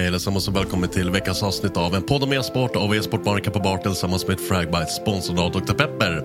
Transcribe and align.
Hej 0.00 0.08
allesammans 0.08 0.48
och 0.48 0.56
välkommen 0.56 0.88
till 0.88 1.10
veckans 1.10 1.42
avsnitt 1.42 1.76
av 1.76 1.94
en 1.94 2.02
podd 2.02 2.22
om 2.22 2.32
e-sport 2.32 2.76
av 2.76 2.94
e-sportbaren 2.94 3.40
Kappa 3.42 3.78
tillsammans 3.78 4.28
med 4.28 4.40
Fragbite, 4.40 4.86
sponsrad 4.86 5.38
av 5.38 5.52
Dr. 5.52 5.72
Pepper. 5.72 6.24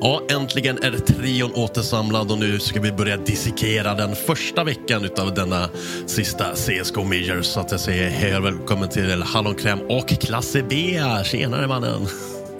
Ja, 0.00 0.22
äntligen 0.30 0.78
är 0.82 0.92
trion 0.92 1.52
återsamlad 1.54 2.30
och 2.30 2.38
nu 2.38 2.58
ska 2.60 2.80
vi 2.80 2.92
börja 2.92 3.16
dissekera 3.16 3.94
den 3.94 4.16
första 4.16 4.64
veckan 4.64 5.04
utav 5.04 5.34
denna 5.34 5.68
sista 6.06 6.44
CSGO 6.54 7.04
Major. 7.04 7.42
Så 7.42 7.60
att 7.60 7.70
jag 7.70 7.80
säger 7.80 8.10
hej 8.10 8.36
och 8.36 8.44
välkommen 8.44 8.88
till 8.88 9.22
Hallonkräm 9.22 9.80
och 9.80 10.08
Klasse 10.08 10.62
B. 10.68 11.00
Tjenare 11.24 11.66
mannen! 11.66 12.06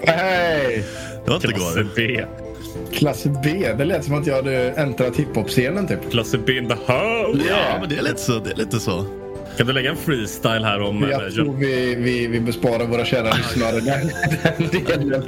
Hej! 0.01 0.85
Det 1.25 1.29
var 1.29 1.35
inte 1.35 1.47
Klasse 1.47 1.79
igår. 1.79 1.89
B. 1.95 2.25
Klasse 2.93 3.29
B? 3.43 3.73
Det 3.77 3.85
lät 3.85 4.05
som 4.05 4.13
att 4.13 4.27
jag 4.27 4.35
hade 4.35 4.71
äntrat 4.71 5.15
hiphop-scenen 5.15 5.87
typ. 5.87 6.11
Klasse 6.11 6.37
B 6.37 6.57
in 6.57 6.67
the 6.67 6.75
house! 6.93 7.43
Ja, 7.49 7.77
men 7.79 7.89
det 7.89 7.97
är 7.97 8.03
lite 8.03 8.21
så. 8.21 8.39
Det 8.39 8.51
är 8.51 8.57
lite 8.57 8.79
så. 8.79 9.24
Kan 9.57 9.67
du 9.67 9.73
lägga 9.73 9.89
en 9.89 9.97
freestyle 9.97 10.63
här 10.63 10.81
om... 10.81 11.03
eh, 11.03 11.09
Jag 11.09 11.33
tror 11.33 11.53
vi, 11.53 11.95
vi, 11.95 12.27
vi 12.27 12.39
besparar 12.39 12.85
våra 12.85 13.05
kära 13.05 13.33
lyssnare 13.33 13.79
den, 13.79 14.11
den 14.43 14.83
delen. 14.85 15.23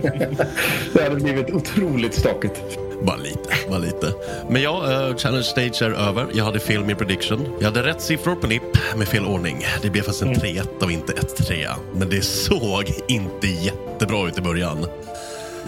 Det 0.93 1.03
hade 1.03 1.15
blivit 1.15 1.49
otroligt 1.53 2.13
stakigt. 2.13 2.61
Bara 3.01 3.17
lite, 3.17 3.49
bara 3.69 3.79
lite. 3.79 4.13
Men 4.49 4.61
ja, 4.61 4.83
uh, 5.09 5.17
Challenge 5.17 5.43
Stage 5.43 5.81
är 5.81 5.91
över. 6.09 6.27
Jag 6.33 6.43
hade 6.45 6.59
fel 6.59 6.85
med 6.85 6.97
prediction. 6.97 7.47
Jag 7.59 7.65
hade 7.65 7.83
rätt 7.83 8.01
siffror 8.01 8.35
på 8.35 8.47
NIP 8.47 8.61
med 8.97 9.07
fel 9.07 9.25
ordning. 9.25 9.65
Det 9.81 9.89
blev 9.89 10.01
faktiskt 10.01 10.21
en 10.23 10.33
3-1 10.35 10.67
och 10.83 10.91
inte 10.91 11.13
ett 11.13 11.35
3 11.37 11.67
Men 11.95 12.09
det 12.09 12.21
såg 12.21 12.91
inte 13.07 13.47
jättebra 13.47 14.27
ut 14.27 14.37
i 14.37 14.41
början. 14.41 14.85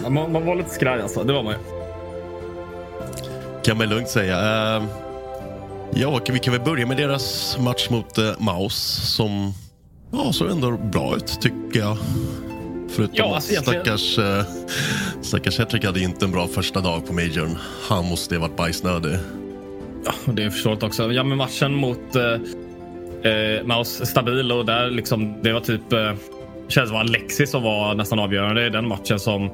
Man, 0.08 0.32
man 0.32 0.46
var 0.46 0.56
lite 0.56 0.70
skraj 0.70 1.02
alltså, 1.02 1.24
det 1.24 1.32
var 1.32 1.42
man 1.42 1.52
ju. 1.52 1.58
Kan 3.64 3.76
man 3.78 3.88
lugnt 3.88 4.08
säga. 4.08 4.36
Eh, 4.76 4.82
ja, 5.94 6.20
vi 6.32 6.38
kan 6.38 6.52
väl 6.52 6.62
börja 6.62 6.86
med 6.86 6.96
deras 6.96 7.58
match 7.58 7.90
mot 7.90 8.18
uh, 8.18 8.32
Maus 8.38 8.74
som 9.16 9.52
ja, 10.12 10.32
såg 10.32 10.50
ändå 10.50 10.70
bra 10.70 11.16
ut 11.16 11.40
tycker 11.40 11.80
jag. 11.80 11.96
Förutom 12.88 13.14
Ja, 13.16 13.24
att 13.28 13.34
alltså 13.34 13.52
egentligen- 13.52 13.84
stackars, 13.84 14.18
uh, 14.18 14.42
stackars 15.22 15.58
Hedrick 15.58 15.84
hade 15.84 16.00
inte 16.00 16.24
en 16.24 16.32
bra 16.32 16.46
första 16.48 16.80
dag 16.80 17.06
på 17.06 17.12
Majorn. 17.12 17.58
Han 17.88 18.04
måste 18.04 18.34
ha 18.34 18.40
varit 18.40 18.56
bajsnödig. 18.56 19.16
Ja, 20.04 20.12
det 20.32 20.42
är 20.42 20.50
förståeligt 20.50 20.82
också. 20.82 21.12
Ja, 21.12 21.22
men 21.24 21.38
matchen 21.38 21.74
mot 21.74 22.16
eh, 22.16 23.32
eh, 23.32 23.64
Maus 23.64 24.08
stabil 24.08 24.52
och 24.52 24.66
där 24.66 24.90
liksom, 24.90 25.42
det 25.42 25.52
var 25.52 25.60
typ... 25.60 25.92
Eh, 25.92 26.12
känns 26.68 26.88
som 26.88 26.98
Alexi 26.98 27.46
som 27.46 27.62
var 27.62 27.94
nästan 27.94 28.18
avgörande 28.18 28.66
i 28.66 28.70
den 28.70 28.88
matchen 28.88 29.20
som... 29.20 29.50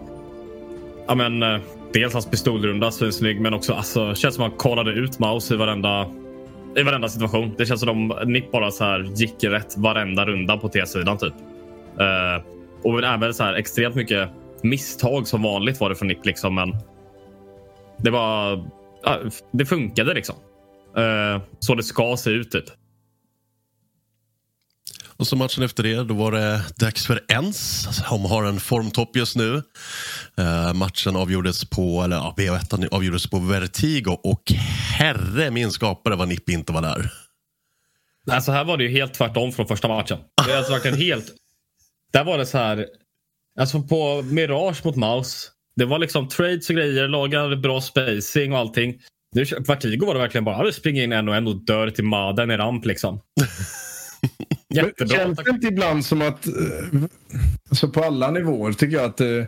Ja, 1.08 1.14
men 1.14 1.42
eh, 1.42 1.60
dels 1.92 2.12
hans 2.12 2.26
pistolrunda, 2.26 2.90
svinsnygg, 2.90 3.40
men 3.40 3.54
också 3.54 3.72
alltså, 3.72 4.14
känns 4.14 4.34
som 4.34 4.44
att 4.44 4.50
han 4.50 4.58
kollade 4.58 4.90
ut 4.90 5.18
Maus 5.18 5.50
i 5.50 5.56
varenda, 5.56 6.06
i 6.76 6.82
varenda 6.82 7.08
situation. 7.08 7.54
Det 7.58 7.66
känns 7.66 7.80
som 7.80 8.10
att 8.10 8.20
de 8.20 8.32
Nick 8.32 8.52
bara 8.52 8.70
så 8.70 8.84
här 8.84 9.12
gick 9.14 9.44
rätt 9.44 9.76
varenda 9.76 10.26
runda 10.26 10.56
på 10.56 10.68
T-sidan 10.68 11.18
typ. 11.18 11.34
Uh, 12.00 12.44
och 12.82 13.04
även 13.04 13.34
så 13.34 13.44
här 13.44 13.54
extremt 13.54 13.94
mycket 13.94 14.28
misstag 14.62 15.26
som 15.26 15.42
vanligt 15.42 15.80
var 15.80 15.88
det 15.88 15.94
från 15.94 16.08
Nick 16.08 16.26
liksom, 16.26 16.54
men 16.54 16.76
det 17.96 18.10
var... 18.10 18.52
Uh, 18.52 19.30
det 19.52 19.66
funkade 19.66 20.14
liksom. 20.14 20.36
Uh, 20.98 21.42
så 21.58 21.74
det 21.74 21.82
ska 21.82 22.16
se 22.16 22.30
ut 22.30 22.50
typ. 22.50 22.64
Och 25.18 25.26
så 25.26 25.36
matchen 25.36 25.62
efter 25.62 25.82
det, 25.82 26.04
då 26.04 26.14
var 26.14 26.32
det 26.32 26.62
dags 26.76 27.06
för 27.06 27.24
Ens, 27.28 27.82
som 27.96 28.24
har 28.24 28.44
en 28.44 28.60
formtopp 28.60 29.16
just 29.16 29.36
nu. 29.36 29.62
Eh, 30.38 30.74
matchen 30.74 31.16
avgjordes 31.16 31.70
på, 31.70 32.02
eller 32.02 32.16
ja, 32.16 32.34
BO1 32.38 32.88
avgjordes 32.90 33.26
på 33.26 33.38
Vertigo 33.38 34.18
och 34.22 34.52
herre 34.98 35.50
min 35.50 35.70
skapare 35.70 36.16
vad 36.16 36.28
Nippe 36.28 36.52
inte 36.52 36.72
var 36.72 36.82
där. 36.82 37.10
Nej, 38.26 38.42
så 38.42 38.52
här 38.52 38.64
var 38.64 38.76
det 38.76 38.84
ju 38.84 38.90
helt 38.90 39.14
tvärtom 39.14 39.52
från 39.52 39.66
första 39.66 39.88
matchen. 39.88 40.18
Det 40.46 40.52
är 40.52 40.56
alltså 40.56 40.72
verkligen 40.72 40.96
helt... 40.96 41.26
Där 42.12 42.24
var 42.24 42.38
det 42.38 42.46
så 42.46 42.58
här... 42.58 42.86
Alltså 43.60 43.82
på 43.82 44.22
Mirage 44.22 44.84
mot 44.84 44.96
Mouse. 44.96 45.48
Det 45.76 45.84
var 45.84 45.98
liksom 45.98 46.28
trades 46.28 46.68
och 46.70 46.76
grejer, 46.76 47.08
lagar, 47.08 47.56
bra 47.56 47.80
spacing 47.80 48.52
och 48.52 48.58
allting. 48.58 48.94
Nu, 49.34 49.44
Vertigo 49.44 50.06
var 50.06 50.14
det 50.14 50.20
verkligen 50.20 50.44
bara 50.44 50.72
springa 50.72 51.02
in 51.02 51.12
en 51.12 51.28
och 51.28 51.36
en 51.36 51.46
och 51.46 51.64
dör 51.64 51.90
till 51.90 52.04
Maden 52.04 52.50
i 52.50 52.56
ramp 52.56 52.84
liksom. 52.84 53.20
Jättebra. 54.74 55.16
Känns 55.16 55.38
det 55.38 55.50
inte 55.50 55.66
ibland 55.66 56.04
som 56.04 56.22
att, 56.22 56.46
eh, 56.46 56.52
alltså 57.68 57.88
på 57.88 58.00
alla 58.04 58.30
nivåer 58.30 58.72
tycker 58.72 58.96
jag 58.96 59.04
att 59.04 59.20
eh, 59.20 59.44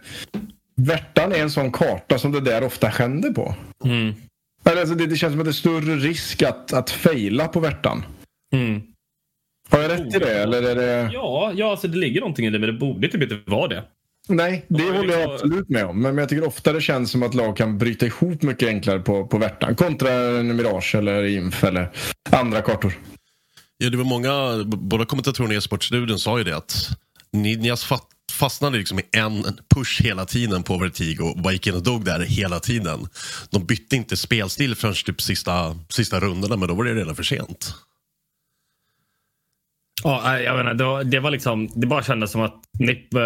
Värtan 0.77 1.33
är 1.33 1.39
en 1.39 1.51
sån 1.51 1.73
karta 1.73 2.19
som 2.19 2.33
det 2.33 2.41
där 2.41 2.65
ofta 2.65 2.87
händer 2.87 3.31
på. 3.31 3.55
Mm. 3.85 4.15
Alltså 4.63 4.95
det, 4.95 5.07
det 5.07 5.17
känns 5.17 5.33
som 5.33 5.41
att 5.41 5.47
det 5.47 5.51
är 5.51 5.53
större 5.53 5.97
risk 5.97 6.43
att, 6.43 6.73
att 6.73 6.91
fejla 6.91 7.49
på 7.49 7.61
Värtan. 7.61 8.05
Mm. 8.53 8.83
Har 9.69 9.79
jag 9.81 9.91
rätt 9.91 10.15
i 10.15 10.19
det? 10.19 10.43
Eller 10.43 10.63
är 10.63 10.75
det... 10.75 11.11
Ja, 11.13 11.53
ja 11.55 11.71
alltså 11.71 11.89
det 11.89 11.99
ligger 11.99 12.21
någonting 12.21 12.47
i 12.47 12.51
det, 12.51 12.59
men 12.59 12.67
det 12.67 12.79
borde 12.79 13.09
typ 13.09 13.23
inte 13.23 13.39
vara 13.47 13.69
det. 13.69 13.85
Nej, 14.29 14.65
det 14.69 14.83
Ja, 14.83 14.93
håller 14.93 15.19
jag 15.19 15.19
liksom- 15.19 15.33
absolut 15.35 15.69
med 15.69 15.85
om. 15.85 16.03
Men 16.03 16.15
men 16.15 16.23
jag 16.23 16.29
tycker 16.29 16.47
ofta 16.47 16.73
det 16.73 16.81
känns 16.81 17.11
som 17.11 17.23
att 17.23 17.35
lag 17.35 17.57
kan 17.57 17.79
bryta 17.79 18.07
ihop 18.07 18.43
mycket 18.43 18.69
enklare 18.69 18.99
på, 19.01 19.27
på 19.27 19.39
Värtan. 19.39 19.75
Kontra 19.75 20.13
en 20.13 20.57
Mirage 20.57 20.95
eller 20.95 21.25
Inf 21.25 21.65
eller 21.65 21.91
andra 22.31 22.63
kartor. 22.63 22.93
Ja, 23.79 23.91
det 23.91 23.97
var 23.97 24.05
många, 24.05 24.65
båda 24.65 25.05
kommentatorerna 25.05 25.55
i 25.55 25.57
e-sportstudion 25.57 26.19
sa 26.19 26.39
ju 26.39 26.45
det 26.45 26.57
att 26.57 26.89
Ninjas 27.33 27.93
fastnade 28.33 28.79
liksom 28.79 28.99
i 28.99 29.03
en 29.13 29.43
push 29.75 30.03
hela 30.03 30.25
tiden 30.27 30.63
på 30.63 30.79
Vertigo 30.79 31.23
och 31.23 31.43
bara 31.43 31.53
gick 31.53 31.67
in 31.67 31.75
och 31.75 31.83
dog 31.83 32.05
där 32.05 32.21
hela 32.21 32.61
tiden. 32.61 33.09
De 33.51 33.65
bytte 33.65 33.97
inte 33.97 34.17
spelstil 34.17 34.75
förrän 34.75 34.95
typ 34.95 35.21
sista, 35.21 35.77
sista 35.89 36.21
rundorna, 36.21 36.57
men 36.57 36.69
då 36.69 36.75
var 36.75 36.85
det 36.85 36.95
redan 36.95 37.17
för 37.17 37.23
sent. 37.23 37.75
Ja, 40.03 40.41
jag 40.41 40.57
menar, 40.57 40.75
det, 40.75 40.85
var, 40.85 41.05
det 41.05 41.21
var 41.21 41.31
liksom, 41.31 41.69
det 41.75 41.87
bara 41.87 42.03
kändes 42.03 42.33
som 42.33 42.41
att 42.41 42.61
NIP 42.79 43.15
eh, 43.15 43.21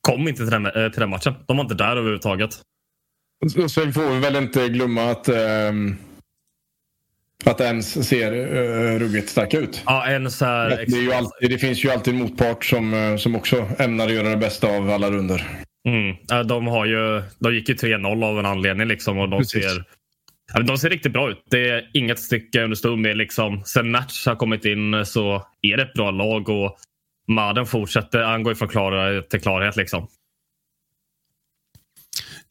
kom 0.00 0.28
inte 0.28 0.42
till 0.42 0.50
den, 0.50 0.66
eh, 0.66 0.72
till 0.72 1.00
den 1.00 1.10
matchen. 1.10 1.34
De 1.46 1.56
var 1.56 1.64
inte 1.64 1.74
där 1.74 1.96
överhuvudtaget. 1.96 2.62
Sen 3.68 3.92
får 3.92 4.14
vi 4.14 4.18
väl 4.18 4.36
inte 4.36 4.68
glömma 4.68 5.10
att 5.10 5.28
ehm, 5.28 5.96
att 7.50 7.60
ens 7.60 8.08
ser 8.08 8.32
uh, 8.32 8.98
ruggigt 8.98 9.28
starka 9.28 9.58
ut. 9.58 9.82
Ja, 9.86 10.06
en 10.06 10.30
så 10.30 10.44
här... 10.44 10.84
Det, 10.88 11.16
alltid, 11.16 11.50
det 11.50 11.58
finns 11.58 11.84
ju 11.84 11.90
alltid 11.90 12.14
en 12.14 12.20
motpart 12.20 12.64
som, 12.64 12.94
eh, 12.94 13.16
som 13.16 13.36
också 13.36 13.66
ämnar 13.78 14.08
göra 14.08 14.28
det 14.28 14.36
bästa 14.36 14.76
av 14.76 14.90
alla 14.90 15.10
runder. 15.10 15.46
Mm. 15.88 16.46
De, 16.46 16.66
har 16.66 16.86
ju, 16.86 17.22
de 17.38 17.54
gick 17.54 17.68
ju 17.68 17.74
3-0 17.74 18.24
av 18.24 18.38
en 18.38 18.46
anledning 18.46 18.88
liksom 18.88 19.18
och 19.18 19.28
de 19.28 19.38
Precis. 19.38 19.64
ser, 19.64 19.84
de 20.62 20.78
ser 20.78 20.90
riktigt 20.90 21.12
bra 21.12 21.30
ut. 21.30 21.44
Det 21.50 21.68
är 21.68 21.90
inget 21.94 22.18
stycke 22.18 22.62
under 22.62 22.76
stund 22.76 23.02
med. 23.02 23.16
Liksom. 23.16 23.62
Sen 23.64 23.92
Natch 23.92 24.26
har 24.26 24.36
kommit 24.36 24.64
in 24.64 25.06
så 25.06 25.46
är 25.62 25.76
det 25.76 25.82
ett 25.82 25.94
bra 25.94 26.10
lag 26.10 26.48
och 26.48 26.76
Maden 27.28 27.66
fortsätter. 27.66 28.22
Han 28.22 28.42
går 28.42 28.54
från 28.54 28.68
klarhet 28.68 29.30
till 29.30 29.40
klarhet. 29.40 29.76
Liksom. 29.76 30.08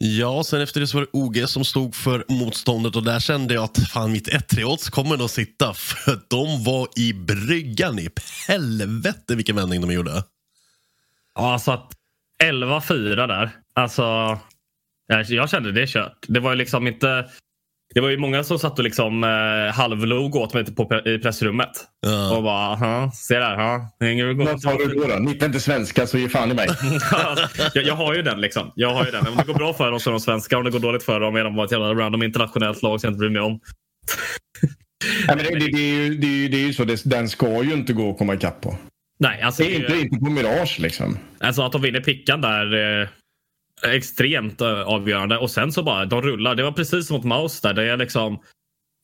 Ja, 0.06 0.44
sen 0.44 0.62
efter 0.62 0.80
det 0.80 0.88
så 0.88 0.98
var 0.98 1.02
det 1.02 1.10
OG 1.14 1.50
som 1.50 1.66
stod 1.66 1.96
för 1.96 2.26
motståndet 2.28 2.96
och 2.96 3.04
där 3.04 3.20
kände 3.20 3.54
jag 3.54 3.64
att 3.64 3.90
fan 3.90 4.12
mitt 4.12 4.28
1-3 4.28 4.64
odds 4.64 4.90
kommer 4.90 5.18
nog 5.18 5.30
sitta 5.30 5.74
för 5.74 6.20
de 6.28 6.64
var 6.64 6.88
i 6.96 7.14
bryggan 7.14 8.00
i 8.00 8.10
helvete 8.48 9.36
vilken 9.36 9.56
vändning 9.56 9.82
de 9.82 9.92
gjorde. 9.92 10.24
Ja, 11.36 11.54
alltså 11.54 11.72
att 11.72 11.92
11-4 12.44 13.28
där. 13.28 13.50
Alltså, 13.74 14.04
jag, 15.08 15.24
jag 15.30 15.50
kände 15.50 15.72
det 15.72 15.82
är 15.82 15.88
kört. 15.88 16.26
Det 16.28 16.40
var 16.40 16.52
ju 16.52 16.58
liksom 16.58 16.88
inte... 16.88 17.30
Det 17.94 18.02
var 18.02 18.10
ju 18.10 18.18
många 18.18 18.44
som 18.44 18.60
satt 18.60 18.78
och 18.80 18.84
liksom 18.84 19.24
eh, 19.24 19.74
halvlog 19.76 20.36
åt 20.36 20.54
mig 20.54 20.76
på, 20.76 21.02
i 21.06 21.20
pressrummet. 21.20 21.70
Ja. 22.06 22.38
Och 22.38 22.44
bara, 22.44 22.68
"Aha, 22.68 23.12
se 23.12 23.40
där. 23.40 23.56
Ha, 23.56 23.80
hänger 24.00 24.26
du 24.26 24.34
Vad 24.34 24.62
sa 24.62 24.74
du 24.78 24.86
då? 24.88 25.08
då? 25.08 25.16
Ni 25.20 25.32
är 25.32 25.46
inte 25.46 25.60
svenska 25.60 26.08
så 26.08 26.18
ge 26.18 26.30
fan 26.30 26.52
i 26.52 26.54
mig. 26.54 26.68
jag, 27.74 27.86
jag 27.86 27.96
har 27.96 28.14
ju 28.16 28.22
den 28.22 28.42
liksom. 28.42 28.72
Jag 28.76 28.94
har 28.94 29.06
ju 29.06 29.12
den. 29.12 29.28
Om 29.28 29.38
det 29.38 29.44
går 29.44 29.54
bra 29.54 29.74
för 29.74 29.92
dem 29.92 30.00
så 30.00 30.10
är 30.10 30.12
de 30.12 30.20
svenska. 30.20 30.58
Om 30.58 30.64
det 30.64 30.72
går 30.72 30.80
dåligt 30.80 31.04
för 31.04 31.20
dem 31.20 31.36
är 31.36 31.44
de 31.44 31.56
bara 31.56 31.66
ett 31.66 31.72
jävla 31.72 31.94
random 31.94 32.24
internationellt 32.24 32.82
lag 32.82 33.02
som 33.02 33.08
jag 33.08 33.12
inte 33.12 33.20
bryr 33.20 33.30
mig 33.30 33.42
om. 33.42 33.52
Nej, 35.28 35.36
men 35.36 35.46
det, 35.46 35.60
det, 35.60 35.72
det, 35.72 35.82
är 35.82 35.96
ju, 35.96 36.16
det, 36.18 36.28
är 36.28 36.32
ju, 36.32 36.48
det 36.48 36.58
är 36.58 36.66
ju 36.68 36.74
så. 36.74 36.84
Det, 36.84 37.02
den 37.06 37.30
ska 37.30 37.64
ju 37.64 37.74
inte 37.74 37.94
gå 37.94 38.12
att 38.12 38.18
komma 38.18 38.34
ikapp 38.34 38.62
på. 38.62 38.78
Nej, 39.20 39.42
alltså, 39.42 39.64
Det 39.64 39.76
är 39.76 39.80
inte, 39.80 39.98
inte 40.00 40.18
på 40.20 40.30
Mirage 40.30 40.80
liksom. 40.80 41.18
alltså 41.40 41.62
att 41.62 41.72
de 41.72 41.82
vinner 41.82 42.00
pickan 42.02 42.42
där 42.42 43.02
eh, 43.02 43.08
extremt 43.88 44.62
eh, 44.62 44.82
avgörande. 44.82 45.38
Och 45.38 45.52
sen 45.52 45.72
så 45.72 45.84
bara, 45.84 46.06
de 46.06 46.22
rullar. 46.22 46.56
Det 46.56 46.64
var 46.64 46.72
precis 46.72 47.08
som 47.08 47.16
mot 47.16 47.26
Mouse 47.26 47.68
där. 47.68 47.74
Det 47.74 47.92
är 47.92 47.98
liksom, 47.98 48.40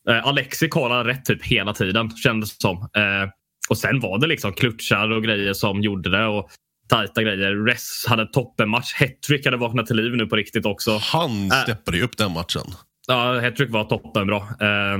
eh, 0.10 0.28
Alexi 0.28 0.68
kollar 0.70 1.04
rätt 1.06 1.26
typ 1.26 1.46
hela 1.46 1.74
tiden 1.74 2.10
kändes 2.18 2.58
det 2.58 2.62
som. 2.62 2.78
Eh, 2.78 3.30
och 3.70 3.78
sen 3.78 4.00
var 4.00 4.18
det 4.20 4.28
liksom 4.28 4.54
klutchar 4.54 5.12
och 5.12 5.24
grejer 5.24 5.54
som 5.54 5.82
gjorde 5.82 6.10
det. 6.10 6.26
Och 6.26 6.50
tajta 6.90 7.24
grejer. 7.24 7.66
Ress 7.66 8.06
hade 8.08 8.22
en 8.22 8.32
toppenmatch. 8.32 8.94
Hattrick 8.94 9.46
hade 9.46 9.58
vaknat 9.58 9.86
till 9.86 9.96
liv 9.96 10.12
nu 10.16 10.26
på 10.26 10.36
riktigt 10.36 10.66
också. 10.66 10.98
Han 10.98 11.52
Äh. 11.52 11.62
steppade 11.64 11.98
ju 11.98 12.04
upp 12.04 12.18
den 12.18 12.32
matchen. 12.34 12.64
Ja, 13.08 13.42
hattrick 13.42 13.70
var 13.72 13.84
toppenbra. 13.84 14.38
Eh, 14.38 14.94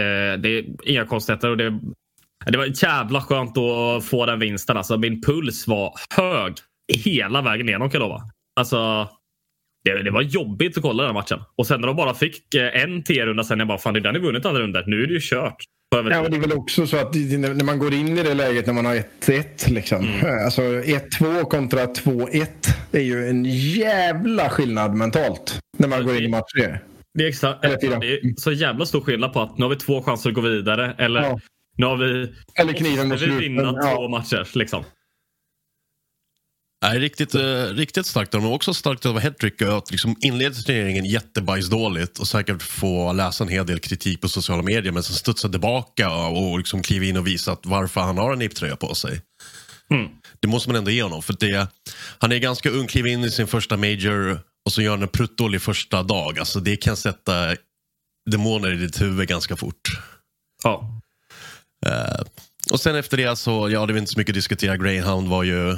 eh, 0.00 0.38
det 0.38 0.48
är 0.48 0.64
inga 0.90 1.04
konstigheter. 1.06 1.50
Och 1.50 1.56
det, 1.56 1.80
det 2.46 2.58
var 2.58 2.84
jävla 2.84 3.20
skönt 3.20 3.58
att 3.58 4.04
få 4.04 4.26
den 4.26 4.38
vinsten. 4.38 4.76
Alltså, 4.76 4.96
min 4.98 5.22
puls 5.22 5.66
var 5.66 5.92
hög 6.16 6.54
hela 6.94 7.42
vägen 7.42 7.68
igenom 7.68 7.90
kan 7.90 8.00
jag 8.00 8.08
lova. 8.08 8.22
Alltså, 8.60 9.08
det, 9.84 10.02
det 10.02 10.10
var 10.10 10.22
jobbigt 10.22 10.76
att 10.76 10.82
kolla 10.82 11.02
den 11.02 11.14
här 11.14 11.20
matchen. 11.22 11.38
Och 11.58 11.66
sen 11.66 11.80
när 11.80 11.86
de 11.86 11.96
bara 11.96 12.14
fick 12.14 12.54
eh, 12.54 12.82
en 12.82 13.02
T-runda 13.02 13.44
sen, 13.44 13.58
jag 13.58 13.68
bara 13.68 13.78
fan 13.78 13.94
det 13.94 14.00
är 14.00 14.02
den 14.02 14.14
ni 14.14 14.20
vunnit 14.20 14.46
alla 14.46 14.58
runder. 14.60 14.84
Nu 14.86 15.02
är 15.02 15.06
det 15.06 15.12
ju 15.14 15.20
kört. 15.22 15.56
Ja, 15.90 16.20
och 16.20 16.30
det 16.30 16.36
är 16.36 16.40
väl 16.40 16.52
också 16.52 16.86
så 16.86 16.96
att 16.96 17.12
det- 17.12 17.38
när 17.38 17.64
man 17.64 17.78
går 17.78 17.94
in 17.94 18.18
i 18.18 18.22
det 18.22 18.34
läget 18.34 18.66
när 18.66 18.72
man 18.74 18.86
har 18.86 18.94
1-1 18.94 19.70
liksom. 19.70 20.08
Alltså 20.44 20.62
1-2 20.62 21.44
kontra 21.44 21.84
2-1 21.86 22.46
är 22.92 23.00
ju 23.00 23.28
en 23.28 23.44
jävla 23.44 24.48
skillnad 24.50 24.94
mentalt. 24.94 25.58
När 25.78 25.88
man 25.88 26.04
går 26.06 26.16
in 26.16 26.22
i 26.24 26.28
match 26.28 26.52
tre. 26.56 26.78
Det 27.14 27.24
är, 27.26 27.76
tiden. 27.76 28.00
det 28.00 28.06
är 28.12 28.20
så 28.36 28.52
jävla 28.52 28.86
stor 28.86 29.00
skillnad 29.00 29.32
på 29.32 29.40
att 29.40 29.58
nu 29.58 29.64
har 29.64 29.70
vi 29.70 29.76
två 29.76 30.02
chanser 30.02 30.30
att 30.30 30.34
gå 30.34 30.40
vidare. 30.40 30.94
Eller 30.98 31.22
Ja. 31.22 31.38
nu 31.78 31.86
har 31.86 31.96
vi... 31.96 32.32
Eller 32.60 32.72
kniven 32.72 33.08
mot 33.08 33.22
vi 33.22 33.26
vinna 33.30 33.62
ja. 33.62 33.94
två 33.96 34.08
matcher. 34.08 34.48
Liksom. 34.54 34.84
Nej, 36.88 36.98
riktigt, 36.98 37.34
eh, 37.34 37.64
riktigt 37.64 38.06
starkt. 38.06 38.34
Var 38.34 38.52
också 38.52 38.74
starkt 38.74 39.06
av 39.06 39.18
Hedrick 39.18 39.62
att 39.62 39.90
liksom 39.90 40.16
inleda 40.20 40.54
turneringen 40.54 41.04
jättebajsdåligt 41.04 42.18
och 42.18 42.28
säkert 42.28 42.62
få 42.62 43.12
läsa 43.12 43.44
en 43.44 43.50
hel 43.50 43.66
del 43.66 43.78
kritik 43.78 44.20
på 44.20 44.28
sociala 44.28 44.62
medier 44.62 44.92
men 44.92 45.02
sen 45.02 45.14
studsa 45.14 45.48
tillbaka 45.48 46.10
och 46.10 46.58
liksom 46.58 46.82
kliva 46.82 47.04
in 47.04 47.16
och 47.16 47.26
visa 47.26 47.52
att 47.52 47.66
varför 47.66 48.00
han 48.00 48.18
har 48.18 48.32
en 48.32 48.38
NIP-tröja 48.38 48.76
på 48.76 48.94
sig. 48.94 49.20
Mm. 49.90 50.08
Det 50.40 50.48
måste 50.48 50.68
man 50.68 50.76
ändå 50.76 50.90
ge 50.90 51.02
honom. 51.02 51.22
För 51.22 51.36
det, 51.40 51.68
han 52.18 52.32
är 52.32 52.38
ganska 52.38 52.70
ung, 52.70 52.86
kliver 52.86 53.10
in 53.10 53.24
i 53.24 53.30
sin 53.30 53.46
första 53.46 53.76
major 53.76 54.40
och 54.64 54.72
så 54.72 54.82
gör 54.82 54.90
han 54.90 55.02
en 55.02 55.08
pruttdålig 55.08 55.62
första 55.62 56.02
dag. 56.02 56.38
Alltså 56.38 56.60
det 56.60 56.76
kan 56.76 56.96
sätta 56.96 57.56
demoner 58.30 58.72
i 58.72 58.76
ditt 58.76 59.00
huvud 59.00 59.28
ganska 59.28 59.56
fort. 59.56 59.88
Ja. 60.64 61.00
Eh, 61.86 62.20
och 62.70 62.80
sen 62.80 62.96
efter 62.96 63.16
det 63.16 63.36
så, 63.36 63.70
ja 63.70 63.86
det 63.86 63.92
är 63.92 63.98
inte 63.98 64.12
så 64.12 64.18
mycket 64.18 64.32
att 64.32 64.34
diskutera. 64.34 64.76
Greyhound 64.76 65.28
var 65.28 65.42
ju 65.42 65.76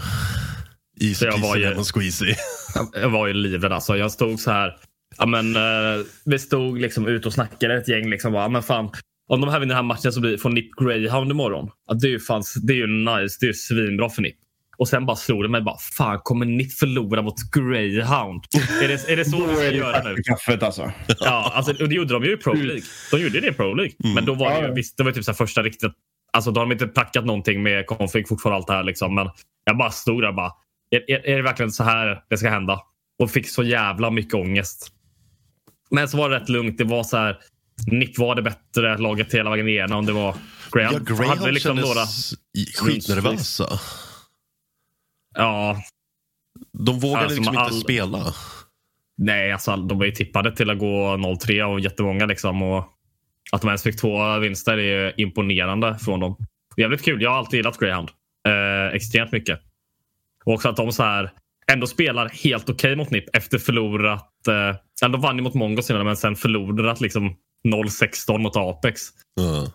easy 1.00 1.27
jag 1.27 1.39
var 1.39 1.56
ju- 1.56 1.62
lemon 1.62 1.85
squeezy. 1.85 2.35
Jag 2.95 3.09
var 3.09 3.27
ju 3.27 3.33
livrädd 3.33 3.73
alltså. 3.73 3.97
Jag 3.97 4.12
stod 4.12 4.41
så 4.41 4.50
här. 4.50 4.77
Ja, 5.19 5.27
men, 5.27 5.56
eh, 5.56 6.05
vi 6.25 6.39
stod 6.39 6.81
liksom 6.81 7.06
ute 7.06 7.29
och 7.29 7.35
snackade 7.35 7.75
ett 7.77 7.89
gäng. 7.89 8.11
Liksom, 8.11 8.33
bara, 8.33 8.43
"Ja, 8.43 8.49
men 8.49 8.62
fan, 8.62 8.91
om 9.29 9.41
de 9.41 9.50
här 9.50 9.61
vinner 9.61 9.75
den 9.75 9.77
här 9.77 9.83
matchen 9.83 10.12
så 10.12 10.21
blir, 10.21 10.37
får 10.37 10.50
Nip 10.50 10.71
Greyhound 10.81 11.31
imorgon. 11.31 11.71
Ja, 11.89 11.95
det, 11.95 12.06
är 12.06 12.11
ju 12.11 12.21
fan, 12.21 12.43
det 12.62 12.73
är 12.73 12.77
ju 12.77 12.87
nice. 12.87 13.37
Det 13.41 13.47
är 13.47 13.49
ju 13.49 13.55
svinbra 13.55 14.09
för 14.09 14.23
Nip. 14.23 14.37
Och 14.79 14.89
sen 14.89 15.06
bara 15.06 15.17
slog 15.17 15.43
det 15.45 15.49
mig. 15.49 15.62
Bara, 15.62 15.77
fan, 15.97 16.21
kommer 16.25 16.47
Nip 16.47 16.73
förlora 16.73 17.23
mot 17.23 17.35
Greyhound? 17.53 18.45
Är 18.83 18.89
det, 18.89 19.09
är 19.12 19.17
det 19.17 19.25
så 19.25 19.47
vi 19.47 19.55
ska 19.56 19.71
göra 19.73 20.03
nu? 20.03 20.17
kaffet 20.23 20.62
alltså. 20.62 20.93
Ja, 21.21 21.53
alltså, 21.55 21.83
och 21.83 21.89
det 21.89 21.95
gjorde 21.95 22.12
de 22.15 22.25
ju 22.25 22.33
i 22.33 22.37
Pro 22.37 22.53
League. 22.55 22.83
De 23.11 23.19
gjorde 23.21 23.41
det 23.41 23.49
i 23.49 23.53
Pro 23.53 23.75
League. 23.75 23.93
Men 24.15 24.25
då 24.25 24.35
var 24.35 24.62
det 24.62 24.69
ju, 24.69 24.75
visst, 24.75 24.97
det 24.97 25.05
var 25.05 25.12
typ 25.12 25.25
så 25.25 25.31
här 25.31 25.37
första 25.37 25.62
riktigt... 25.62 25.93
Alltså, 26.33 26.50
då 26.50 26.61
har 26.61 26.67
de 26.67 26.73
inte 26.73 26.87
prackat 26.87 27.25
någonting 27.25 27.62
med 27.62 27.87
config 27.87 28.29
fortfarande 28.29 28.56
allt 28.56 28.67
det 28.67 28.73
här. 28.73 28.85
Liksom. 28.85 29.15
Men 29.15 29.29
jag 29.65 29.79
bara 29.79 29.91
stod 29.91 30.23
där 30.23 30.29
och 30.29 30.35
bara. 30.35 30.53
Är, 30.90 31.26
är, 31.31 31.37
det 31.37 31.43
verkligen 31.43 31.73
så 31.73 31.85
här 31.85 32.23
det 32.31 32.38
ska 32.38 32.49
hända? 32.50 32.81
Och 33.19 33.31
fick 33.31 33.49
så 33.49 33.62
jävla 33.62 34.11
mycket 34.11 34.35
ångest. 34.35 34.88
Men 35.90 36.08
så 36.08 36.17
var 36.17 36.31
det 36.31 36.37
rätt 36.37 36.49
lugnt. 36.49 36.79
Det 36.79 36.85
var 36.85 37.02
så 37.05 37.17
här. 37.17 37.38
Nick 37.87 38.19
var 38.19 38.35
det 38.35 38.43
bättre 38.43 38.99
laget 38.99 39.35
hela 39.35 39.50
vägen 39.50 39.69
igenom. 39.69 40.06
Det 40.06 40.12
var 40.12 40.37
Ja, 40.73 40.90
Graham. 41.06 41.38
Hade 41.38 41.52
liksom 41.52 41.76
några... 41.76 42.05
skitnervösa. 42.81 43.81
Ja, 45.35 45.82
De 46.87 47.00
vågade 47.00 47.23
Alltså, 47.25 47.38
liksom 47.40 47.55
inte 47.55 47.64
all- 47.64 47.81
spela. 47.81 48.35
nej, 49.17 49.52
alltså, 49.52 49.76
de 49.76 49.99
var 49.99 50.05
ju 50.06 50.12
tippade 50.12 50.56
till 50.56 50.70
att 50.70 50.79
gå 50.79 51.17
0-3 51.17 51.62
och 51.62 51.81
jättemånga. 51.81 52.26
Liksom, 52.26 52.62
och 52.62 52.85
att 53.52 53.61
de 53.61 53.69
ens 53.69 53.82
fick 53.82 54.00
två 54.00 54.38
vinster 54.38 54.79
är 54.79 55.20
imponerande 55.20 55.99
från 55.99 56.20
dem. 56.20 56.37
Jävligt 56.76 57.05
kul. 57.05 57.23
Jag 57.23 57.31
har 57.31 57.38
alltid 57.38 57.58
gillat 57.58 57.79
Greyhound. 57.79 58.08
Eh, 58.49 58.94
extremt 58.96 59.32
mycket. 59.32 59.61
Och 60.49 60.55
också 60.55 60.69
att 60.69 60.77
de 60.77 60.93
så 60.93 61.03
här 61.03 61.31
ändå 61.73 61.87
spelar 61.87 62.29
helt 62.29 62.71
okej 62.71 62.97
mot 62.97 63.11
NIP 63.11 63.37
efter 63.37 63.59
förlorat. 63.59 64.47
Eh, 64.49 64.76
de 65.11 65.21
vann 65.21 65.37
ju 65.37 65.43
mot 65.43 65.55
Mongo 65.55 65.83
senare 65.83 66.05
men 66.05 66.17
sen 66.17 66.37
förlorat 66.37 67.00
liksom 67.00 67.37
0-16 67.69 68.38
mot 68.38 68.57
Apex. 68.57 69.02
Ja. 69.35 69.73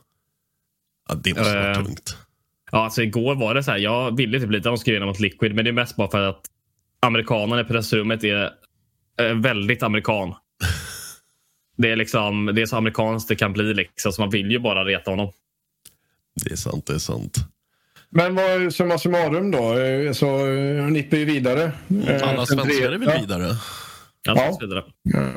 Ja, 1.10 1.16
det 1.16 1.38
måste 1.38 1.56
vara 1.56 1.72
Eh, 1.72 1.76
tungt. 1.76 2.18
Ja, 2.72 2.84
alltså 2.84 3.04
igår 3.04 3.36
var 3.36 3.54
det 3.56 3.64
så 3.64 3.72
här. 3.72 3.78
Jag 3.78 4.18
ville 4.18 4.40
typ 4.40 4.52
lite 4.52 4.70
att 4.70 4.76
de 4.76 4.78
skulle 4.78 4.94
vinna 4.94 5.06
mot 5.06 5.20
Liquid 5.20 5.56
men 5.56 5.66
det 5.66 5.72
är 5.72 5.74
mest 5.74 5.96
bara 5.96 6.12
för 6.12 6.22
att 6.22 6.42
amerikanerna 7.00 7.62
i 7.62 7.64
pressrummet 7.64 8.24
är 8.24 8.52
eh, 9.22 9.34
väldigt 9.36 9.84
amerikan. 9.84 10.36
Det 11.78 11.92
är 11.92 11.96
liksom 11.96 12.46
det 12.46 12.62
är 12.62 12.66
så 12.66 12.76
amerikanskt 12.76 13.30
det 13.30 13.36
kan 13.36 13.54
bli 13.54 13.74
liksom. 13.74 14.12
Så 14.12 14.22
man 14.22 14.30
vill 14.30 14.52
ju 14.52 14.60
bara 14.60 14.86
reta 14.86 15.12
honom. 15.12 15.32
Det 16.44 16.52
är 16.52 16.56
sant, 16.56 16.86
det 16.88 16.94
är 16.94 17.00
sant. 17.00 17.53
Men 18.16 18.36
vad 18.36 18.74
summa 18.74 18.98
summarum 18.98 19.52
då? 19.52 19.78
Eh, 19.78 20.12
Så 20.12 20.48
eh, 20.48 20.84
Nipp 20.86 21.14
är 21.14 21.18
ju 21.18 21.26
vidare. 21.26 21.64
Eh, 22.08 22.30
Alla 22.30 22.46
svenskar 22.46 22.92
är 22.92 22.98
väl 22.98 23.22
vidare? 23.22 23.48
Ja, 24.26 24.58
Ja. 24.64 24.84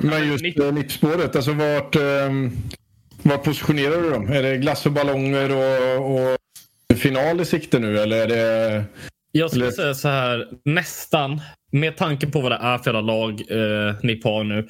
Men 0.00 0.28
just 0.28 0.44
Nipp- 0.44 0.72
Nipp-spåret, 0.72 1.36
alltså 1.36 1.52
vart, 1.52 1.94
eh, 1.96 2.30
vart 3.22 3.44
positionerar 3.44 4.02
du 4.02 4.10
dem? 4.10 4.28
Är 4.32 4.42
det 4.42 4.56
glass 4.56 4.86
och 4.86 4.92
ballonger 4.92 5.50
och, 5.56 6.14
och 6.32 6.98
final 6.98 7.40
i 7.40 7.44
sikte 7.44 7.78
nu 7.78 7.98
eller 7.98 8.16
är 8.22 8.26
det... 8.28 8.84
Jag 9.32 9.50
skulle 9.50 9.64
Eller- 9.64 9.74
säga 9.76 9.94
så 9.94 10.08
här, 10.08 10.48
nästan 10.64 11.40
med 11.72 11.96
tanke 11.96 12.26
på 12.26 12.40
vad 12.40 12.52
det 12.52 12.56
är 12.62 12.78
för 12.78 12.84
jävla 12.86 13.00
lag 13.00 13.32
eh, 13.32 13.94
ni 14.02 14.20
har 14.24 14.44
nu. 14.44 14.68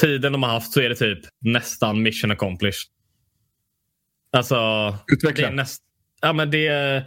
Tiden 0.00 0.32
de 0.32 0.42
har 0.42 0.50
haft 0.50 0.72
så 0.72 0.80
är 0.80 0.88
det 0.88 0.94
typ 0.96 1.18
nästan 1.40 2.02
mission 2.02 2.30
accomplished. 2.30 2.88
Alltså, 4.36 4.54
det 5.06 5.14
Utveckla. 5.14 5.48
är, 5.48 5.52
näst, 5.52 5.82
ja, 6.22 6.32
men 6.32 6.50
det, 6.50 6.66
är- 6.66 7.04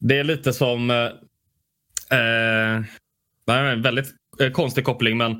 det 0.00 0.18
är 0.18 0.24
lite 0.24 0.52
som... 0.52 0.90
Eh, 0.90 0.96
eh 2.18 2.82
det 3.46 3.52
är 3.52 3.64
en 3.64 3.82
väldigt 3.82 4.14
eh, 4.40 4.50
konstig 4.50 4.84
koppling 4.84 5.16
men 5.16 5.32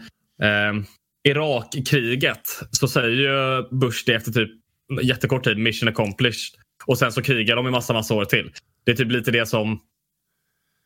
eh, 0.43 0.85
Irakkriget 1.29 2.61
så 2.71 2.89
säger 2.89 3.09
ju 3.09 3.69
Bush 3.71 4.03
det 4.07 4.15
efter 4.15 4.33
typ 4.33 4.51
jättekort 5.03 5.45
tid, 5.45 5.59
mission 5.59 5.89
accomplished. 5.89 6.61
Och 6.87 6.99
sen 6.99 7.13
så 7.13 7.23
krigar 7.23 7.57
de 7.57 7.69
i 7.69 7.71
massa, 7.71 7.93
massa 7.93 8.15
år 8.15 8.25
till. 8.25 8.51
Det 8.85 8.91
är 8.91 8.97
typ 8.97 9.13
lite 9.13 9.31
det 9.31 9.47
som 9.47 9.81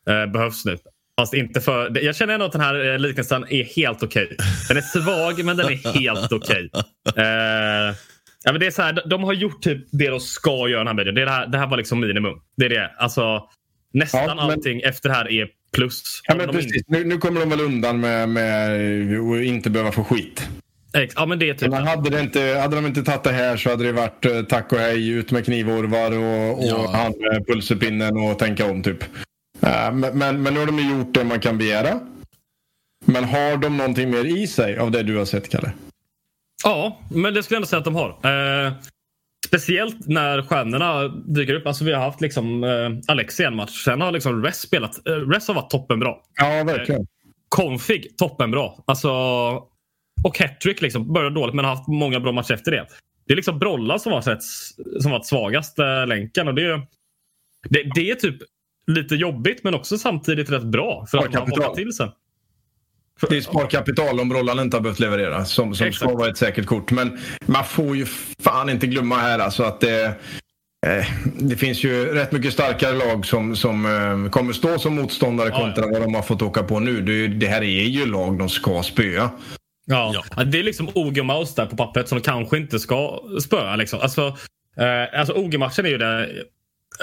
eh, 0.09 0.25
behövs 0.25 0.65
nu. 0.65 0.77
Fast 1.19 1.33
inte 1.33 1.61
för, 1.61 2.03
jag 2.03 2.15
känner 2.15 2.33
ändå 2.33 2.45
att 2.45 2.51
den 2.51 2.61
här 2.61 2.93
eh, 2.93 2.99
liknelsen 2.99 3.45
är 3.49 3.63
helt 3.63 4.03
okej. 4.03 4.37
Den 4.67 4.77
är 4.77 4.81
svag 4.81 5.45
men 5.45 5.57
den 5.57 5.65
är 5.65 5.99
helt 5.99 6.31
okej. 6.31 6.69
Eh, 7.15 7.95
ja, 8.43 8.51
men 8.51 8.59
det 8.59 8.67
är 8.67 8.71
så 8.71 8.81
här, 8.81 9.01
de- 9.05 9.23
har 9.23 9.33
gjort 9.33 9.61
typ 9.61 9.87
det 9.91 10.09
de 10.09 10.19
ska 10.19 10.67
göra 10.67 10.81
i 10.81 10.85
den 10.85 10.87
här 10.87 10.95
videon. 10.95 11.15
Det, 11.15 11.25
det, 11.25 11.31
här, 11.31 11.47
det 11.47 11.57
här 11.57 11.67
var 11.67 11.77
liksom 11.77 11.99
minimum. 11.99 12.41
Det 12.57 12.65
är 12.65 12.69
det. 12.69 12.91
Alltså, 12.97 13.49
nästan 13.95 14.21
Ja, 14.23 14.35
men- 14.35 14.39
allting 14.39 14.81
efter 14.81 15.09
det 15.09 15.15
här 15.15 15.31
är 15.31 15.47
plus. 15.75 16.21
Ja, 16.27 16.35
men 16.35 16.49
precis. 16.49 16.83
Nu, 16.87 17.03
nu 17.05 17.17
kommer 17.17 17.39
de 17.39 17.49
väl 17.49 17.61
undan 17.61 17.99
med, 17.99 18.29
med 18.29 18.71
att 19.19 19.43
inte 19.43 19.69
behöva 19.69 19.91
få 19.91 20.03
skit. 20.03 20.47
Ja, 21.15 21.25
men 21.25 21.39
det 21.39 21.53
typ... 21.53 21.69
Men 21.69 21.87
hade, 21.87 22.09
det 22.09 22.19
inte, 22.21 22.41
hade 22.61 22.75
de 22.75 22.85
inte 22.85 23.03
tagit 23.03 23.23
det 23.23 23.31
här 23.31 23.57
så 23.57 23.69
hade 23.69 23.83
det 23.83 23.91
varit 23.91 24.25
eh, 24.25 24.41
tack 24.41 24.71
och 24.71 24.79
hej, 24.79 25.09
ut 25.09 25.31
med 25.31 25.45
knivorvar 25.45 26.11
och, 26.11 26.57
och 26.59 26.65
Ja. 26.65 26.89
han 26.93 27.13
med 27.19 27.47
pulserpinnen 27.47 28.17
och 28.17 28.39
tänka 28.39 28.65
om 28.71 28.83
typ. 28.83 29.03
Eh, 29.61 29.91
men, 29.93 30.17
men, 30.17 30.43
men 30.43 30.53
nu 30.53 30.59
har 30.59 30.65
de 30.67 30.79
gjort 30.99 31.13
det 31.13 31.23
man 31.23 31.39
kan 31.39 31.57
begära. 31.57 31.99
Men 33.05 33.23
har 33.23 33.57
de 33.57 33.77
någonting 33.77 34.09
mer 34.11 34.25
i 34.25 34.47
sig 34.47 34.77
av 34.77 34.91
det 34.91 35.03
du 35.03 35.17
har 35.17 35.25
sett, 35.25 35.49
Kalle? 35.49 35.71
Ja, 36.63 36.99
men 37.11 37.33
det 37.33 37.43
skulle 37.43 37.55
jag 37.55 37.59
ändå 37.59 37.67
säga 37.67 37.77
att 37.77 37.85
de 37.85 37.95
har. 37.95 38.09
Eh, 38.09 38.73
speciellt 39.45 40.07
när 40.07 40.41
stjärnorna 40.41 41.07
dyker 41.07 41.53
upp. 41.53 41.67
Alltså 41.67 41.83
vi 41.83 41.93
har 41.93 42.01
haft 42.01 42.21
liksom 42.21 42.63
eh, 42.63 42.89
Alex 43.07 43.39
i 43.39 43.43
en 43.43 43.55
match. 43.55 43.83
Sen 43.83 44.01
har 44.01 44.11
liksom 44.11 44.43
Rest 44.43 44.61
spelat. 44.61 45.07
Eh, 45.07 45.11
Rest 45.13 45.47
har 45.47 45.55
varit 45.55 45.69
toppenbra. 45.69 46.13
Ja, 46.35 46.63
verkligen. 46.63 47.07
Config 47.49 48.17
toppenbra. 48.17 48.69
Alltså, 48.87 49.09
och 50.23 50.39
hattrick 50.39 50.81
liksom. 50.81 51.13
Började 51.13 51.35
dåligt 51.35 51.55
men 51.55 51.65
har 51.65 51.75
haft 51.75 51.87
många 51.87 52.19
bra 52.19 52.31
matcher 52.31 52.53
efter 52.53 52.71
det. 52.71 52.85
Det 53.27 53.33
är 53.33 53.35
liksom 53.35 53.59
Brolla 53.59 53.99
som 53.99 54.11
har 54.11 54.21
sett, 54.21 54.43
som 55.01 55.11
varit 55.11 55.25
svagaste 55.25 56.05
länken. 56.05 56.47
Och 56.47 56.55
det, 56.55 56.65
är- 56.65 56.81
det, 57.69 57.83
det 57.95 58.11
är 58.11 58.15
typ 58.15 58.35
lite 58.87 59.15
jobbigt 59.15 59.63
men 59.63 59.73
också 59.75 59.97
samtidigt 59.97 60.49
rätt 60.49 60.63
bra. 60.63 61.05
För 61.11 61.17
att 61.17 61.23
man 61.33 61.49
vaknar 61.49 61.75
till 61.75 61.93
sig. 61.93 62.11
Det 63.29 63.37
är 63.37 63.41
sparkapital 63.41 64.19
om 64.19 64.29
Brollan 64.29 64.59
inte 64.59 64.77
har 64.77 64.81
behövt 64.81 64.99
leverera 64.99 65.45
som, 65.45 65.75
som 65.75 65.91
ska 65.93 66.09
vara 66.09 66.29
ett 66.29 66.37
säkert 66.37 66.65
kort. 66.65 66.91
Men 66.91 67.19
man 67.45 67.63
får 67.65 67.97
ju 67.97 68.05
fan 68.43 68.69
inte 68.69 68.87
glömma 68.87 69.15
här 69.17 69.39
alltså 69.39 69.63
att 69.63 69.81
det, 69.81 70.05
eh, 70.87 71.05
det 71.39 71.55
finns 71.55 71.83
ju 71.83 72.05
rätt 72.05 72.31
mycket 72.31 72.53
starkare 72.53 72.93
lag 72.93 73.25
som, 73.25 73.55
som 73.55 73.85
eh, 73.85 74.29
kommer 74.31 74.53
stå 74.53 74.79
som 74.79 74.95
motståndare 74.95 75.49
Ja, 75.49 75.57
kontra 75.59 75.87
vad 75.87 76.01
de 76.01 76.15
har 76.15 76.21
fått 76.21 76.41
åka 76.41 76.63
på 76.63 76.79
nu. 76.79 77.01
Det, 77.01 77.27
det 77.27 77.47
här 77.47 77.61
är 77.61 77.83
ju 77.87 78.05
lag 78.05 78.37
de 78.39 78.49
ska 78.49 78.83
spöa. 78.83 79.29
Ja. 79.85 80.11
Ja. 80.13 80.23
Ja, 80.35 80.43
Det 80.43 80.59
är 80.59 80.63
liksom 80.63 80.89
OG 80.93 81.19
och 81.19 81.25
Maus 81.25 81.55
där 81.55 81.65
på 81.65 81.77
pappret 81.77 82.09
som 82.09 82.17
de 82.17 82.23
kanske 82.23 82.57
inte 82.57 82.79
ska 82.79 83.19
spöa. 83.41 83.75
Liksom. 83.75 83.99
Alltså, 83.99 84.21
eh, 84.77 85.19
alltså 85.19 85.33
OG-matchen 85.33 85.85
är 85.85 85.89
ju 85.89 85.97
det. 85.97 86.29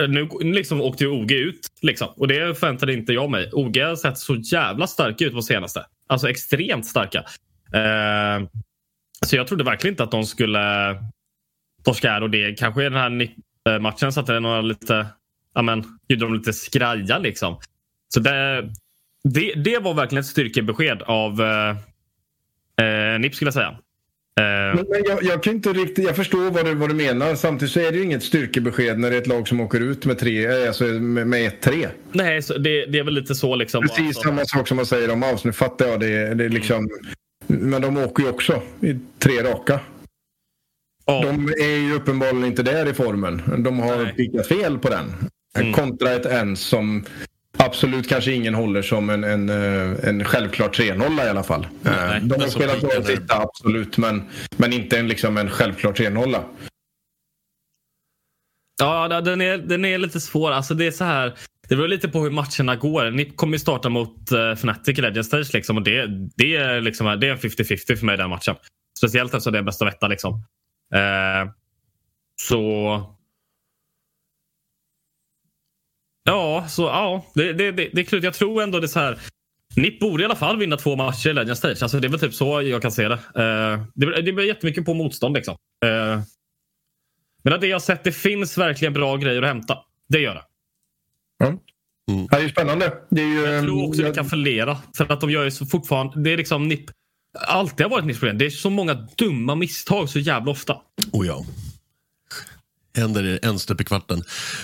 Nu 0.09 0.29
liksom 0.41 0.81
åkte 0.81 1.05
ju 1.05 1.11
OG 1.11 1.33
ut. 1.33 1.61
Liksom. 1.83 2.09
Och 2.17 2.29
det 2.29 2.59
förväntade 2.59 2.93
inte 2.93 3.13
jag 3.13 3.31
mig. 3.31 3.51
OG 3.53 3.79
har 3.79 3.97
sett 3.97 4.19
så 4.19 4.35
jävla 4.35 4.87
starka 4.87 5.25
ut 5.25 5.33
på 5.33 5.43
senaste. 5.43 5.85
Alltså 6.13 6.31
extremt 6.31 6.87
starka. 6.87 7.19
Eh, 7.75 8.49
så 9.27 9.37
jag 9.37 9.47
trodde 9.47 9.65
verkligen 9.65 9.93
inte 9.93 10.03
att 10.03 10.11
de 10.11 10.25
skulle 10.25 10.97
torska 11.85 12.11
här. 12.11 12.23
Och 12.23 12.31
det 12.31 12.59
kanske 12.59 12.81
i 12.81 12.85
den 12.85 12.95
här 12.99 13.11
NIP-matchen 13.11 14.09
eh, 14.09 14.11
satte 14.11 14.41
några 14.41 14.61
lite... 14.61 15.07
Ja, 15.55 15.63
men, 15.63 15.85
gjorde 16.09 16.25
de 16.25 16.35
lite 16.35 16.53
skraja 16.53 17.19
liksom. 17.19 17.61
Så 18.15 18.21
det, 18.21 18.71
det, 19.25 19.55
det 19.55 19.79
var 19.79 19.95
verkligen 19.95 20.21
ett 20.21 20.27
styrkebesked 20.27 21.03
av 21.03 21.41
eh, 21.41 21.77
Eh, 22.83 23.21
NIP 23.21 23.35
skulle 23.35 23.47
jag 23.47 23.55
säga. 23.55 23.79
Eh, 24.41 24.45
Men, 24.77 24.87
men 24.91 25.03
jag, 25.09 25.23
jag 25.23 25.43
kan 25.43 25.55
inte 25.55 25.73
riktigt, 25.73 26.05
jag 26.05 26.17
förstår 26.17 26.51
vad 26.51 26.65
du, 26.65 26.75
vad 26.75 26.89
du 26.91 26.95
menar. 26.95 27.35
Samtidigt 27.35 27.73
så 27.73 27.81
är 27.81 27.93
det 27.93 27.99
ju 27.99 28.05
inget 28.05 28.23
styrkebesked 28.23 28.99
när 28.99 29.11
det 29.11 29.17
är 29.17 29.21
ett 29.21 29.27
lag 29.27 29.49
som 29.49 29.61
åker 29.61 29.81
ut 29.81 30.05
med, 30.07 30.19
tre, 30.19 30.47
eh, 30.63 30.69
alltså 30.69 30.85
med, 30.85 31.27
med 31.27 31.53
1-3. 31.63 31.89
nej, 32.13 32.43
så 32.43 32.59
det, 32.59 32.87
det 32.87 32.99
är 32.99 33.05
väl 33.05 33.15
lite 33.15 33.35
så 33.35 33.57
liksom. 33.57 33.83
Precis 33.83 34.07
Alltså, 34.07 34.23
samma 34.23 34.45
sak 34.45 34.69
som 34.69 34.77
man 34.77 34.87
säger 34.87 35.11
om 35.11 35.19
Maus. 35.21 35.45
Nu 35.45 35.53
fattar 35.53 35.87
jag 35.89 36.01
det. 36.01 36.35
det 36.35 36.45
är 36.45 36.49
liksom, 36.49 36.89
Men 37.47 37.83
de 37.83 37.97
åker 37.97 38.23
ju 38.23 38.29
också 38.29 38.63
i 38.81 38.99
tre 39.19 39.43
raka. 39.43 39.81
ja, 41.07 41.23
De 41.23 41.49
är 41.49 41.79
ju 41.89 41.95
uppenbarligen 41.95 42.45
inte 42.45 42.63
där 42.63 42.89
i 42.89 42.95
formen. 42.95 43.43
De 43.59 43.79
har 43.81 43.97
Nej. 44.05 44.15
pikat 44.15 44.47
fel 44.47 44.79
på 44.79 44.89
den. 44.89 45.15
Mm. 45.59 45.73
Kontra 45.73 46.11
ett 46.13 46.27
ens 46.27 46.61
som 46.61 47.05
absolut 47.65 48.09
kanske 48.09 48.33
ingen 48.33 48.55
håller 48.55 48.83
som 48.83 49.11
en, 49.11 49.25
en, 49.25 49.49
eh, 49.49 50.09
en 50.09 50.25
självklar 50.25 50.69
3-0 50.69 51.27
i 51.27 51.29
alla 51.29 51.43
fall. 51.43 51.67
Nej, 51.83 52.17
Eh, 52.17 52.23
de 52.23 52.41
har 52.41 52.49
spelat 52.49 52.81
bra 52.81 52.91
det 52.99 53.05
sista, 53.05 53.43
absolut. 53.43 53.99
Men, 53.99 54.23
men 54.57 54.73
inte 54.73 54.99
en, 54.99 55.09
liksom 55.09 55.37
en 55.37 55.51
självklar 55.51 55.93
3-0. 55.93 56.37
ja, 58.79 59.21
den 59.21 59.41
är, 59.41 59.59
den 59.59 59.85
är 59.85 59.99
lite 59.99 60.21
svår. 60.21 60.51
Alltså, 60.51 60.75
det 60.75 60.87
är 60.87 60.91
så 60.91 61.05
här. 61.05 61.35
Det 61.69 61.77
beror 61.77 61.89
lite 61.89 62.09
på 62.09 62.21
hur 62.21 62.31
matcherna 62.31 62.77
går. 62.77 63.11
NIP 63.11 63.37
kommer 63.37 63.53
ju 63.53 63.59
starta 63.59 63.89
mot 63.89 64.33
uh, 64.33 64.53
Fnatic 64.53 64.99
i 64.99 65.03
Legend 65.03 65.27
Stage. 65.27 65.55
Liksom, 65.55 65.77
och 65.77 65.83
det, 65.83 66.07
det, 66.37 66.57
är 66.57 66.81
liksom, 66.81 67.07
det 67.21 67.29
är 67.29 67.31
en 67.31 67.39
50-50 67.39 67.97
för 67.97 68.07
mig 68.07 68.17
den 68.17 68.31
matchen. 68.31 68.57
Speciellt 68.99 69.35
eftersom 69.35 69.53
det 69.53 69.59
är 69.59 69.63
bästa 69.63 69.85
vetta. 69.85 70.09
Liksom. 70.09 70.33
Eh, 70.95 71.51
så... 72.43 73.17
Ja, 76.25 76.65
så 76.69 76.83
ja. 76.83 77.25
Det, 77.35 77.53
det, 77.53 77.73
det, 77.73 77.91
det 77.93 78.01
är 78.01 78.05
klart. 78.05 78.23
Jag 78.23 78.35
tror 78.35 78.63
ändå 78.63 78.81
det 78.81 78.87
är 78.87 78.89
så 78.89 78.99
här. 79.01 79.19
NIP 79.77 80.01
borde 80.01 80.23
i 80.23 80.27
alla 80.27 80.37
fall 80.37 80.57
vinna 80.59 80.77
två 80.77 80.97
matcher 80.97 81.29
i 81.31 81.33
Legend 81.33 81.59
Stage. 81.59 81.83
Alltså, 81.83 82.01
det 82.01 82.07
är 82.07 82.11
väl 82.11 82.21
typ 82.21 82.35
så 82.35 82.63
jag 82.63 82.83
kan 82.83 82.93
se 82.93 83.09
det. 83.09 83.15
Eh, 83.15 83.85
det, 83.95 84.23
det 84.23 84.33
beror 84.33 84.43
jättemycket 84.49 84.85
på 84.85 84.95
motstånd. 84.95 85.35
Liksom. 85.35 85.57
Eh, 85.85 86.21
men 87.45 87.61
det 87.61 87.67
jag 87.67 87.75
har 87.75 87.81
sett, 87.81 88.05
det 88.05 88.13
finns 88.13 88.59
verkligen 88.59 88.93
bra 88.93 89.17
grejer 89.17 89.43
att 89.43 89.49
hämta. 89.49 89.79
Det 90.09 90.19
gör 90.21 90.35
det. 90.35 90.43
Det 92.31 92.37
är 92.37 92.41
ju 92.41 92.49
spännande. 92.49 92.93
Det 93.11 93.23
är 93.23 93.27
ju, 93.27 93.41
Jag 93.47 93.63
tror 93.65 93.89
också 93.89 94.03
jag- 94.03 94.11
det 94.11 94.15
kan 94.15 94.25
förlera. 94.27 94.79
För 94.97 95.13
att 95.13 95.21
de 95.21 95.31
gör 95.31 95.45
ju 95.45 95.51
så 95.51 95.67
fortfarande... 95.67 96.23
Det 96.23 96.31
är 96.33 96.37
liksom 96.37 96.69
NIP. 96.69 96.85
Alltid 97.39 97.87
har 97.87 97.91
varit 97.91 98.05
NIPs 98.05 98.19
problem. 98.21 98.39
Det 98.39 98.47
är 98.47 98.51
så 98.51 98.71
många 98.71 98.95
dumma 99.17 99.55
misstag 99.55 100.09
så 100.09 100.19
jävla 100.19 100.51
ofta. 100.51 100.77
Oh 101.13 101.27
ja. 101.27 101.45
Händer 102.97 103.23
det 103.23 103.39
en 103.45 103.59
stup 103.59 103.81
i 103.81 103.85
kvarten. 103.85 104.23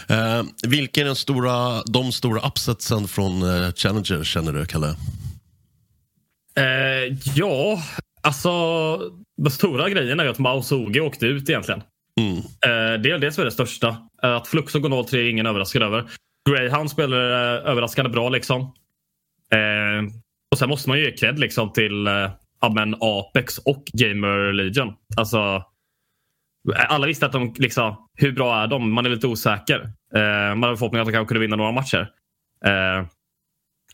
Eh, 0.09 0.43
vilka 0.69 1.01
är 1.01 1.05
den 1.05 1.17
stora, 1.17 1.83
de 1.83 2.13
stora 2.13 2.49
upsetsen 2.49 3.09
från 3.09 3.43
eh, 3.43 3.73
Challenger 3.73 4.25
känner 4.25 4.53
du, 4.53 4.67
Kalle? 4.67 4.89
Eh, 6.57 7.17
ja, 7.35 7.83
alltså... 8.23 8.51
De 9.43 9.51
stora 9.51 9.89
grejerna 9.89 10.23
är 10.23 10.29
att 10.29 10.39
Maus 10.39 10.73
och 10.73 10.79
OG 10.79 10.97
åkte 10.97 11.27
ut 11.27 11.51
egentligen. 11.51 11.83
Mm. 12.21 12.37
Eh, 12.37 13.03
det 13.03 13.11
är 13.11 13.19
det 13.19 13.33
som 13.33 13.41
är 13.41 13.45
det 13.45 13.51
största. 13.51 13.89
Eh, 14.23 14.37
att 14.37 14.49
Fluxo 14.49 14.79
går 14.79 14.89
0-3 14.89 15.17
är 15.17 15.31
ingen 15.31 15.47
överraskad 15.47 15.83
över. 15.83 16.05
Greyhound 16.51 16.91
spelar 16.91 17.17
eh, 17.17 17.71
överraskande 17.71 18.11
bra 18.11 18.29
liksom. 18.29 18.61
Eh, 19.53 20.13
och 20.53 20.59
sen 20.59 20.69
måste 20.69 20.89
man 20.89 20.99
ju 20.99 21.05
ge 21.05 21.13
cred 21.13 21.39
liksom 21.39 21.73
till 21.73 22.07
eh, 22.07 22.31
Apex 23.01 23.59
och 23.59 23.85
Gamer 23.93 24.53
Legion. 24.53 24.95
Alltså, 25.17 25.63
alla 26.75 27.07
visste 27.07 27.27
att 27.27 27.33
de 27.33 27.55
liksom, 27.59 28.09
hur 28.15 28.33
bra 28.33 28.63
är 28.63 28.67
de? 28.67 28.93
Man 28.93 29.07
är 29.07 29.11
lite 29.11 29.27
osäker. 29.27 29.81
Eh, 30.15 30.21
man 30.55 30.63
hade 30.63 30.77
förhoppningar 30.77 31.03
att 31.03 31.09
de 31.09 31.13
kanske 31.13 31.29
kunde 31.29 31.41
vinna 31.41 31.57
några 31.57 31.73
matcher. 31.73 32.11
Eh, 32.65 33.07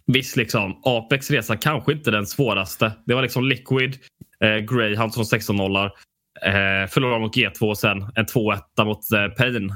visst, 0.07 0.37
liksom, 0.37 0.81
Apex 0.85 1.31
resa 1.31 1.57
kanske 1.57 1.93
inte 1.93 2.11
den 2.11 2.27
svåraste. 2.27 2.93
Det 3.07 3.15
var 3.15 3.23
liksom 3.23 3.45
Liquid, 3.45 3.99
eh, 4.41 4.57
Greyhound 4.57 5.15
som 5.15 5.25
16-nollar. 5.25 5.93
Eh, 6.43 6.89
förlorade 6.89 7.21
mot 7.21 7.37
G2 7.37 7.69
och 7.69 7.79
sen 7.79 8.03
en 8.15 8.27
2-1 8.27 8.85
mot 8.85 9.13
eh, 9.13 9.29
Pain. 9.29 9.71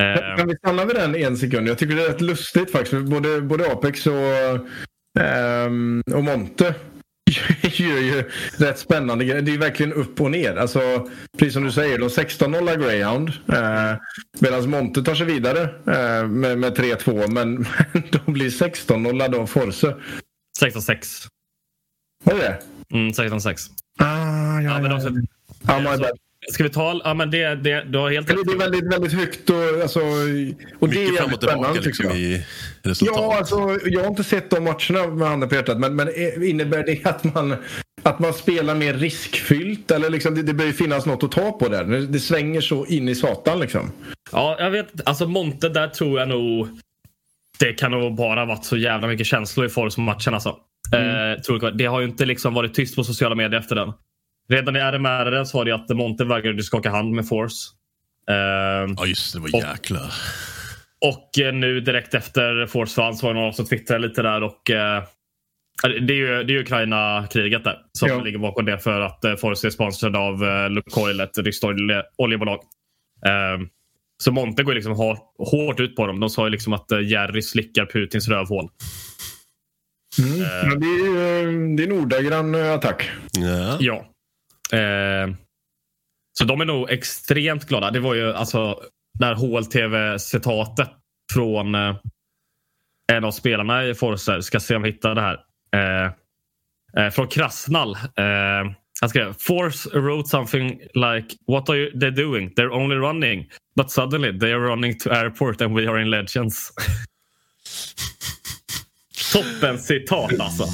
Eh, 0.00 0.36
Kan 0.36 0.48
vi 0.48 0.56
stanna 0.56 0.84
vid 0.84 0.96
den 0.96 1.14
en 1.14 1.36
sekund? 1.36 1.68
Jag 1.68 1.78
tycker 1.78 1.96
det 1.96 2.04
är 2.04 2.08
rätt 2.08 2.20
lustigt 2.20 2.72
faktiskt. 2.72 3.06
Både, 3.10 3.40
både 3.40 3.72
Apex 3.72 4.06
och, 4.06 4.14
ehm, 5.20 6.02
och 6.14 6.24
Monte 6.24 6.74
gör 7.62 7.98
ju 7.98 8.30
rätt 8.56 8.78
spännande 8.78 9.24
grejer. 9.24 9.42
Det 9.42 9.54
är 9.54 9.58
verkligen 9.58 9.92
upp 9.92 10.20
och 10.20 10.30
ner. 10.30 10.56
Alltså, 10.56 11.08
precis 11.38 11.54
som 11.54 11.64
du 11.64 11.72
säger, 11.72 11.98
de 11.98 12.08
16-0 12.08 12.82
Greyhound. 12.82 13.28
Eh, 13.28 13.94
Medan 14.40 14.70
Monte 14.70 15.02
tar 15.02 15.14
sig 15.14 15.26
vidare 15.26 15.62
eh, 15.62 16.28
med, 16.28 16.58
med 16.58 16.78
3-2. 16.78 17.30
Men, 17.30 17.66
de 18.10 18.32
blir 18.32 18.50
16-0 18.50 19.40
av 19.40 19.46
Force. 19.46 19.96
16-6. 20.60 21.28
Vad 22.24 22.36
är 22.36 22.40
det? 22.40 22.62
Mm, 22.96 23.08
16-6. 23.08 23.70
Ah, 23.98 24.60
ja, 24.60 24.60
Ja, 24.60 24.78
men 24.78 24.90
ja, 24.90 24.96
också, 24.96 26.04
ja. 26.04 26.10
Alltså, 26.44 26.54
ska 26.54 26.64
vi 26.64 26.70
ta... 26.70 27.00
Ja, 27.04 27.14
men 27.14 27.30
det, 27.30 27.54
det, 27.54 27.84
du 27.88 27.98
har 27.98 28.10
helt 28.10 28.30
Eller 28.30 28.44
Det 28.44 28.52
är 28.52 28.58
väldigt, 28.58 28.92
väldigt 28.92 29.12
högt 29.12 29.50
och, 29.50 29.82
alltså, 29.82 30.00
och 30.78 30.88
det 30.88 30.96
är 30.96 31.00
Mycket 31.00 31.06
fram 31.06 31.14
jävligt 31.14 31.42
och 31.42 31.48
tillbaka 31.48 31.80
liksom, 31.80 32.10
i 32.10 32.44
resultat. 32.82 33.16
Ja, 33.18 33.38
alltså, 33.38 33.78
jag 33.84 34.00
har 34.00 34.08
inte 34.08 34.24
sett 34.24 34.50
de 34.50 34.64
matcherna 34.64 35.14
med 35.14 35.28
handen 35.28 35.48
på 35.48 35.54
hjärtat. 35.54 35.78
Men, 35.78 35.96
men 35.96 36.08
innebär 36.44 36.84
det 36.86 37.06
att 37.06 37.34
man, 37.34 37.56
att 38.02 38.18
man 38.18 38.32
spelar 38.32 38.74
mer 38.74 38.94
riskfyllt? 38.94 39.90
Eller 39.90 40.10
liksom, 40.10 40.34
det, 40.34 40.42
det 40.42 40.54
bör 40.54 40.64
ju 40.64 40.72
finnas 40.72 41.06
något 41.06 41.24
att 41.24 41.32
ta 41.32 41.52
på 41.52 41.68
där. 41.68 41.84
Det, 41.84 42.06
det 42.06 42.20
svänger 42.20 42.60
så 42.60 42.86
in 42.86 43.08
i 43.08 43.14
satan 43.14 43.60
liksom. 43.60 43.92
Ja, 44.32 44.56
jag 44.58 44.70
vet. 44.70 45.08
Alltså 45.08 45.26
Monte, 45.26 45.68
där 45.68 45.88
tror 45.88 46.18
jag 46.18 46.28
nog... 46.28 46.68
Det 47.58 47.72
kan 47.72 47.90
nog 47.90 48.14
bara 48.14 48.44
varit 48.44 48.64
så 48.64 48.76
jävla 48.76 49.06
mycket 49.06 49.26
känslor 49.26 49.66
i 49.66 49.68
Force-matchen. 49.68 50.34
Alltså. 50.34 50.48
Eh, 50.94 51.42
tror 51.42 51.64
jag. 51.64 51.78
Det 51.78 51.86
har 51.86 52.00
ju 52.00 52.06
inte 52.06 52.24
liksom 52.24 52.54
varit 52.54 52.74
tyst 52.74 52.96
på 52.96 53.04
sociala 53.04 53.34
medier 53.34 53.60
efter 53.60 53.76
den. 53.76 53.92
Redan 54.48 54.76
i 54.76 54.78
RMR 54.78 55.44
så 55.44 55.58
var 55.58 55.64
det 55.64 55.72
att 55.74 55.88
Monte 55.88 56.24
vägrade 56.24 56.62
skaka 56.62 56.90
hand 56.90 57.12
med 57.12 57.28
Force. 57.28 57.56
Eh, 58.30 58.94
Ja, 58.96 59.06
just 59.06 59.34
det. 59.34 59.40
Var 59.40 59.48
jäkla... 59.70 60.00
och 61.00 61.38
eh, 61.38 61.52
nu 61.54 61.80
direkt 61.80 62.14
efter 62.14 62.66
Force 62.66 62.94
fanns 62.94 63.22
var 63.22 63.34
det 63.34 63.40
någon 63.40 63.52
som 63.54 63.66
twittrade 63.66 64.08
lite 64.08 64.22
där. 64.22 64.42
och 64.42 64.70
eh, 64.70 65.02
det 65.82 66.12
är 66.12 66.16
ju, 66.16 66.42
det 66.44 66.54
är 66.54 66.58
Ukraina-kriget 66.60 67.64
där 67.64 67.78
som 67.92 68.08
Ja. 68.08 68.20
ligger 68.22 68.38
bakom 68.38 68.64
det 68.64 68.78
för 68.78 69.00
att 69.00 69.24
eh, 69.24 69.34
Force 69.36 69.66
är 69.66 69.70
sponsrad 69.70 70.16
av 70.16 70.44
eh, 70.44 70.70
Lukoil, 70.70 71.20
ett 71.20 71.38
ryskt 71.38 71.64
olje, 71.64 72.02
oljebolag. 72.18 72.58
Eh, 73.26 73.66
så 74.22 74.32
Monte 74.32 74.62
går 74.62 74.74
liksom 74.74 74.92
hårt, 74.92 75.18
hårt 75.38 75.80
ut 75.80 75.96
på 75.96 76.06
dem. 76.06 76.20
De 76.20 76.30
sa 76.30 76.44
ju 76.46 76.50
liksom 76.50 76.72
att 76.72 76.92
eh, 76.92 77.00
Jerry 77.00 77.42
slickar 77.42 77.86
Putins 77.86 78.28
rövhål. 78.28 78.68
Mm. 80.18 80.38
Men 80.68 80.80
det, 80.80 80.86
är, 80.86 81.76
det 81.76 81.82
är 81.82 81.86
en 81.86 81.92
ordagrann 81.92 82.54
attack. 82.54 83.10
Ja. 83.32 83.76
Ja. 83.80 84.06
Eh, 84.72 85.34
så 86.38 86.44
de 86.44 86.60
är 86.60 86.64
nog 86.64 86.90
extremt 86.90 87.64
glada. 87.64 87.90
Det 87.90 88.00
var 88.00 88.14
ju 88.14 88.32
alltså 88.32 88.80
det 89.18 89.26
här 89.26 89.34
HLTV-citatet 89.34 90.90
från 91.32 91.74
eh, 91.74 91.96
en 93.12 93.24
av 93.24 93.30
spelarna 93.30 93.84
i 93.84 93.94
Forcer. 93.94 94.40
Ska 94.40 94.60
se 94.60 94.76
om 94.76 94.84
jag 94.84 94.92
hittar 94.92 95.14
det 95.14 95.20
här. 95.20 95.40
Eh, 95.74 96.12
eh, 96.96 97.10
från 97.10 97.28
Krasnall. 97.28 97.94
Eh, 97.94 98.72
han 99.00 99.08
skrev 99.08 99.34
Force 99.38 99.88
wrote 99.88 100.28
something 100.28 100.80
like 100.94 101.36
What 101.46 101.68
are 101.68 101.76
you, 101.76 102.00
they 102.00 102.10
doing? 102.10 102.50
They're 102.50 102.72
only 102.72 102.96
running. 102.96 103.50
But 103.76 103.90
suddenly 103.90 104.38
they 104.38 104.52
are 104.52 104.60
running 104.60 104.98
to 104.98 105.10
airport 105.10 105.60
and 105.60 105.76
we 105.76 105.88
are 105.88 106.02
in 106.02 106.10
legends. 106.10 106.72
Toppen 109.32 109.78
citat 109.78 110.40
alltså. 110.40 110.64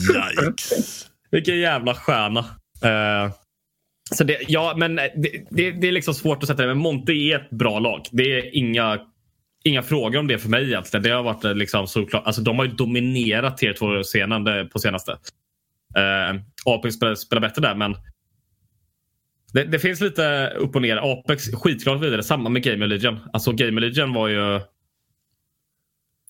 Vilken 1.31 1.59
jävla 1.59 1.95
stjärna. 1.95 2.41
Eh, 2.83 3.33
så 4.13 4.25
det, 4.25 4.39
ja, 4.49 4.75
men 4.77 4.99
eh, 4.99 5.05
det, 5.17 5.47
det, 5.51 5.71
det 5.71 5.89
är 5.89 5.93
liksom 5.93 6.15
svårt 6.15 6.43
att 6.43 6.49
sätta 6.49 6.63
det. 6.63 6.69
Men 6.69 6.79
Monte 6.79 7.13
är 7.13 7.37
ett 7.37 7.51
bra 7.51 7.79
lag. 7.79 8.03
Det 8.13 8.23
är 8.23 8.57
inga, 8.57 9.01
inga 9.65 9.83
frågor 9.83 10.19
om 10.19 10.27
det 10.27 10.39
för 10.39 10.49
mig 10.49 10.65
egentligen. 10.65 11.03
Det 11.03 11.11
har 11.11 11.23
varit 11.23 11.45
eh, 11.45 11.55
liksom 11.55 11.87
såklart. 11.87 12.27
Alltså, 12.27 12.43
de 12.43 12.59
har 12.59 12.65
ju 12.65 12.71
dominerat 12.71 13.59
tier 13.59 13.73
2-scenen 13.73 14.47
eh, 14.47 14.65
på 14.65 14.79
senaste. 14.79 15.13
Uh, 15.99 16.41
Apex 16.65 16.95
spelar, 16.95 17.15
spelar 17.15 17.41
bättre 17.41 17.63
där, 17.63 17.75
men 17.75 17.97
det, 19.53 19.65
det, 19.65 19.79
finns 19.79 20.01
lite 20.01 20.53
upp 20.57 20.77
och 20.77 20.83
ner. 20.83 20.97
Apex 20.97 21.51
skitklart 21.53 22.03
vidare. 22.03 22.23
Samma 22.23 22.49
med 22.49 22.63
Game 22.63 22.87
Legion. 22.87 23.19
Alltså 23.33 23.53
Game 23.53 23.81
Legion 23.81 24.13
var 24.13 24.29
ju... 24.29 24.61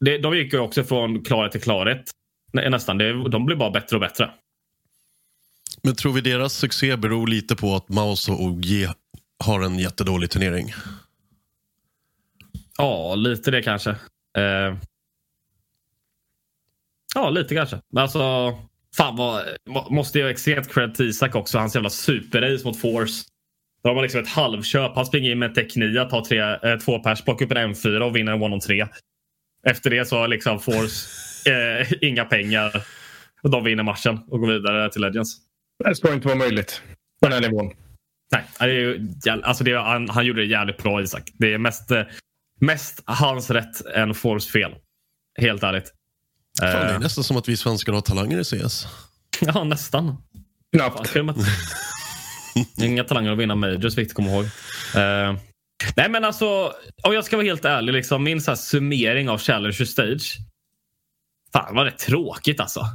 Det, 0.01 0.19
de 0.19 0.37
gick 0.37 0.53
ju 0.53 0.59
också 0.59 0.85
från 0.85 1.25
klarhet 1.25 1.53
till 1.53 1.61
klarhet. 1.61 2.11
Nä, 2.53 2.71
nästan. 2.71 2.99
Det, 2.99 3.29
de 3.29 3.47
blir 3.47 3.57
bara 3.57 3.71
bättre 3.71 3.97
och 3.97 4.01
bättre. 4.01 4.31
Men 5.83 5.95
tror 5.95 6.13
vi 6.13 6.21
deras 6.21 6.53
succé 6.53 6.97
beror 6.97 7.27
lite 7.27 7.57
på 7.57 7.77
att 7.77 7.89
Maus 7.89 8.29
och 8.29 8.43
OG 8.43 8.67
har 9.45 9.61
en 9.63 9.79
jättedålig 9.79 10.31
turnering? 10.31 10.75
Ja, 12.79 13.15
lite 13.15 13.51
det 13.51 13.63
kanske. 13.63 13.91
Eh... 14.39 14.77
Ja, 17.15 17.31
lite 17.31 17.55
kanske. 17.55 17.81
Men 17.93 18.03
alltså, 18.03 18.55
fan 18.97 19.17
vad... 19.17 19.45
Måste 19.91 20.19
jag 20.19 20.31
extremt 20.31 20.73
cred 20.73 20.95
till 20.95 21.09
Isak 21.09 21.35
också. 21.35 21.59
Hans 21.59 21.75
jävla 21.75 21.91
superrace 21.91 22.65
mot 22.65 22.81
Force. 22.81 23.25
Då 23.83 23.91
har 23.91 23.95
man 23.95 24.03
liksom 24.03 24.21
ett 24.21 24.29
halvköp. 24.29 24.95
Han 24.95 25.07
springer 25.07 25.31
in 25.31 25.39
med 25.39 25.49
en 25.49 25.55
teknia, 25.55 26.05
tar 26.05 26.21
tre, 26.21 26.71
eh, 26.73 26.79
två 26.79 26.99
pers, 26.99 27.23
plockar 27.23 27.47
upp 27.47 27.53
en 27.53 27.75
M4 27.75 28.01
och 28.01 28.17
vinner 28.17 28.33
en 28.33 28.43
one 28.43 28.55
on 28.55 28.61
tre. 28.61 28.87
Efter 29.67 29.91
det 29.91 30.09
så 30.09 30.19
har 30.19 30.29
liksom 30.29 30.61
Force 30.61 31.09
eh, 31.81 31.93
inga 32.01 32.25
pengar. 32.25 32.83
Och 33.43 33.51
de 33.51 33.65
vinner 33.65 33.83
matchen 33.83 34.21
och 34.29 34.41
går 34.41 34.53
vidare 34.53 34.91
till 34.91 35.01
Legends. 35.01 35.52
Det 35.85 35.95
ska 35.95 36.13
inte 36.13 36.27
vara 36.27 36.39
möjligt 36.39 36.83
på 37.23 37.29
den 37.29 37.33
här 37.33 37.51
nivån. 37.51 37.73
Nej, 38.33 38.45
det 38.59 38.65
är 38.65 38.69
ju, 38.69 39.09
alltså 39.43 39.65
det 39.65 39.75
han, 39.75 40.09
han 40.09 40.27
gjorde 40.27 40.41
det 40.41 40.47
jävligt 40.47 40.83
bra 40.83 41.03
Isak. 41.03 41.31
Det 41.35 41.55
är 41.55 41.59
mest, 41.59 41.91
eh, 41.91 42.03
mest 42.61 43.03
hans 43.05 43.51
rätt 43.51 43.87
än 43.87 44.15
Force 44.15 44.51
fel. 44.51 44.75
Helt 45.39 45.63
ärligt. 45.63 45.93
Fan, 46.61 46.71
det 46.71 46.77
är 46.77 46.95
Eh, 46.95 47.01
nästan 47.01 47.25
som 47.25 47.37
att 47.37 47.49
vi 47.49 47.57
svenskar 47.57 47.93
har 47.93 48.01
talanger 48.01 48.41
i 48.41 48.45
CS. 48.45 48.87
ja, 49.41 49.65
nästan. 49.65 50.17
Knappt. 50.77 51.17
Inga 52.83 53.05
talanger 53.05 53.33
att 53.33 53.39
vinna 53.39 53.55
majors, 53.55 53.85
viktigt 53.85 54.11
att 54.11 54.15
komma 54.15 54.31
ihåg. 54.31 54.45
Eh, 54.45 55.37
nej, 55.97 56.09
men 56.11 56.25
alltså, 56.25 56.73
om 57.03 57.15
jag 57.15 57.25
ska 57.25 57.37
vara 57.37 57.47
helt 57.47 57.65
ärlig, 57.65 57.93
liksom, 57.93 58.23
min 58.25 58.41
så 58.41 58.51
här 58.51 58.57
summering 58.57 59.29
av 59.29 59.39
Challenger 59.39 59.85
Stage. 59.85 60.37
Fan 61.53 61.75
vad 61.75 61.87
det 61.87 61.91
är 61.91 61.97
tråkigt 61.97 62.61
alltså. 62.61 62.87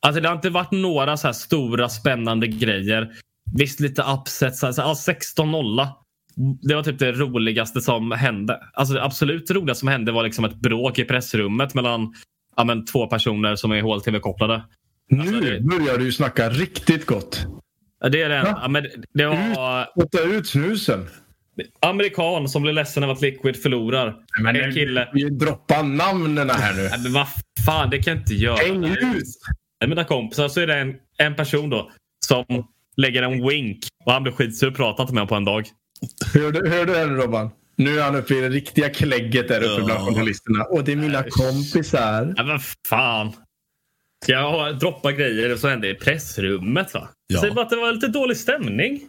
Alltså 0.00 0.20
det 0.20 0.28
har 0.28 0.36
inte 0.36 0.50
varit 0.50 0.70
några 0.72 1.16
så 1.16 1.28
här 1.28 1.32
stora 1.32 1.88
spännande 1.88 2.46
grejer. 2.46 3.12
Visst 3.54 3.80
lite 3.80 4.02
upsets. 4.02 4.64
Alltså, 4.64 4.82
ja, 4.82 4.94
16-0. 5.38 5.86
Det 6.62 6.74
var 6.74 6.82
typ 6.82 6.98
det 6.98 7.12
roligaste 7.12 7.80
som 7.80 8.10
hände. 8.12 8.60
Alltså 8.72 8.94
det 8.94 9.04
absolut 9.04 9.50
roligaste 9.50 9.78
som 9.80 9.88
hände 9.88 10.12
var 10.12 10.22
liksom 10.24 10.44
ett 10.44 10.54
bråk 10.54 10.98
i 10.98 11.04
pressrummet 11.04 11.74
mellan 11.74 12.14
ja, 12.56 12.64
men, 12.64 12.84
två 12.86 13.06
personer 13.06 13.56
som 13.56 13.72
är 13.72 13.82
HLTV-kopplade. 13.82 14.54
Alltså, 15.12 15.30
nu 15.34 15.40
det- 15.40 15.60
börjar 15.60 15.98
du 15.98 16.12
snacka 16.12 16.50
riktigt 16.50 17.06
gott. 17.06 17.46
Det 18.10 18.22
är. 18.22 18.42
Va? 18.44 18.58
Ja, 18.62 18.68
men 18.68 18.86
det 19.14 19.26
var 19.26 19.84
Spotta 19.84 20.22
ut 20.22 20.46
snusen. 20.48 21.06
amerikan 21.80 22.48
som 22.48 22.62
blir 22.62 22.72
ledsen 22.72 23.02
över 23.02 23.12
att 23.12 23.20
Liquid 23.22 23.62
förlorar. 23.62 24.16
Men 24.42 24.56
en 24.56 24.72
kille. 24.74 25.08
Vi 25.12 25.30
droppar 25.30 25.82
namnen 25.82 26.50
här 26.50 26.74
nu. 26.74 26.82
Nej, 26.82 26.98
men 27.02 27.12
vad 27.12 27.26
fan, 27.66 27.90
det 27.90 27.98
kan 28.02 28.12
jag 28.14 28.20
inte 28.22 28.34
göra. 28.34 28.56
Häng 28.56 28.84
ut! 28.84 29.24
Mina 29.86 30.04
kompisar 30.04 30.48
så 30.48 30.60
är 30.60 30.66
det 30.66 30.74
en, 30.74 30.94
en 31.18 31.34
person 31.36 31.70
då 31.70 31.90
som 32.26 32.44
lägger 32.96 33.22
en 33.22 33.48
wink 33.48 33.78
och 34.04 34.12
han 34.12 34.22
blir 34.22 34.32
skitsur. 34.32 34.70
Pratar 34.70 35.04
inte 35.04 35.14
med 35.14 35.20
honom 35.20 35.28
på 35.28 35.34
en 35.34 35.44
dag. 35.44 35.66
Hör 36.34 36.52
du, 36.52 36.70
hör 36.70 36.86
du 36.86 36.92
det 36.92 37.04
Robban? 37.04 37.50
Nu 37.76 37.98
är 37.98 38.02
han 38.02 38.16
uppe 38.16 38.34
i 38.34 38.40
det 38.40 38.48
riktiga 38.48 38.90
klägget 38.90 39.48
där 39.48 39.62
uppe 39.62 39.84
bland 39.84 40.00
journalisterna. 40.00 40.64
Och 40.64 40.84
det 40.84 40.92
är 40.92 40.96
mina 40.96 41.22
kompisar. 41.30 42.34
Ja, 42.36 42.44
men 42.44 42.60
fan. 42.88 43.32
Ska 44.24 44.32
jag 44.32 44.78
droppa 44.78 45.12
grejer 45.12 45.56
som 45.56 45.70
hände 45.70 45.88
i 45.90 45.94
pressrummet? 45.94 46.94
Va? 46.94 47.08
Ja. 47.26 47.40
Säg 47.40 47.50
bara 47.50 47.64
att 47.64 47.70
det 47.70 47.76
var 47.76 47.92
lite 47.92 48.08
dålig 48.08 48.36
stämning. 48.36 49.00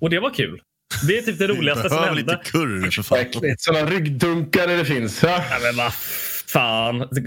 Och 0.00 0.10
det 0.10 0.18
var 0.20 0.30
kul. 0.30 0.60
Det 1.08 1.18
är 1.18 1.22
typ 1.22 1.38
det 1.38 1.46
roligaste 1.48 1.88
som 1.88 1.96
Behöver 1.98 2.16
hände. 2.16 2.32
lite 2.32 2.50
kurr 2.50 2.90
för 2.90 3.02
fan. 3.02 3.54
Sådana 3.58 3.90
ryggdunkare 3.90 4.76
det 4.76 4.84
finns. 4.84 5.22
Ja, 5.22 5.44
men 5.62 5.76
vad 5.76 5.92
fan. 6.52 6.98
Det, 6.98 7.20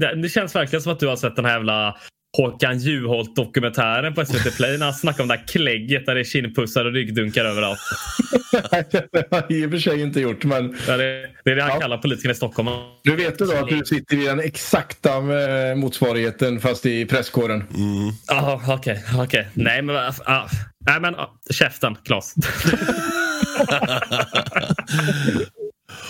det, 0.00 0.22
det 0.22 0.28
känns 0.28 0.54
verkligen 0.54 0.82
som 0.82 0.92
att 0.92 1.00
du 1.00 1.06
har 1.06 1.16
sett 1.16 1.36
den 1.36 1.44
här 1.44 1.52
jävla 1.52 1.96
Håkan 2.36 2.78
Juholt-dokumentären 2.78 4.14
på 4.14 4.24
SVT 4.24 4.56
Play 4.56 4.78
när 4.78 4.84
han 4.84 4.94
snackar 4.94 5.22
om 5.22 5.28
det 5.28 5.34
här 5.34 5.46
klägget 5.46 6.06
där 6.06 6.14
det 6.14 6.20
är 6.20 6.24
kindpussar 6.24 6.84
och 6.84 6.92
ryggdunkar 6.92 7.44
överallt. 7.44 7.78
det 8.90 9.26
har 9.30 9.42
jag 9.48 9.50
i 9.50 9.66
och 9.66 9.70
för 9.70 9.78
sig 9.78 10.00
inte 10.00 10.20
gjort. 10.20 10.44
Men 10.44 10.76
Ja, 10.88 10.96
det, 10.96 11.26
det 11.44 11.50
är 11.50 11.56
det 11.56 11.62
han 11.62 11.70
Ja. 11.74 11.80
kallar 11.80 11.98
politikerna 11.98 12.32
i 12.32 12.34
Stockholm. 12.34 12.68
nu 13.04 13.16
vet 13.16 13.38
du 13.38 13.44
då 13.46 13.52
att 13.56 13.68
du 13.68 13.84
sitter 13.84 14.16
i 14.16 14.24
den 14.26 14.40
exakta 14.40 15.10
eh, 15.16 15.74
motsvarigheten 15.76 16.60
fast 16.60 16.86
i 16.86 17.06
presskåren. 17.06 17.64
Jaha, 18.28 18.60
okej. 18.74 19.04
okej. 19.18 19.48
Nej, 19.54 19.82
men, 19.82 19.94
vad- 19.94 20.14
ah, 20.24 20.48
nej, 20.86 21.00
men 21.00 21.14
ah, 21.14 21.38
käften, 21.50 21.96
Klas. 22.04 22.34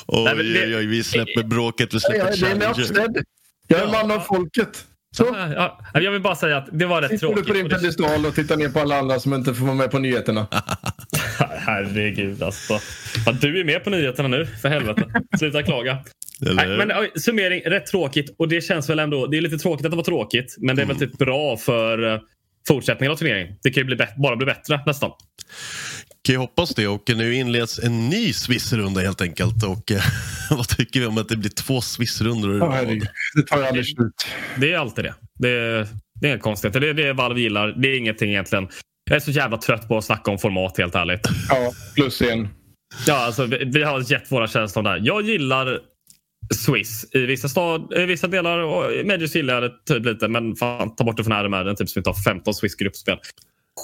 Oj, 0.07 0.25
Nej, 0.25 0.35
men 0.37 0.53
det- 0.53 0.67
oj, 0.67 0.77
oj, 0.77 0.87
vi 0.87 1.05
släpper 1.05 1.43
bråket, 1.43 1.95
vi 1.95 1.97
Ja, 1.97 2.01
släpper 2.01 2.27
det 2.59 2.67
är 2.67 2.75
Challenger. 2.85 3.25
Jag 3.69 3.81
är 3.83 3.87
man 3.87 4.11
av 4.11 4.21
folket. 4.21 4.85
Så. 5.17 5.25
Ja, 5.33 5.79
ja, 5.95 6.01
jag 6.01 6.11
vill 6.13 6.21
bara 6.21 6.35
säga 6.37 6.57
att 6.57 6.69
det 6.73 6.87
var 6.87 7.03
rätt 7.03 7.11
Sitter 7.11 7.27
du 7.27 7.33
tråkigt. 7.35 7.47
på 7.49 7.53
din 7.55 7.65
och 7.65 7.69
det- 7.71 7.79
piedestal 7.79 8.27
och 8.27 8.35
tittar 8.35 8.57
ner 8.57 8.69
på 8.69 8.81
alla 8.81 8.99
andra 8.99 9.21
som 9.21 9.35
inte 9.35 9.55
får 9.55 9.65
vara 9.67 9.75
med 9.77 9.91
på 9.91 9.99
nyheterna. 9.99 10.47
Herregud 11.59 12.43
alltså. 12.43 12.79
Ja, 13.27 13.33
du 13.33 13.61
är 13.61 13.65
med 13.65 13.85
på 13.85 13.91
nyheterna 13.91 14.29
nu, 14.29 14.47
för 14.47 14.69
helvete. 14.69 15.03
Sluta 15.39 15.63
klaga. 15.63 15.99
Nej, 16.41 16.69
men 16.69 16.93
oj, 16.99 17.11
summering, 17.17 17.61
rätt 17.67 17.87
tråkigt. 17.87 18.35
Och 18.39 18.49
det 18.49 18.61
känns 18.61 18.91
väl 18.91 18.99
ändå, 18.99 19.27
det 19.27 19.37
är 19.37 19.41
lite 19.41 19.59
tråkigt 19.59 19.87
att 19.87 19.93
det 19.93 19.97
var 19.97 20.05
tråkigt. 20.05 20.57
Men 20.59 20.77
det 20.77 20.83
är 20.83 20.87
väl 20.87 20.97
typ 20.99 21.19
bra 21.19 21.57
för 21.57 22.13
eh, 22.15 22.21
fortsättningen 22.69 23.13
av 23.13 23.17
turneringen. 23.17 23.55
Det 23.63 23.71
kan 23.71 23.81
ju 23.81 23.85
bli 23.85 24.07
bara 24.17 24.37
bli 24.37 24.47
bättre 24.47 24.81
nästan. 24.87 25.11
Kan 26.25 26.33
ju 26.35 26.39
hoppas 26.39 26.75
det. 26.75 26.89
Och 26.89 27.11
nu 27.17 27.35
inleds 27.35 27.79
en 27.79 28.09
ny 28.09 28.33
Swissrunda 28.33 29.01
helt 29.01 29.21
enkelt. 29.21 29.65
Och 29.65 29.93
eh, 29.93 30.03
vad 30.51 30.69
tycker 30.69 31.01
vi 31.01 31.07
om 31.07 31.19
att 31.19 31.29
det 31.29 31.37
blir 31.37 31.51
två 31.51 31.81
Swissrundor 31.81 32.55
i 32.55 32.59
Ja, 32.59 32.67
rad? 32.67 33.09
Det 33.35 33.43
tar 33.47 33.59
ju 33.59 33.65
aldrig 33.65 33.87
slut. 33.87 34.27
Det 34.57 34.73
är 34.73 34.79
alltid 34.79 35.05
det. 35.05 35.15
Det 35.39 35.51
är, 35.51 35.89
det 36.21 36.27
är 36.27 36.31
inget 36.31 36.43
konstigt. 36.43 36.73
Det 36.73 36.89
är 36.89 36.95
det 36.95 37.13
Valve 37.13 37.41
gillar. 37.41 37.69
Det 37.69 37.89
är 37.89 37.99
ingenting 37.99 38.31
egentligen. 38.31 38.69
Jag 39.11 39.17
är 39.17 39.21
så 39.21 39.31
jävla 39.31 39.57
trött 39.57 39.89
på 39.89 39.99
att 39.99 40.05
snacka 40.05 40.31
om 40.31 40.39
format 40.39 40.79
helt 40.79 40.95
ärligt. 40.95 41.29
Ja, 41.49 41.73
plus 41.95 42.23
en. 42.23 42.49
Ja, 43.07 43.15
alltså, 43.15 43.47
vi, 43.47 43.65
vi 43.65 43.83
har 43.83 44.13
gett 44.13 44.33
våra 44.33 44.49
känslor 44.49 44.83
där. 44.83 45.01
Jag 45.03 45.23
gillar 45.23 45.81
Swiss 46.55 47.07
i 47.13 47.19
vissa, 47.19 47.49
stad, 47.49 47.93
i 47.97 48.07
vissa 48.07 48.27
delar 48.27 48.59
och 48.59 49.07
Majors 49.07 49.35
gillar 49.35 49.55
jag 49.55 49.63
det 49.63 49.95
typ 49.95 50.07
lite. 50.07 50.29
Men 50.29 50.57
fan, 50.57 50.97
ta 50.97 51.05
bort 51.05 51.17
det 51.17 51.25
från 51.25 51.33
här 51.33 51.49
med 51.49 51.67
den 51.67 51.77
typ 51.77 51.89
som 51.89 52.01
vi 52.01 52.05
tar 52.05 52.15
15 52.15 52.55
Swiss 52.55 52.75
gruppspel. 52.75 53.19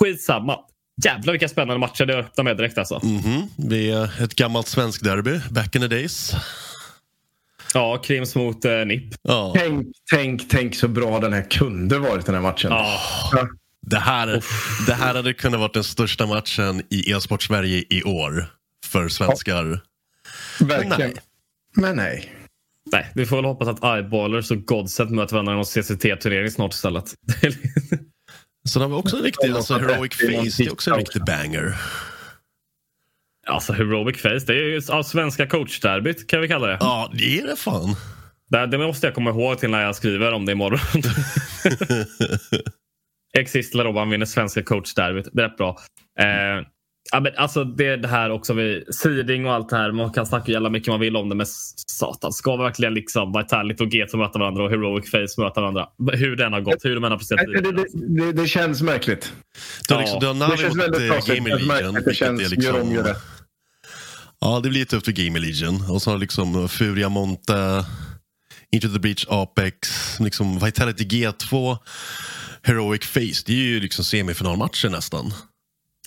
Skitsamma. 0.00 0.58
Jävlar 1.04 1.32
vilka 1.32 1.48
spännande 1.48 1.78
matcher 1.78 2.06
det 2.06 2.16
öppnar 2.16 2.44
med 2.44 2.56
direkt 2.56 2.78
alltså. 2.78 3.00
Mhm. 3.06 3.42
Det 3.56 3.90
är 3.90 4.22
ett 4.22 4.34
gammalt 4.34 4.68
svensk 4.68 5.04
derby, 5.04 5.40
back 5.50 5.76
in 5.76 5.82
the 5.82 5.88
days. 5.88 6.32
Ja, 7.74 7.98
Krims 7.98 8.34
mot 8.34 8.64
eh, 8.64 8.84
NIP. 8.86 9.14
Ja, 9.22 9.54
Tänk, 9.56 9.86
tänk, 10.10 10.48
tänk 10.48 10.74
så 10.74 10.88
bra 10.88 11.20
den 11.20 11.32
här 11.32 11.50
kunde 11.50 11.98
varit 11.98 12.26
den 12.26 12.34
här 12.34 12.42
matchen. 12.42 12.70
Ja, 12.70 13.00
Ja, 13.32 13.48
det, 13.82 13.98
här, 13.98 14.44
det 14.86 14.94
här 14.94 15.14
hade 15.14 15.32
kunnat 15.34 15.60
vara 15.60 15.70
den 15.74 15.84
största 15.84 16.26
matchen 16.26 16.82
i 16.90 17.10
e-sport 17.12 17.42
Sverige 17.42 17.84
i 17.90 18.02
år. 18.02 18.46
För 18.86 19.08
svenskar. 19.08 19.80
verkligen. 20.60 20.98
nej. 20.98 21.14
Men 21.74 21.96
nej. 21.96 22.32
nej, 22.92 23.10
vi 23.14 23.26
får 23.26 23.36
väl 23.36 23.44
hoppas 23.44 23.68
att 23.68 23.84
Eyeballers 23.84 24.50
och 24.50 24.64
Godset 24.66 25.10
möter 25.10 25.32
varandra 25.32 25.52
i 25.52 25.56
någon 25.56 25.64
CCT-turnering 25.64 26.50
snart 26.50 26.74
istället. 26.74 27.04
Så 28.68 28.78
det 28.78 28.86
vi 28.86 28.94
också 28.94 29.16
en 29.16 29.22
riktig, 29.22 29.50
alltså 29.50 29.78
Heroic 29.78 30.14
Face, 30.14 30.62
det 30.62 30.68
är 30.68 30.72
också 30.72 30.90
en 30.90 30.96
riktig 30.98 31.24
banger. 31.24 31.74
alltså, 33.46 33.72
Heroic 33.72 34.22
Face, 34.22 34.44
det 34.46 34.52
är 34.52 34.64
ju 34.64 34.80
ja, 34.88 35.02
svenska 35.02 35.46
coachderbyt 35.46 36.26
kan 36.26 36.40
vi 36.40 36.48
kalla 36.48 36.66
det. 36.66 36.76
Ja, 36.80 37.10
det 37.14 37.38
är 37.38 37.46
det 37.46 37.56
fan. 37.56 37.96
Det, 38.48 38.66
det 38.66 38.78
måste 38.78 39.06
jag 39.06 39.14
komma 39.14 39.30
ihåg 39.30 39.58
till 39.58 39.70
när 39.70 39.82
jag 39.82 39.96
skriver 39.96 40.32
om 40.32 40.46
det 40.46 40.52
imorgon. 40.52 41.02
Exist 43.38 43.74
Robban 43.74 44.10
vinner 44.10 44.26
svenska 44.26 44.62
coachderbyt. 44.62 45.28
Det 45.32 45.42
är 45.42 45.48
rätt 45.48 45.56
bra. 45.56 45.78
Eh, 46.20 46.66
ja, 47.12 47.20
men 47.20 47.32
alltså 47.36 47.64
det, 47.64 47.96
det 47.96 48.08
här 48.08 48.30
också 48.30 48.52
vid 48.52 48.94
seeding 48.94 49.46
och 49.46 49.52
allt 49.52 49.68
det 49.68 49.76
här. 49.76 49.92
Man 49.92 50.12
kan 50.12 50.26
snacka 50.26 50.52
jävla 50.52 50.70
mycket 50.70 50.88
man 50.88 51.00
vill 51.00 51.16
om 51.16 51.28
det. 51.28 51.34
Men 51.34 51.46
satan, 51.86 52.32
ska 52.32 52.56
vi 52.56 52.62
verkligen 52.62 52.94
liksom 52.94 53.32
Vitality 53.32 53.84
och 53.84 53.94
Geto 53.94 54.16
möta 54.16 54.38
varandra 54.38 54.64
och 54.64 54.70
Heroic 54.70 55.10
Face 55.10 55.42
möta 55.42 55.60
varandra? 55.60 55.86
Hur 56.12 56.36
den 56.36 56.52
har 56.52 56.60
gått, 56.60 56.84
hur 56.84 56.94
de 56.94 57.04
än 57.04 57.10
har 57.10 57.18
presterat. 57.18 57.46
Det, 57.46 57.72
det, 57.72 57.84
det, 57.92 58.32
det, 58.32 58.46
känns 58.46 58.82
märkligt. 58.82 59.32
Du 59.88 59.94
har, 59.94 60.00
liksom, 60.00 60.20
du 60.20 60.26
har 60.26 60.34
Navi 60.34 60.64
mot 61.14 61.26
Gaming 61.26 61.68
Legion. 61.68 61.94
Det 61.94 62.14
känns, 62.14 62.40
liksom, 62.40 62.62
gör 62.62 62.80
om, 62.80 62.92
gör 62.92 63.04
rätt. 63.04 63.22
Ja, 64.40 64.60
det 64.62 64.68
blir 64.68 64.84
tufft 64.84 65.04
för 65.04 65.12
Game 65.12 65.38
Legion. 65.38 65.90
Och 65.90 66.02
så 66.02 66.10
har 66.10 66.18
liksom 66.18 66.68
Furia 66.68 67.08
Monte, 67.08 67.84
Into 68.72 68.88
the 68.88 68.98
Breach 68.98 69.26
Apex, 69.28 69.76
liksom 70.20 70.58
Vitality 70.58 71.04
G2, 71.04 71.78
Heroic 72.62 73.06
Face. 73.06 73.42
Det 73.46 73.52
är 73.52 73.56
ju 73.56 73.80
liksom 73.80 74.04
semifinalmatcher 74.04 74.88
nästan. 74.88 75.32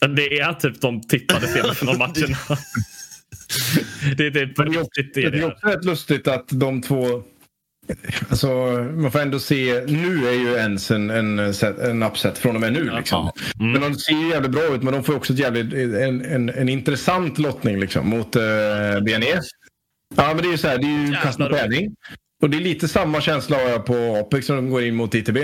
Det 0.08 0.40
är 0.40 0.54
typ 0.54 0.82
de 0.82 1.02
tippade 1.02 1.48
semifinalmatcherna. 1.48 2.38
det 4.18 4.28
är 4.28 4.32
typ 4.32 4.56
det, 4.56 4.64
riktigt 4.64 5.14
det. 5.14 5.30
Det 5.30 5.40
är 5.40 5.52
också 5.52 5.68
rätt 5.68 5.86
lustigt 5.86 6.28
att 6.28 6.46
de 6.50 6.82
två 6.82 7.24
Alltså, 8.30 8.48
man 8.96 9.12
får 9.12 9.20
ändå 9.20 9.40
se, 9.40 9.84
nu 9.88 10.28
är 10.28 10.32
ju 10.32 10.54
ens 10.54 10.92
en, 10.92 11.10
en, 11.10 11.40
en 11.82 12.04
upset 12.04 12.38
från 12.38 12.56
och 12.56 12.62
med 12.62 12.74
nu. 12.74 12.90
Liksom. 12.90 13.32
Mm. 13.60 13.72
Men 13.72 13.82
de 13.82 13.96
ser 13.96 14.14
ju 14.14 14.30
jävligt 14.30 14.52
bra 14.52 14.76
ut 14.76 14.84
men 14.84 14.94
de 14.94 15.04
får 15.04 15.16
också 15.16 15.34
ett 15.34 15.40
jävligt, 15.40 15.74
en, 15.74 16.26
en, 16.26 16.50
en 16.50 16.70
intressant 16.70 17.38
lottning 17.38 17.80
liksom, 17.80 18.10
mot 18.10 18.36
eh, 18.36 18.42
BNE. 19.02 19.42
Ja 20.16 20.28
men 20.28 20.38
det 20.38 20.48
är 20.48 20.52
ju 20.52 20.58
så 20.58 20.68
här, 20.68 20.78
det 20.78 20.86
är 20.88 21.08
ju 21.08 21.14
kast 21.14 21.38
träning. 21.38 21.96
Och 22.42 22.50
det 22.50 22.58
är 22.58 22.62
lite 22.62 22.88
samma 22.88 23.22
känsla 23.22 23.58
har 23.58 23.70
jag 23.70 23.86
på 23.86 24.16
Apex 24.16 24.46
som 24.46 24.56
de 24.56 24.70
går 24.70 24.84
in 24.84 24.96
mot 24.96 25.16
ITB. 25.16 25.38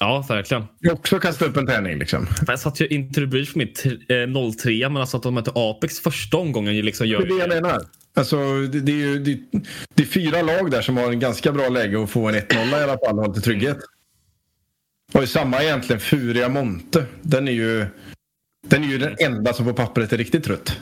Ja, 0.00 0.24
verkligen. 0.28 0.64
Jag 0.80 0.92
också 0.92 1.18
kasta 1.18 1.44
upp 1.44 1.56
en 1.56 1.66
träning 1.66 1.98
liksom. 1.98 2.26
Jag 2.46 2.60
satt 2.60 2.80
ju 2.80 2.86
inte 2.86 3.26
Breach 3.26 3.52
på 3.52 3.58
mitt 3.58 3.86
eh, 3.86 4.52
03 4.62 4.88
men 4.88 4.96
alltså 4.96 5.16
att 5.16 5.22
de 5.22 5.34
mötte 5.34 5.52
Apex 5.54 6.00
första 6.00 6.36
omgången 6.36 6.76
liksom 6.76 7.06
gör 7.06 7.18
Det 7.18 7.24
är 7.24 7.48
det 7.48 7.54
jag 7.54 7.62
menar. 7.62 7.82
Alltså, 8.16 8.36
det, 8.60 8.80
det, 8.80 8.92
är 8.92 8.96
ju, 8.96 9.18
det, 9.18 9.38
det, 9.94 10.02
är 10.02 10.06
fyra 10.06 10.42
lag 10.42 10.70
där 10.70 10.82
som 10.82 10.96
har 10.96 11.12
en 11.12 11.20
ganska 11.20 11.52
bra 11.52 11.68
läge 11.68 12.02
att 12.02 12.10
få 12.10 12.28
en 12.28 12.34
1-0 12.34 12.80
i 12.80 12.82
alla 12.82 12.98
fall 12.98 13.18
och 13.18 13.24
ha 13.24 13.26
lite 13.26 13.40
trygghet. 13.40 13.78
Och 15.12 15.28
samma 15.28 15.62
egentligen 15.62 16.00
Furia 16.00 16.48
Monte. 16.48 17.06
Den 17.22 17.48
är 17.48 17.52
ju 17.52 17.86
den 18.66 18.84
är 18.84 18.88
ju 18.88 18.98
den 18.98 19.16
enda 19.18 19.52
som 19.52 19.66
på 19.66 19.74
pappret 19.74 20.12
är 20.12 20.18
riktigt 20.18 20.44
trött. 20.44 20.80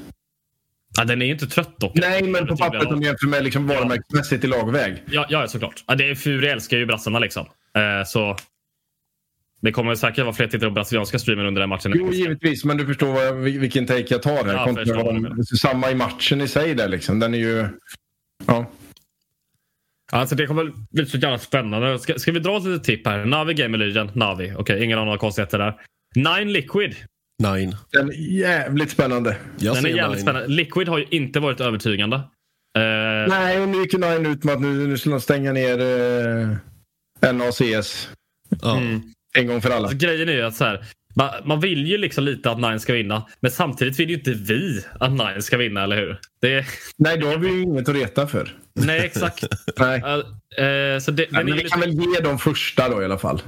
Ja, 0.97 1.05
den 1.05 1.23
är 1.23 1.27
ju 1.27 1.33
inte 1.33 1.47
trött 1.47 1.81
dock. 1.81 1.93
Nej, 1.95 2.23
men 2.23 2.47
på 2.47 2.57
pappret 2.57 2.87
om 2.87 3.03
jämför 3.03 3.27
med 3.27 3.45
liksom 3.45 3.67
varumärkesmässigt 3.67 4.45
i 4.45 4.47
lagväg. 4.47 5.03
Ja, 5.11 5.27
ja 5.29 5.49
såklart. 5.49 5.85
Ja, 5.87 5.95
det 5.95 6.11
är, 6.11 6.15
Furia 6.15 6.53
älskar 6.53 6.77
ju 6.77 6.87
brassarna 6.87 7.19
liksom. 7.19 7.47
Eh, 7.77 8.07
så 8.07 8.37
det 9.63 9.73
kommer 9.73 9.95
säkert 9.95 10.25
vara 10.25 10.35
fler 10.35 10.47
tittare 10.47 10.71
på 10.71 10.75
brasilianska 10.75 11.19
streamen 11.19 11.47
under 11.47 11.61
den 11.61 11.69
matchen. 11.69 11.93
Jo, 11.95 12.13
givetvis. 12.13 12.65
Men 12.65 12.77
du 12.77 12.87
förstår 12.87 13.35
vilken 13.59 13.87
take 13.87 14.07
jag 14.09 14.23
tar 14.23 14.45
här. 14.45 14.85
Ja, 14.87 15.03
de, 15.03 15.45
samma 15.45 15.91
i 15.91 15.95
matchen 15.95 16.41
i 16.41 16.49
sig 16.49 16.75
där 16.75 16.89
liksom. 16.89 17.19
Den 17.19 17.35
är 17.35 17.39
ju... 17.39 17.69
Ja. 18.47 18.71
Alltså 20.13 20.35
det 20.35 20.47
kommer 20.47 20.73
bli 20.91 21.07
så 21.07 21.19
jävla 21.19 21.39
spännande. 21.39 21.99
Ska, 21.99 22.19
ska 22.19 22.33
vi 22.33 22.39
dra 22.39 22.57
ett 22.57 22.65
litet 22.65 22.85
tipp 22.85 23.07
här? 23.07 23.25
Navi 23.25 23.55
Game 23.55 23.77
Legion. 23.77 24.11
Navi. 24.15 24.45
Okej, 24.45 24.57
okay, 24.57 24.85
ingen 24.85 24.99
annan 24.99 25.19
konstigheter 25.19 25.59
där. 25.59 25.81
Nine 26.15 26.53
Liquid. 26.53 26.97
Nine. 27.43 27.77
Den 27.93 28.09
är 28.09 28.39
jävligt 28.39 28.91
spännande. 28.91 29.37
Jag 29.59 29.75
den 29.75 29.87
är 29.87 29.89
jävligt 29.89 30.17
nine. 30.17 30.23
spännande. 30.23 30.49
Liquid 30.49 30.89
har 30.89 30.99
ju 30.99 31.07
inte 31.11 31.41
varit 31.41 31.61
övertygande. 31.61 32.17
Uh... 32.17 32.23
Nej, 33.29 33.61
och 33.61 33.69
nu 33.69 33.79
gick 33.79 33.93
Nine 33.93 34.27
ut 34.27 34.45
med 34.45 34.55
att 34.55 34.61
nu, 34.61 34.87
nu 34.89 34.99
skulle 34.99 35.15
de 35.15 35.21
stänga 35.21 35.53
ner 35.53 35.81
uh, 35.81 36.57
NACS. 37.33 38.09
Mm. 38.63 39.03
En 39.39 39.47
gång 39.47 39.63
för 39.63 39.71
alla. 39.71 39.89
Alltså, 39.89 40.07
grejen 40.07 40.29
är 40.29 40.33
ju 40.33 40.43
att 40.43 40.55
så 40.55 40.65
här, 40.65 40.85
man, 41.45 41.61
vill 41.61 41.87
ju 41.87 41.99
liksom 41.99 42.25
lite 42.25 42.51
att 42.51 42.61
Nine 42.61 42.81
ska 42.81 42.93
vinna. 42.93 43.27
Men 43.41 43.51
samtidigt 43.51 44.01
vill 44.01 44.11
ju 44.11 44.17
inte 44.17 44.31
vi 44.31 44.85
att 45.01 45.13
Nine 45.13 45.43
ska 45.43 45.57
vinna, 45.57 45.83
eller 45.83 45.97
hur? 45.97 46.19
Det... 46.41 46.67
Nej, 46.99 47.19
då 47.19 47.27
har 47.27 47.39
vi 47.39 47.49
ju 47.49 47.63
inget 47.63 47.89
att 47.89 47.95
reta 47.95 48.27
för. 48.27 48.49
Nej, 48.75 49.01
exakt. 49.01 49.45
Nej. 49.79 49.99
Uh, 49.99 50.99
så 51.01 51.11
det, 51.11 51.27
Nej, 51.31 51.45
men 51.45 51.47
vi 51.47 51.53
lite... 51.53 51.69
kan 51.69 51.81
väl 51.81 51.93
ge 51.93 52.21
dem 52.21 52.39
första 52.39 52.89
då 52.89 53.03
i 53.03 53.05
alla 53.05 53.19
fall. 53.19 53.43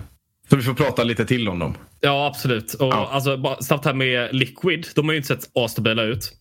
Så 0.50 0.56
vi 0.56 0.62
får 0.62 0.74
prata 0.74 1.04
lite 1.04 1.26
till 1.26 1.48
om 1.48 1.58
dem. 1.58 1.74
Ja, 2.00 2.26
absolut. 2.26 2.74
Och, 2.74 2.92
ja. 2.92 3.08
Alltså, 3.12 3.36
bara 3.36 3.62
snabbt 3.62 3.84
här 3.84 3.94
med 3.94 4.34
Liquid. 4.34 4.86
De 4.94 5.04
har 5.04 5.12
ju 5.12 5.16
inte 5.16 5.28
sett 5.28 5.56
asstabila 5.56 6.02
ut. 6.02 6.32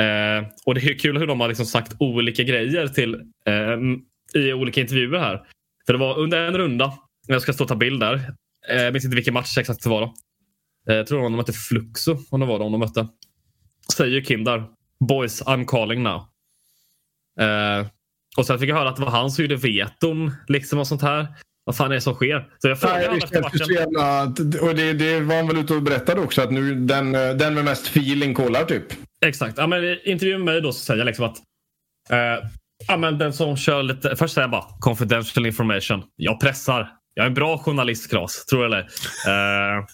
Uh, 0.00 0.48
och 0.66 0.74
det 0.74 0.80
är 0.80 0.98
kul 0.98 1.18
hur 1.18 1.26
de 1.26 1.40
har 1.40 1.48
liksom 1.48 1.66
sagt 1.66 1.92
olika 1.98 2.42
grejer 2.42 2.88
till 2.88 3.14
uh, 3.14 4.42
i 4.42 4.52
olika 4.52 4.80
intervjuer 4.80 5.18
här. 5.18 5.40
För 5.86 5.92
det 5.92 5.98
var 5.98 6.18
under 6.18 6.38
en 6.38 6.58
runda, 6.58 6.92
jag 7.26 7.42
ska 7.42 7.52
stå 7.52 7.64
och 7.64 7.68
ta 7.68 7.74
bild 7.74 8.00
där, 8.00 8.34
jag 8.68 8.92
minns 8.92 9.04
inte 9.04 9.14
vilken 9.14 9.34
match 9.34 9.58
exakt 9.58 9.82
det 9.82 9.88
var. 9.90 10.00
Då. 10.00 10.14
Eh, 10.88 10.96
jag 10.96 11.06
tror 11.06 11.22
de 11.22 11.36
mötte 11.36 11.52
Fluxo, 11.52 12.18
om 12.30 12.40
det 12.40 12.46
var 12.46 12.58
de 12.58 12.72
de 12.72 12.80
mötte. 12.80 13.08
Säger 13.96 14.20
Kim 14.20 14.44
där. 14.44 14.64
Boys, 15.08 15.42
I'm 15.42 15.64
calling 15.64 16.02
now. 16.02 16.26
Eh, 17.40 17.86
och 18.36 18.46
sen 18.46 18.58
fick 18.58 18.70
jag 18.70 18.76
höra 18.76 18.88
att 18.88 18.96
det 18.96 19.02
var 19.02 19.10
han 19.10 19.30
som 19.30 19.44
gjorde 19.44 19.56
veton 19.56 20.32
liksom 20.48 20.78
och 20.78 20.86
sånt 20.86 21.02
här. 21.02 21.26
Vad 21.64 21.76
fan 21.76 21.90
är 21.90 21.94
det 21.94 22.00
som 22.00 22.14
sker? 22.14 22.48
Så 22.58 22.68
jag 22.68 22.80
frågade 22.80 23.06
honom 23.06 23.20
efter 23.24 23.42
matchen. 23.42 23.74
Jävla, 23.74 24.22
och 24.68 24.74
det, 24.74 24.92
det 24.92 25.20
var 25.20 25.36
han 25.36 25.46
väl 25.46 25.58
ute 25.58 25.74
och 25.74 25.82
berättade 25.82 26.20
också 26.20 26.42
att 26.42 26.52
nu 26.52 26.74
den, 26.74 27.12
den 27.12 27.54
med 27.54 27.64
mest 27.64 27.86
feeling 27.86 28.34
kollar 28.34 28.64
typ. 28.64 28.84
Exakt. 29.26 29.58
Ja, 29.58 29.66
men 29.66 29.84
I 29.84 30.00
intervjun 30.04 30.44
med 30.44 30.54
mig 30.54 30.62
då 30.62 30.72
så 30.72 30.78
säger 30.78 30.98
jag 30.98 31.06
liksom 31.06 31.24
att 31.24 31.36
eh, 32.10 32.48
ja, 32.88 32.96
men 32.96 33.18
den 33.18 33.32
som 33.32 33.56
kör 33.56 33.82
lite. 33.82 34.16
Först 34.16 34.34
säger 34.34 34.42
jag 34.42 34.50
bara 34.50 34.64
confidential 34.80 35.46
information. 35.46 36.02
Jag 36.16 36.40
pressar. 36.40 36.88
Jag 37.14 37.24
är 37.24 37.28
en 37.28 37.34
bra 37.34 37.58
journalist, 37.58 38.10
Claes. 38.10 38.46
Tror 38.46 38.64
eller 38.64 38.80
uh, 38.80 39.86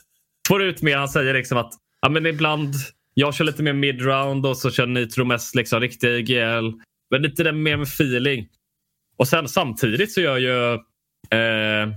Får 0.48 0.62
ut 0.62 0.82
med. 0.82 0.98
Han 0.98 1.08
säger 1.08 1.34
liksom 1.34 1.58
att 1.58 1.72
ja, 2.02 2.08
men 2.08 2.26
ibland 2.26 2.74
jag 3.14 3.34
kör 3.34 3.44
lite 3.44 3.62
mer 3.62 3.72
midround 3.72 4.46
och 4.46 4.56
så 4.56 4.70
kör 4.70 4.86
Nitro 4.86 5.24
mest 5.24 5.54
liksom, 5.54 5.80
riktiga 5.80 6.18
IGL. 6.18 6.72
Men 7.10 7.22
lite 7.22 7.42
det 7.42 7.52
mer 7.52 7.76
med 7.76 7.86
feeling. 7.86 8.48
Och 9.16 9.28
sen 9.28 9.48
samtidigt 9.48 10.12
så 10.12 10.20
gör 10.20 10.38
ju 10.38 10.72
eh, 11.38 11.88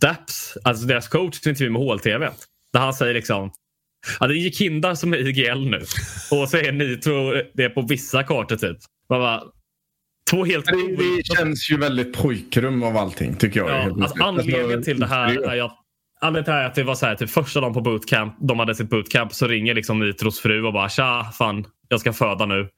Daps, 0.00 0.58
alltså 0.64 0.86
deras 0.86 1.08
coach, 1.08 1.46
en 1.46 1.50
intervju 1.50 1.70
med 1.70 1.82
HLTV. 1.82 2.28
Där 2.72 2.80
han 2.80 2.94
säger 2.94 3.14
liksom 3.14 3.50
Ja, 4.20 4.26
det 4.26 4.34
är 4.34 4.36
Jekindar 4.36 4.94
som 4.94 5.12
är 5.12 5.28
IGL 5.28 5.70
nu. 5.70 5.80
Och 6.30 6.48
så 6.48 6.56
är 6.56 6.72
Nitro 6.72 7.34
eh, 7.34 7.42
det 7.54 7.64
är 7.64 7.68
på 7.68 7.82
vissa 7.82 8.22
kartor 8.22 8.56
typ. 8.56 8.78
Man 9.08 9.20
bara, 9.20 9.42
Två 10.30 10.44
helt 10.44 10.66
det, 10.66 10.96
det 10.96 11.36
känns 11.36 11.70
ju 11.70 11.76
väldigt 11.76 12.12
pojkrum 12.12 12.82
av 12.82 12.96
allting 12.96 13.34
tycker 13.34 13.60
jag. 13.60 13.70
Ja, 13.70 14.02
alltså, 14.02 14.24
anledningen 14.24 14.82
till 14.82 15.00
det 15.00 15.06
här 15.06 15.50
är 15.50 15.62
att 15.64 15.78
Anledningen 16.20 16.60
är 16.60 16.66
att 16.66 16.74
det 16.74 16.82
var 16.82 16.94
så 16.94 17.06
här, 17.06 17.14
typ 17.14 17.30
första 17.30 17.60
dagen 17.60 17.74
på 17.74 17.80
bootcamp, 17.80 18.36
de 18.40 18.58
hade 18.58 18.74
sitt 18.74 18.90
bootcamp, 18.90 19.34
så 19.34 19.46
ringer 19.46 19.74
liksom 19.74 19.98
Nitros 20.00 20.40
fru 20.40 20.66
och 20.66 20.72
bara 20.72 20.88
tja, 20.88 21.32
fan, 21.38 21.64
jag 21.88 22.00
ska 22.00 22.12
föda 22.12 22.46
nu. 22.46 22.68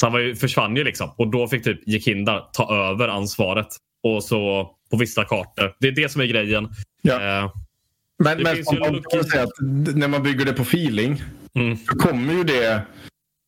Så 0.00 0.06
han 0.06 0.12
var 0.12 0.20
ju, 0.20 0.36
försvann 0.36 0.76
ju 0.76 0.84
liksom 0.84 1.10
och 1.16 1.30
då 1.30 1.48
fick 1.48 1.64
typ 1.64 1.88
Jekinda 1.88 2.38
ta 2.38 2.90
över 2.90 3.08
ansvaret. 3.08 3.66
Och 4.02 4.24
så 4.24 4.70
på 4.90 4.96
vissa 4.96 5.24
kartor. 5.24 5.74
Det 5.80 5.88
är 5.88 5.92
det 5.92 6.08
som 6.08 6.20
är 6.20 6.26
grejen. 6.26 6.68
Ja. 7.02 7.14
Eh, 7.14 7.52
men 8.24 8.42
men 8.42 8.56
man 8.80 9.02
kan 9.02 9.24
säga 9.24 9.42
att 9.42 9.50
när 9.94 10.08
man 10.08 10.22
bygger 10.22 10.44
det 10.44 10.52
på 10.52 10.62
feeling 10.62 11.22
mm. 11.54 11.76
så 11.76 11.96
kommer 11.96 12.34
ju 12.34 12.44
det 12.44 12.82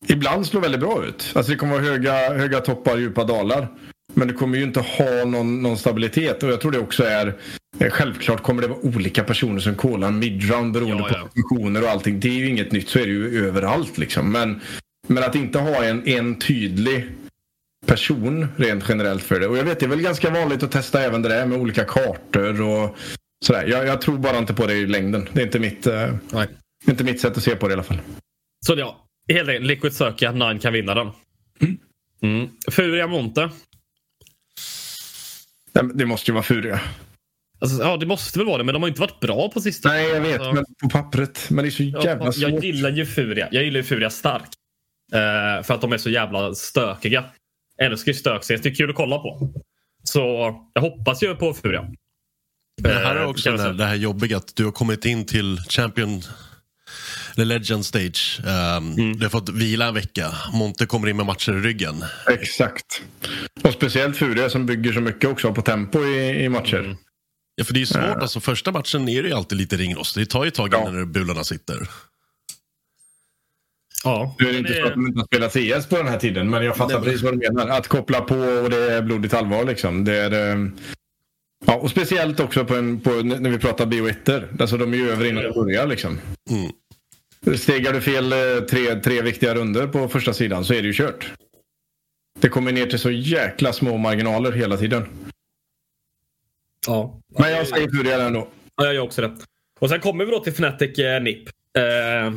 ibland 0.07 0.47
slå 0.47 0.61
väldigt 0.61 0.81
bra 0.81 1.05
ut. 1.05 1.33
Alltså 1.35 1.53
det 1.53 1.59
kommer 1.59 1.73
vara 1.73 1.85
höga, 1.85 2.35
höga 2.35 2.61
toppar, 2.61 2.97
djupa 2.97 3.25
dalar. 3.25 3.69
Men 4.15 4.29
det 4.29 4.35
kommer 4.35 4.59
ju 4.59 4.65
inte 4.65 4.81
ha 4.81 5.25
någon, 5.25 5.63
någon 5.63 5.79
stabilitet 5.79 6.43
och 6.43 6.49
jag 6.49 6.61
tror 6.61 6.73
det 6.73 6.79
också 6.79 7.05
är 7.05 7.35
eh, 7.79 7.91
Självklart 7.91 8.43
kommer 8.43 8.63
det 8.63 8.69
vara 8.69 8.79
olika 8.79 9.25
personer 9.25 9.61
som 9.61 9.75
kolar 9.75 10.11
midround 10.11 10.73
beroende 10.73 11.05
ja, 11.09 11.09
ja. 11.13 11.19
på 11.19 11.29
positioner 11.29 11.83
och 11.83 11.89
allting. 11.89 12.21
Det 12.21 12.29
är 12.29 12.33
ju 12.33 12.49
inget 12.49 12.73
nytt, 12.73 12.89
så 12.89 12.99
är 12.99 13.07
det 13.07 13.13
ju 13.13 13.47
överallt 13.49 13.99
liksom. 13.99 14.33
Men, 14.33 14.61
men 15.07 15.25
att 15.25 15.35
inte 15.35 15.59
ha 15.59 15.85
en, 15.85 16.09
en 16.09 16.39
tydlig 16.39 17.07
person 17.87 18.49
rent 18.57 18.85
generellt 18.89 19.23
för 19.23 19.41
det. 19.41 19.47
Och 19.47 19.57
jag 19.57 19.65
vet, 19.65 19.81
det 19.81 19.87
är 19.87 19.91
väl 19.91 20.01
ganska 20.01 20.31
vanligt 20.31 20.63
att 20.63 20.73
testa 20.73 21.03
även 21.03 21.23
det 21.23 21.29
där 21.29 21.47
med 21.47 21.59
olika 21.59 21.85
kartor 21.85 22.63
och 22.63 22.97
sådär. 23.47 23.67
Jag, 23.67 23.87
jag 23.87 24.01
tror 24.01 24.19
bara 24.19 24.39
inte 24.39 24.55
på 24.55 24.67
det 24.67 24.75
i 24.75 24.87
längden. 24.87 25.29
Det 25.33 25.41
är 25.41 25.47
inte 25.47 25.59
mitt, 25.59 25.87
eh, 25.87 26.15
inte 26.87 27.05
mitt 27.05 27.21
sätt 27.21 27.37
att 27.37 27.43
se 27.43 27.57
på 27.57 27.69
det 27.69 27.73
i 27.73 27.75
alla 27.75 27.83
fall. 27.83 28.01
Så 28.67 28.75
ja, 28.79 29.04
Helt 29.29 29.49
enkelt, 29.49 29.67
Liquid 29.67 29.93
söker 29.93 30.29
att 30.29 30.35
Nine 30.35 30.59
kan 30.59 30.73
vinna 30.73 30.95
den. 30.95 31.11
Mm. 31.61 31.79
Mm. 32.23 32.49
Furia 32.71 33.07
Monte. 33.07 33.51
Det 35.95 36.07
måste 36.07 36.31
ju 36.31 36.33
vara 36.33 36.43
Furia. 36.43 36.81
Alltså, 37.59 37.83
ja, 37.83 37.97
det 37.97 38.07
måste 38.07 38.39
väl 38.39 38.47
vara 38.47 38.59
det, 38.59 38.65
men 38.65 38.73
de 38.73 38.83
har 38.83 38.89
inte 38.89 39.01
varit 39.01 39.21
bra 39.21 39.49
på 39.49 39.61
sistone. 39.61 39.95
Nej, 39.95 40.09
jag 40.09 40.21
vet, 40.21 40.41
alltså, 40.41 40.53
men 40.53 40.65
på 40.83 40.89
pappret. 40.89 41.47
Men 41.51 41.65
det 41.65 41.69
är 41.69 41.71
så 41.71 41.83
jävla 41.83 42.33
svårt. 42.33 42.43
Jag 42.43 42.65
gillar 42.65 42.91
ju 42.91 43.07
Furia. 43.07 43.49
Jag 43.51 43.65
gillar 43.65 43.77
ju 43.77 43.85
Furia 43.85 44.11
starkt. 44.11 44.53
Uh, 45.15 45.63
för 45.63 45.75
att 45.75 45.81
de 45.81 45.93
är 45.93 45.99
så 45.99 46.11
jävla 46.11 46.55
stökiga. 46.55 47.25
Jag 47.77 47.87
älskar 47.87 48.13
ju 48.13 48.19
stök, 48.19 48.45
så 48.45 48.53
det 48.53 48.67
är 48.67 48.75
kul 48.75 48.91
att 48.91 48.97
kolla 48.97 49.19
på. 49.19 49.53
Så 50.05 50.21
jag 50.73 50.83
hoppas 50.83 51.23
ju 51.23 51.35
på 51.35 51.55
Furia. 51.55 51.83
Men 52.83 52.91
det 52.91 52.99
här 52.99 53.17
är 53.17 53.23
eh, 53.23 53.29
också 53.29 53.53
det, 53.53 53.63
här, 53.63 53.73
det 53.73 53.85
här 53.85 53.95
jobbiga 53.95 54.37
att 54.37 54.57
du 54.57 54.65
har 54.65 54.73
kommit 54.73 55.05
in 55.05 55.27
till 55.27 55.59
Champion 55.59 56.23
eller 57.37 57.45
Legend 57.45 57.87
Stage. 57.87 58.41
Um, 58.45 58.93
mm. 58.93 59.17
Du 59.19 59.25
har 59.25 59.31
fått 59.31 59.49
vila 59.49 59.89
en 59.89 59.95
vecka. 59.95 60.33
Monte 60.53 60.87
kommer 60.87 61.09
in 61.09 61.17
med 61.17 61.27
matcher 61.27 61.53
i 61.53 61.61
ryggen. 61.61 62.05
Exakt. 62.31 63.03
Och 63.63 63.73
speciellt 63.73 64.17
Furia 64.17 64.51
som 64.51 64.67
bygger 64.67 64.93
så 64.93 65.01
mycket 65.01 65.31
också 65.31 65.55
på 65.55 65.63
tempo 65.63 66.05
i, 66.05 66.45
i 66.45 66.49
matcher. 66.49 66.79
Mm. 66.79 66.97
Ja, 67.55 67.65
för 67.65 67.73
det 67.73 67.79
är 67.79 67.81
ju 67.81 67.87
svårt. 67.87 68.05
Uh. 68.05 68.13
Alltså, 68.13 68.41
första 68.41 68.73
matchen 68.73 69.09
är 69.09 69.23
det 69.23 69.29
ju 69.29 69.35
alltid 69.35 69.59
lite 69.59 69.77
ringrost. 69.77 70.15
Det 70.15 70.27
tar 70.27 70.45
ju 70.45 70.49
ett 70.49 70.55
tag 70.55 70.69
ja. 70.73 70.89
innan 70.89 71.13
bullarna 71.13 71.45
sitter. 71.45 71.89
Ja. 74.05 74.37
Nu 74.39 74.49
är 74.49 74.53
det 74.53 74.59
inte 74.59 74.75
så 74.75 74.87
att 74.87 74.93
de 74.93 75.07
inte 75.07 75.21
har 75.21 75.27
spelat 75.27 75.83
CS 75.83 75.89
på 75.89 75.97
den 75.97 76.09
här 76.09 76.19
tiden, 76.19 76.51
men 76.51 76.65
jag 76.65 76.77
fattar 76.77 77.01
precis 77.01 77.23
vad 77.23 77.33
du 77.33 77.39
menar. 77.39 77.69
Att 77.69 77.89
koppla 77.89 78.21
på 78.21 78.35
och 78.35 78.71
det 78.71 78.93
är 78.93 79.03
blodigt 79.03 79.35
allvar 79.35 79.65
liksom. 79.65 80.05
Det 80.05 80.17
är, 80.17 80.33
eh, 80.33 80.69
ja, 81.67 81.75
och 81.75 81.91
speciellt 81.91 82.41
också 82.41 82.65
på, 82.65 82.75
en, 82.75 83.01
på 83.01 83.11
när 83.11 83.51
vi 83.51 83.59
pratar 83.59 83.87
bioetter. 83.87 84.49
Alltså 84.61 84.77
de 84.77 84.93
är 84.93 84.97
ju 84.97 85.11
över 85.11 85.25
innan 85.25 85.43
de 85.43 85.53
börjar 85.53 85.87
liksom. 85.87 86.19
Mm. 86.51 86.71
Stegar 87.53 87.93
du 87.93 88.01
fel 88.01 88.33
eh, 88.33 88.39
tre, 88.71 88.95
tre 88.95 89.23
viktiga 89.23 89.55
runder 89.55 89.87
på 89.87 90.09
första 90.09 90.33
sidan 90.33 90.65
så 90.65 90.75
är 90.75 90.83
det 90.83 90.89
ju 90.89 90.95
kört. 90.95 91.33
Det 92.41 92.49
kommer 92.49 92.73
ner 92.73 92.87
till 92.87 92.99
så 92.99 93.11
jäkla 93.11 93.73
små 93.73 93.97
marginaler 93.97 94.53
hela 94.53 94.77
tiden. 94.77 95.07
Ja. 96.87 97.21
Men 97.39 97.51
jag 97.51 97.67
säger 97.67 97.89
Furia 97.89 98.27
ändå. 98.27 98.49
Ja, 98.77 98.85
jag 98.85 98.95
gör 98.95 99.03
också 99.03 99.23
det. 99.23 99.37
Och 99.79 99.89
sen 99.89 100.01
kommer 100.01 100.25
vi 100.25 100.31
då 100.31 100.41
till 100.41 100.53
Fnatic 100.53 100.99
eh, 100.99 101.23
NIP. 101.23 101.49
Eh, 101.79 102.33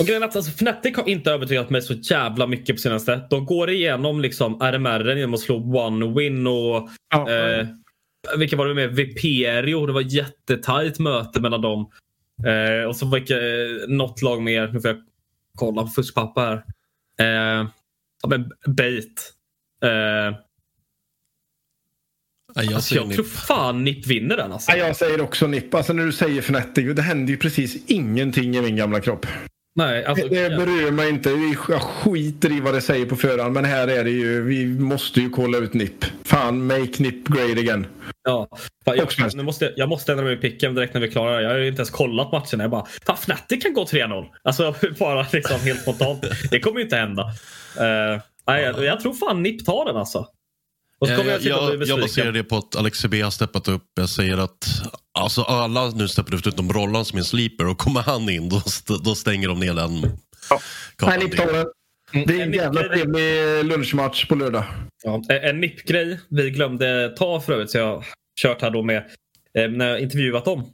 och 0.00 0.06
grejen 0.06 0.22
är 0.22 0.26
att 0.26 0.36
alltså, 0.36 0.50
Fnatic 0.50 0.96
har 0.96 1.08
inte 1.08 1.30
övertygat 1.30 1.70
mig 1.70 1.82
så 1.82 1.92
jävla 1.94 2.46
mycket 2.46 2.76
på 2.76 2.80
senaste. 2.80 3.20
De 3.30 3.46
går 3.46 3.70
igenom 3.70 4.20
liksom 4.20 4.60
RMR 4.60 5.16
genom 5.16 5.34
att 5.34 5.40
slå 5.40 5.56
one 5.56 6.14
win 6.14 6.46
och 6.46 6.88
ja. 7.10 7.30
eh, 7.30 7.66
vilka 8.36 8.56
var 8.56 8.66
det 8.66 8.74
med? 8.74 8.94
Viperio. 8.94 9.86
Det 9.86 9.92
var 9.92 10.14
jättetajt 10.14 10.98
möte 10.98 11.40
mellan 11.40 11.60
dem. 11.60 11.90
Eh, 12.46 12.88
och 12.88 12.96
så 12.96 13.06
var 13.06 13.18
det 13.18 13.82
eh, 13.82 13.88
något 13.88 14.22
lag 14.22 14.42
mer. 14.42 14.68
Nu 14.72 14.80
får 14.80 14.90
jag 14.90 15.02
kolla 15.54 15.82
på 15.82 15.88
fuskpapper 15.88 16.40
här. 16.40 16.64
Eh, 17.20 17.68
ja, 18.22 18.28
men 18.28 18.50
Bait. 18.66 19.32
Eh, 19.82 19.90
jag, 22.54 22.74
alltså, 22.74 22.94
jag 22.94 23.12
tror 23.12 23.24
fan 23.24 23.84
NIP 23.84 24.06
vinner 24.06 24.36
den. 24.36 24.52
Alltså. 24.52 24.72
jag 24.72 24.96
säger 24.96 25.20
också 25.20 25.46
NIP. 25.46 25.74
Alltså, 25.74 25.92
när 25.92 26.04
du 26.04 26.12
säger 26.12 26.38
Fnatic, 26.42 26.96
det 26.96 27.02
händer 27.02 27.32
ju 27.32 27.36
precis 27.36 27.84
ingenting 27.86 28.56
i 28.56 28.60
min 28.60 28.76
gamla 28.76 29.00
kropp. 29.00 29.26
Nej, 29.78 30.04
alltså, 30.04 30.28
det 30.28 30.50
berör 30.50 30.90
mig 30.90 31.08
inte. 31.08 31.30
Jag 31.68 31.82
skiter 31.82 32.52
i 32.52 32.60
vad 32.60 32.74
det 32.74 32.80
säger 32.80 33.06
på 33.06 33.16
förhand. 33.16 33.54
Men 33.54 33.64
här 33.64 33.88
är 33.88 34.04
det 34.04 34.10
ju, 34.10 34.42
vi 34.42 34.66
måste 34.66 35.20
ju 35.20 35.30
kolla 35.30 35.58
ut 35.58 35.74
NIP. 35.74 36.04
Fan, 36.24 36.66
make 36.66 36.92
NIP 36.98 37.28
great 37.28 37.58
again. 37.58 37.86
Ja, 38.24 38.48
jag, 38.84 39.08
nu 39.34 39.42
måste, 39.42 39.72
jag 39.76 39.88
måste 39.88 40.12
ändra 40.12 40.24
mig 40.24 40.34
i 40.34 40.36
picken 40.36 40.74
direkt 40.74 40.94
när 40.94 41.00
vi 41.00 41.06
är 41.06 41.10
klara. 41.10 41.42
Jag 41.42 41.50
har 41.50 41.56
ju 41.56 41.68
inte 41.68 41.80
ens 41.80 41.90
kollat 41.90 42.32
matcherna. 42.32 42.64
Jag 42.64 42.70
bara, 42.70 42.86
fan 43.06 43.16
Fnatic 43.16 43.62
kan 43.62 43.74
gå 43.74 43.84
3-0. 43.84 44.26
Alltså 44.42 44.74
bara 44.98 45.26
liksom 45.32 45.60
helt 45.60 45.80
spontant. 45.80 46.24
Det 46.50 46.60
kommer 46.60 46.78
ju 46.78 46.84
inte 46.84 46.96
hända. 46.96 47.22
Uh, 47.22 48.20
nej, 48.46 48.62
jag, 48.62 48.84
jag, 48.84 49.00
tror 49.00 49.14
fan 49.14 49.42
NIP 49.42 49.66
tar 49.66 49.84
den 49.84 49.96
alltså. 49.96 50.26
Och 51.00 51.08
så 51.08 51.16
kommer 51.16 51.30
jag, 51.30 51.42
jag, 51.42 51.74
jag, 51.74 51.82
jag 51.86 52.00
baserar 52.00 52.32
det 52.32 52.44
på 52.44 52.56
att 52.56 52.76
Alex 52.76 52.98
CB 52.98 53.20
har 53.20 53.30
steppat 53.30 53.68
upp. 53.68 53.84
Jag 53.94 54.08
säger 54.08 54.38
att 54.38 54.68
alltså 55.18 55.42
alla 55.42 55.90
nu 55.90 56.08
steppar 56.08 56.34
upp 56.34 56.46
utom 56.46 56.72
Rollan 56.72 57.04
som 57.04 57.16
är 57.16 57.20
en 57.20 57.24
sleeper 57.24 57.66
och 57.66 57.78
kommer 57.78 58.00
han 58.00 58.28
in 58.28 58.48
då, 58.48 58.62
då 59.04 59.14
stänger 59.14 59.48
de 59.48 59.60
ner 59.60 59.74
den. 59.74 60.18
Ja. 60.50 60.60
Nej. 61.02 61.18
Det 62.26 62.40
är 62.40 62.42
en 62.42 62.52
jävla 62.52 62.82
trevlig 62.82 63.64
lunchmatch 63.64 64.26
på 64.26 64.34
lördag. 64.34 64.64
Ja, 65.04 65.22
en 65.28 65.60
NIP-grej 65.60 66.20
vi 66.28 66.50
glömde 66.50 67.14
ta 67.18 67.40
för 67.40 67.52
övrigt, 67.52 67.70
så 67.70 67.78
jag 67.78 67.86
har 67.86 68.06
kört 68.40 68.62
här 68.62 68.70
då 68.70 68.82
med 68.82 68.96
eh, 69.58 69.70
när 69.70 69.88
jag 69.88 70.00
intervjuat 70.00 70.44
dem. 70.44 70.64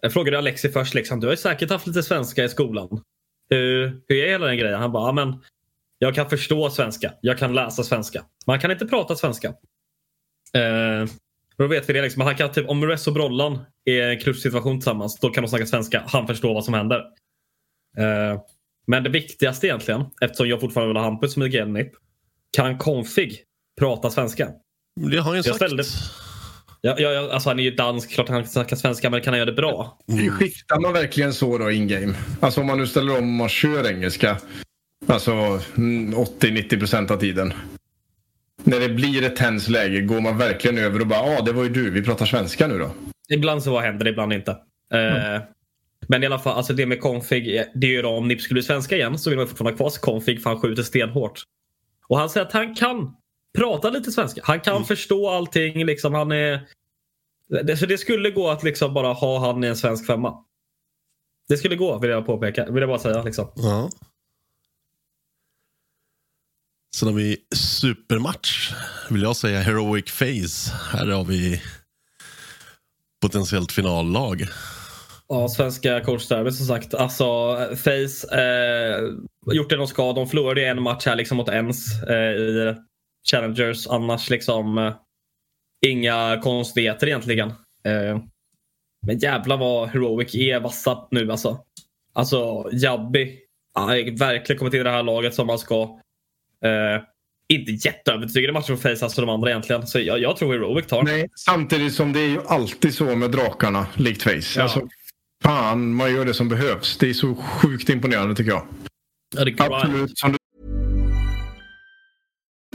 Jag 0.00 0.12
frågade 0.12 0.38
Alexi 0.38 0.68
först, 0.68 0.94
liksom, 0.94 1.20
du 1.20 1.26
har 1.26 1.32
ju 1.32 1.36
säkert 1.36 1.70
haft 1.70 1.86
lite 1.86 2.02
svenska 2.02 2.44
i 2.44 2.48
skolan. 2.48 3.00
Hur, 3.50 4.00
hur 4.08 4.16
är 4.24 4.28
hela 4.28 4.46
den 4.46 4.58
grejen? 4.58 4.80
Han 4.80 4.92
bara, 4.92 5.12
men 5.12 5.40
jag 5.98 6.14
kan 6.14 6.30
förstå 6.30 6.70
svenska. 6.70 7.12
Jag 7.20 7.38
kan 7.38 7.54
läsa 7.54 7.82
svenska. 7.82 8.24
Man 8.46 8.60
kan 8.60 8.70
inte 8.70 8.86
prata 8.86 9.16
svenska. 9.16 9.48
Eh, 10.54 11.08
då 11.56 11.66
vet 11.66 11.88
vi 11.88 11.92
det. 11.92 12.02
Liksom. 12.02 12.22
Han 12.22 12.36
kan, 12.36 12.52
typ, 12.52 12.68
om 12.68 12.80
Mures 12.80 13.06
och 13.06 13.12
Brollan 13.12 13.58
är 13.84 13.92
i 13.92 14.14
en 14.14 14.20
klubbsituation 14.20 14.78
tillsammans, 14.78 15.18
då 15.20 15.30
kan 15.30 15.44
de 15.44 15.48
snacka 15.48 15.66
svenska. 15.66 16.02
Han 16.06 16.26
förstår 16.26 16.54
vad 16.54 16.64
som 16.64 16.74
händer. 16.74 16.98
Eh, 17.98 18.40
men 18.86 19.04
det 19.04 19.10
viktigaste 19.10 19.66
egentligen, 19.66 20.04
eftersom 20.20 20.48
jag 20.48 20.60
fortfarande 20.60 20.88
vill 20.88 20.96
ha 20.96 21.04
Hampus 21.04 21.32
som 21.32 21.42
är 21.42 21.48
GNIP. 21.48 21.92
Kan 22.56 22.78
Config 22.78 23.42
prata 23.80 24.10
svenska? 24.10 24.48
Det 25.10 25.16
har 25.16 25.24
han 25.24 25.36
ju 25.36 25.42
sagt. 25.42 25.56
Ställde... 25.56 25.84
Ja, 26.80 26.98
ja, 26.98 27.32
alltså 27.32 27.48
han 27.48 27.58
är 27.58 27.62
ju 27.62 27.70
dansk, 27.70 28.10
klart 28.10 28.28
han 28.28 28.42
kan 28.42 28.50
snacka 28.50 28.76
svenska, 28.76 29.10
men 29.10 29.20
kan 29.20 29.32
han 29.32 29.38
göra 29.38 29.50
det 29.50 29.56
bra? 29.56 29.98
Mm. 30.08 30.30
Skiktar 30.30 30.80
man 30.80 30.92
verkligen 30.92 31.32
så 31.32 31.58
då 31.58 31.70
in-game? 31.70 32.14
Alltså 32.40 32.60
om 32.60 32.66
man 32.66 32.78
nu 32.78 32.86
ställer 32.86 33.12
om 33.12 33.18
och 33.18 33.24
man 33.24 33.48
kör 33.48 33.90
engelska. 33.90 34.38
Alltså 35.06 35.30
80-90 35.30 36.78
procent 36.78 37.10
av 37.10 37.16
tiden. 37.16 37.52
När 38.64 38.80
det 38.80 38.88
blir 38.88 39.24
ett 39.24 39.36
tens 39.36 39.68
läge, 39.68 40.00
går 40.00 40.20
man 40.20 40.38
verkligen 40.38 40.78
över 40.78 41.00
och 41.00 41.06
bara 41.06 41.18
ja, 41.18 41.38
ah, 41.38 41.42
det 41.42 41.52
var 41.52 41.62
ju 41.62 41.68
du, 41.68 41.90
vi 41.90 42.02
pratar 42.02 42.26
svenska 42.26 42.66
nu 42.66 42.78
då? 42.78 42.90
Ibland 43.28 43.62
så 43.62 43.80
händer 43.80 44.04
det, 44.04 44.10
ibland 44.10 44.32
inte. 44.32 44.56
Mm. 44.92 45.42
men 46.08 46.22
i 46.22 46.26
alla 46.26 46.38
fall, 46.38 46.56
alltså 46.56 46.72
det 46.72 46.86
med 46.86 47.00
config, 47.00 47.64
det 47.74 47.86
är 47.86 47.90
ju 47.90 48.02
då 48.02 48.08
om 48.08 48.28
NIP 48.28 48.40
skulle 48.40 48.54
bli 48.54 48.62
svenska 48.62 48.96
igen 48.96 49.18
så 49.18 49.30
vill 49.30 49.38
man 49.38 49.48
fortfarande 49.48 49.84
ha 49.84 49.90
kvar 49.90 50.00
config 50.00 50.42
för 50.42 50.50
han 50.50 50.60
skjuter 50.60 50.82
stenhårt. 50.82 51.42
Och 52.08 52.18
han 52.18 52.30
säger 52.30 52.46
att 52.46 52.52
han 52.52 52.74
kan 52.74 53.16
prata 53.58 53.90
lite 53.90 54.12
svenska. 54.12 54.40
Han 54.44 54.60
kan 54.60 54.74
mm. 54.76 54.86
förstå 54.86 55.30
allting. 55.30 55.84
Liksom, 55.84 56.14
han 56.14 56.32
är... 56.32 56.60
Det, 57.64 57.76
så 57.76 57.86
det 57.86 57.98
skulle 57.98 58.30
gå 58.30 58.50
att 58.50 58.62
liksom 58.62 58.94
bara 58.94 59.12
ha 59.12 59.38
han 59.38 59.64
i 59.64 59.66
en 59.66 59.76
svensk 59.76 60.06
femma. 60.06 60.44
Det 61.48 61.56
skulle 61.56 61.76
gå, 61.76 61.98
vill 61.98 62.10
jag 62.10 62.26
påpeka. 62.26 62.70
Vill 62.70 62.80
jag 62.80 62.88
bara 62.88 62.98
säga. 62.98 63.22
Liksom. 63.22 63.48
Ja. 63.54 63.90
Sen 66.94 67.08
har 67.08 67.14
vi 67.14 67.36
supermatch, 67.54 68.72
vill 69.10 69.22
jag 69.22 69.36
säga, 69.36 69.60
Heroic 69.60 70.10
Face. 70.10 70.76
Här 70.92 71.06
har 71.06 71.24
vi 71.24 71.62
potentiellt 73.22 73.72
finallag. 73.72 74.42
Ja, 75.28 75.48
svenska 75.48 76.00
coachderbyt 76.00 76.54
som 76.54 76.66
sagt. 76.66 76.94
Alltså, 76.94 77.56
Face, 77.76 78.36
eh, 78.40 79.02
gjort 79.54 79.70
det 79.70 79.76
de 79.76 79.86
ska. 79.86 80.12
De 80.12 80.26
förlorade 80.26 80.66
en 80.66 80.82
match 80.82 81.06
här 81.06 81.16
liksom 81.16 81.36
mot 81.36 81.48
Ens 81.48 82.02
eh, 82.02 82.32
i 82.32 82.74
Challengers. 83.30 83.86
Annars 83.86 84.30
liksom 84.30 84.78
eh, 84.78 84.94
inga 85.86 86.40
konstigheter 86.42 87.06
egentligen. 87.06 87.48
Eh, 87.84 88.18
men 89.06 89.18
jävla 89.18 89.56
vad 89.56 89.88
Heroic 89.88 90.34
är 90.34 90.60
vassa 90.60 91.08
nu 91.10 91.30
alltså. 91.30 91.58
Alltså, 92.12 92.68
Jabbi. 92.72 93.38
Ja, 93.74 93.86
verkligen 94.18 94.58
kommit 94.58 94.74
in 94.74 94.80
i 94.80 94.84
det 94.84 94.90
här 94.90 95.02
laget 95.02 95.34
som 95.34 95.46
man 95.46 95.58
ska. 95.58 96.00
Uh, 96.64 97.02
inte 97.48 97.72
jätteövertygande 97.72 98.52
matcher 98.52 98.76
för 98.76 98.94
Face 98.94 99.04
alltså 99.04 99.20
de 99.20 99.30
andra 99.30 99.50
egentligen. 99.50 99.86
Så 99.86 100.00
jag, 100.00 100.18
jag 100.18 100.36
tror 100.36 100.52
Heroic 100.52 100.86
tar. 100.86 101.02
Nej, 101.02 101.28
samtidigt 101.36 101.94
som 101.94 102.12
det 102.12 102.20
är 102.20 102.28
ju 102.28 102.40
alltid 102.46 102.94
så 102.94 103.16
med 103.16 103.30
drakarna, 103.30 103.86
likt 103.94 104.22
Face. 104.22 104.40
Ja. 104.56 104.62
Alltså, 104.62 104.88
fan, 105.42 105.94
man 105.94 106.14
gör 106.14 106.24
det 106.24 106.34
som 106.34 106.48
behövs. 106.48 106.98
Det 106.98 107.08
är 107.08 107.14
så 107.14 107.34
sjukt 107.34 107.88
imponerande 107.88 108.34
tycker 108.34 108.50
jag. 108.50 108.66
Ja, 109.36 109.44
det 109.44 109.60
Absolut. 109.60 110.18
Som 110.18 110.32
du... 110.32 110.38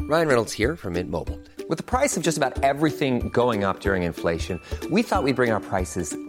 Ryan 0.10 0.28
Reynolds 0.28 0.60
här 0.60 0.76
från 0.76 0.94
Mint 0.94 1.10
Mobile. 1.10 1.38
Med 1.70 1.86
priset 1.86 2.24
på 2.24 2.30
nästan 2.30 2.54
allt 2.64 2.80
som 2.80 3.30
går 3.32 3.70
upp 3.70 3.86
under 3.86 3.96
inflationen, 3.96 4.60
trodde 4.82 4.96
vi 4.96 5.02
att 5.02 5.26
vi 5.26 5.34
skulle 5.34 5.34
bring 5.34 5.54
våra 5.54 5.60
priser 5.60 6.29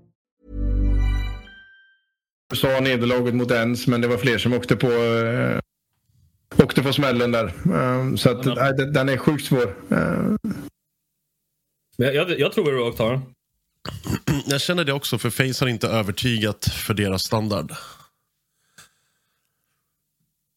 Sa 2.53 2.79
nederlaget 2.79 3.35
mot 3.35 3.51
Ens, 3.51 3.87
men 3.87 4.01
det 4.01 4.07
var 4.07 4.17
fler 4.17 4.37
som 4.37 4.53
åkte 4.53 4.75
på, 4.75 4.91
äh, 4.91 5.59
åkte 6.63 6.83
på 6.83 6.93
smällen 6.93 7.31
där. 7.31 7.45
Äh, 7.45 8.15
så 8.15 8.29
att, 8.29 8.45
äh, 8.45 8.69
den 8.69 9.09
är 9.09 9.17
sjukt 9.17 9.45
svår. 9.45 9.75
Jag, 11.97 12.15
jag, 12.15 12.39
jag 12.39 12.51
tror 12.51 12.71
Rogue 12.71 12.97
tar 12.97 13.11
den. 13.11 13.21
Jag 14.45 14.61
känner 14.61 14.83
det 14.83 14.93
också, 14.93 15.17
för 15.17 15.29
Face 15.29 15.65
har 15.65 15.69
inte 15.69 15.87
övertygat 15.87 16.65
för 16.65 16.93
deras 16.93 17.21
standard. 17.21 17.71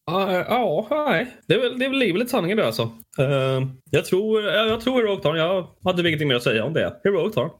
Ja, 0.06 0.86
nej. 0.90 1.36
Det 1.46 1.54
är 1.54 1.60
väl, 1.60 1.78
det 1.78 1.84
är 1.84 1.88
väl 1.88 1.98
lite 1.98 2.30
sanningen 2.30 2.56
det 2.56 2.66
alltså. 2.66 2.82
Uh, 3.18 3.68
jag 3.90 4.04
tror, 4.04 4.42
jag, 4.42 4.68
jag 4.68 4.80
tror 4.80 4.96
Heroic 4.96 5.22
tar 5.22 5.34
den. 5.34 5.42
Jag 5.42 5.68
hade 5.84 6.08
ingenting 6.08 6.28
mer 6.28 6.34
att 6.34 6.42
säga 6.42 6.64
om 6.64 6.72
det. 6.72 7.00
Heroic 7.04 7.34
tar 7.34 7.42
den. 7.42 7.50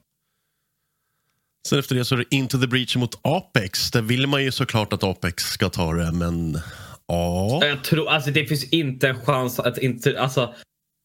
Sen 1.69 1.79
efter 1.79 1.95
det 1.95 2.05
så 2.05 2.15
är 2.15 2.19
det 2.19 2.35
Into 2.35 2.59
the 2.59 2.67
Breach 2.67 2.97
mot 2.97 3.21
Apex. 3.23 3.91
Där 3.91 4.03
vill 4.03 4.27
man 4.27 4.45
ju 4.45 4.53
såklart 4.53 4.93
att 4.93 5.05
Apex 5.05 5.43
ska 5.43 5.69
ta 5.69 5.93
det, 5.93 6.13
men 6.13 6.59
ja. 7.07 7.67
Jag 7.67 7.85
tror, 7.85 8.09
alltså 8.09 8.31
det 8.31 8.47
finns 8.47 8.73
inte 8.73 9.09
en 9.09 9.21
chans 9.21 9.61
att 9.61 9.79
inte, 9.79 10.21
alltså 10.21 10.55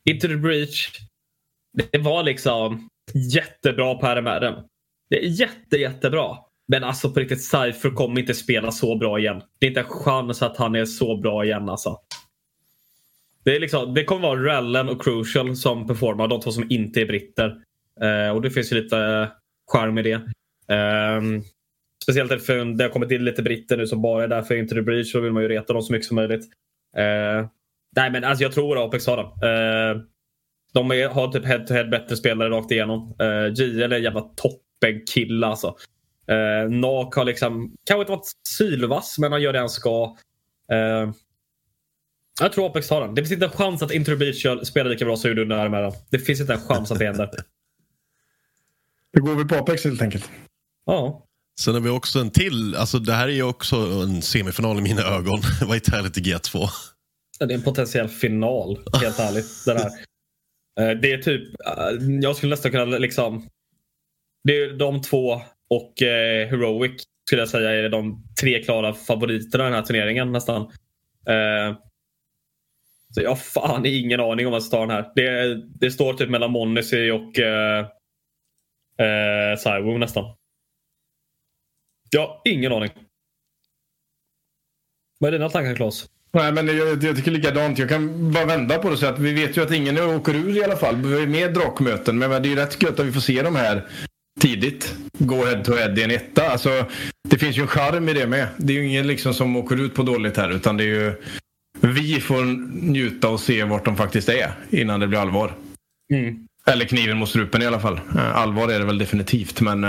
Into 0.10 0.28
the 0.28 0.36
Breach. 0.36 0.90
Det 1.92 1.98
var 1.98 2.24
liksom 2.24 2.90
jättebra 3.14 3.96
på 3.96 4.08
RMR. 4.08 4.64
Det 5.10 5.26
är 5.26 5.30
jätte, 5.30 5.78
jättebra. 5.78 6.38
Men 6.68 6.84
alltså 6.84 7.12
på 7.12 7.20
riktigt, 7.20 7.44
Cypher 7.44 7.96
kommer 7.96 8.22
inte 8.22 8.34
spela 8.34 8.72
så 8.72 8.96
bra 8.96 9.20
igen. 9.20 9.42
Det 9.60 9.66
är 9.66 9.70
inte 9.70 9.80
en 9.80 9.86
chans 9.86 10.42
att 10.42 10.58
han 10.58 10.76
är 10.76 10.86
så 10.86 11.18
bra 11.18 11.46
igen 11.46 11.70
alltså. 11.70 11.98
Det, 13.44 13.56
är 13.56 13.60
liksom, 13.60 13.94
det 13.94 14.04
kommer 14.04 14.22
vara 14.22 14.44
Rellen 14.44 14.90
och 14.90 15.04
Crucial 15.04 15.56
som 15.56 15.88
performar, 15.88 16.28
de 16.28 16.42
två 16.42 16.52
som 16.52 16.72
inte 16.72 17.02
är 17.02 17.06
britter. 17.06 17.56
Eh, 18.02 18.36
och 18.36 18.42
det 18.42 18.52
finns 18.52 18.72
ju 18.72 18.82
lite 18.82 18.98
eh, 18.98 19.28
charm 19.72 19.98
i 19.98 20.02
det. 20.02 20.22
Um, 20.70 21.44
speciellt 22.04 22.32
eftersom 22.32 22.78
det 22.78 22.84
har 22.84 22.92
kommit 22.92 23.12
in 23.12 23.26
lite 23.26 23.44
britter 23.44 23.78
nu 23.78 23.88
som 23.88 24.02
bara 24.02 24.24
är 24.24 24.28
där 24.28 24.42
för 24.42 24.56
Inter 24.56 24.76
the 24.76 24.82
Breach. 24.82 25.14
Då 25.14 25.20
vill 25.20 25.32
man 25.32 25.44
ju 25.44 25.50
reta 25.50 25.74
dem 25.74 25.82
så 25.82 25.94
mycket 25.94 26.08
som 26.08 26.16
möjligt. 26.16 26.46
Uh, 26.98 27.48
nej 27.96 28.12
men 28.12 28.24
alltså 28.24 28.44
jag 28.44 28.52
tror 28.52 28.86
Apex 28.86 29.08
har 29.08 29.18
den. 29.18 29.50
Uh, 29.50 29.92
ehm, 29.92 30.02
de 30.74 30.92
är, 30.92 31.08
har 31.10 31.28
typ 31.28 31.46
head-to-head 31.46 31.90
bättre 31.90 32.16
spelare 32.16 32.50
rakt 32.50 32.72
igenom. 32.72 33.16
Uh, 33.22 33.54
JL 33.54 33.82
är 33.82 33.94
en 33.94 34.04
jävla 34.04 34.22
toppenkille 34.22 35.48
alltså. 35.48 35.76
Uh, 36.32 36.72
Nak 36.72 37.16
har 37.16 37.26
liksom, 37.26 37.76
kanske 37.86 38.02
inte 38.02 38.12
varit 38.12 38.32
sylvass 38.48 39.20
men 39.20 39.32
han 39.32 39.42
gör 39.42 39.54
det 39.54 39.60
han 39.60 39.70
ska. 39.70 40.18
Uh, 40.74 41.12
jag 42.42 42.52
tror 42.54 42.66
Apex 42.66 42.88
tar 42.88 43.02
den. 43.02 43.16
Det 43.16 43.22
finns 43.22 43.32
inte 43.32 43.46
en 43.46 43.52
chans 43.52 43.84
att 43.84 43.92
Into 43.92 44.12
the 44.12 44.18
Breach 44.18 44.68
spelar 44.68 44.90
lika 44.90 45.06
bra 45.06 45.16
som 45.16 45.30
gjorde 45.30 45.42
under 45.42 45.70
med 45.70 45.84
den. 45.84 45.92
Det 46.10 46.20
finns 46.20 46.42
inte 46.42 46.54
en 46.54 46.60
chans 46.60 46.92
att 46.92 47.00
det 47.00 47.06
händer. 47.06 47.30
Då 49.14 49.22
går 49.22 49.36
vi 49.36 49.46
på 49.46 49.56
Apex 49.56 49.84
helt 49.84 50.02
enkelt. 50.02 50.30
Ja. 50.90 51.26
Sen 51.60 51.74
har 51.74 51.82
vi 51.82 51.90
också 51.90 52.20
en 52.20 52.32
till. 52.32 52.76
Alltså 52.76 53.00
det 53.00 53.14
här 53.14 53.28
är 53.28 53.32
ju 53.32 53.44
också 53.44 53.76
en 53.76 54.22
semifinal 54.22 54.78
i 54.78 54.82
mina 54.82 55.02
ögon. 55.02 55.40
Vitality 55.72 56.22
G2. 56.22 56.70
Det 57.40 57.54
är 57.54 57.58
en 57.58 57.64
potentiell 57.64 58.08
final, 58.08 58.80
helt 59.02 59.20
ärligt. 59.20 59.66
Den 59.66 59.78
här. 59.78 59.90
Eh, 60.80 60.92
det 60.92 61.12
är 61.12 61.18
typ, 61.18 61.42
eh, 61.66 62.20
jag 62.22 62.36
skulle 62.36 62.50
nästan 62.50 62.72
kunna 62.72 62.86
liksom. 62.86 63.48
Det 64.44 64.58
är 64.58 64.74
de 64.74 65.02
två 65.02 65.42
och 65.70 66.02
eh, 66.02 66.48
Heroic 66.48 67.04
skulle 67.28 67.42
jag 67.42 67.50
säga 67.50 67.70
är 67.70 67.90
de 67.90 68.24
tre 68.42 68.64
klara 68.64 68.94
favoriterna 68.94 69.64
i 69.64 69.68
den 69.68 69.74
här 69.74 69.82
turneringen 69.82 70.32
nästan. 70.32 70.72
Så 73.16 73.22
jag 73.22 73.30
har 73.30 73.36
fan 73.36 73.86
ingen 73.86 74.20
aning 74.20 74.46
om 74.46 74.52
vad 74.52 74.64
som 74.64 74.72
tar 74.72 74.88
den 74.88 74.90
här. 74.90 75.12
Det, 75.16 75.56
det 75.80 75.92
står 75.92 76.14
typ 76.14 76.30
mellan 76.30 76.52
Monacy 76.52 77.12
och 77.12 77.40
eh, 77.40 77.86
eh, 79.00 79.98
nästan. 80.00 80.39
Ja, 82.10 82.42
ingen 82.46 82.72
aning. 82.72 82.90
Vad 85.20 85.28
är 85.28 85.32
dina 85.32 85.50
tankar 85.50 85.76
Claes? 85.76 86.10
Nej, 86.32 86.52
men 86.52 86.68
jag, 86.68 87.04
jag 87.04 87.16
tycker 87.16 87.32
likadant. 87.32 87.80
Jag 87.80 87.90
kan 87.90 88.32
bara 88.32 88.46
vända 88.46 88.78
på 88.78 88.90
det 88.90 88.98
så 88.98 89.06
att 89.06 89.20
vi 89.20 89.34
vet 89.34 89.58
ju 89.58 89.64
att 89.64 89.72
ingen 89.72 89.98
åker 89.98 90.36
ur 90.36 90.58
i 90.58 90.64
alla 90.64 90.76
fall. 90.76 90.96
Vi 90.96 91.22
är 91.22 91.28
med 91.28 91.54
drakmöten. 91.54 92.18
Men 92.18 92.30
det 92.30 92.48
är 92.48 92.50
ju 92.50 92.56
rätt 92.56 92.84
gött 92.84 93.00
att 93.00 93.06
vi 93.06 93.12
får 93.12 93.22
se 93.22 93.42
de 93.42 93.56
här 93.56 93.88
tidigt. 94.40 94.96
Gå 95.18 95.46
head 95.46 95.64
to 95.64 95.74
head 95.74 96.00
i 96.00 96.04
en 96.04 96.12
etta. 96.12 96.50
Alltså, 96.50 96.86
det 97.30 97.38
finns 97.38 97.58
ju 97.58 97.62
en 97.62 97.68
charm 97.68 98.10
i 98.10 98.14
det 98.14 98.28
med. 98.28 98.48
Det 98.58 98.74
är 98.74 98.78
ju 98.78 98.88
ingen 98.88 99.08
liksom 99.08 99.34
som 99.34 99.56
åker 99.56 99.82
ut 99.82 99.94
på 99.94 100.04
dåligt 100.04 100.38
här 100.38 100.50
utan 100.50 100.78
det 100.78 100.84
är 100.84 100.88
ju 100.88 101.14
vi 101.82 102.22
får 102.22 102.44
njuta 102.92 103.30
och 103.30 103.40
se 103.40 103.64
vart 103.64 103.86
de 103.86 103.98
faktiskt 103.98 104.30
är 104.30 104.52
innan 104.70 105.00
det 105.00 105.08
blir 105.08 105.20
allvar. 105.20 105.54
Mm. 106.14 106.48
Eller 106.66 106.86
kniven 106.86 107.18
mot 107.18 107.30
strupen 107.30 107.62
i 107.62 107.66
alla 107.66 107.80
fall. 107.80 108.00
Allvar 108.34 108.70
är 108.70 108.80
det 108.80 108.86
väl 108.86 108.98
definitivt 108.98 109.62
men 109.62 109.84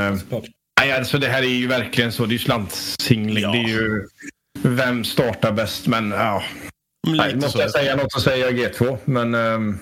Nej, 0.81 0.93
alltså 0.93 1.19
det 1.19 1.29
här 1.29 1.43
är 1.43 1.47
ju 1.47 1.67
verkligen 1.67 2.13
så. 2.13 2.27
Det 2.27 2.31
är 2.31 2.33
ju 2.33 2.39
slantsingling. 2.39 3.43
Ja. 3.43 3.53
Det 3.53 3.59
är 3.59 3.69
ju 3.69 4.07
vem 4.63 5.05
startar 5.05 5.53
bäst. 5.53 5.87
Men 5.87 6.11
ja. 6.11 6.43
Nej, 7.07 7.37
måste 7.37 7.59
jag 7.59 7.71
säga 7.71 7.97
något 7.97 8.13
så 8.13 8.21
säger 8.21 8.45
jag 8.45 8.55
G2. 8.55 8.99
Men... 9.05 9.35
Um... 9.35 9.79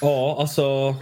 Ja, 0.00 0.36
alltså. 0.40 0.96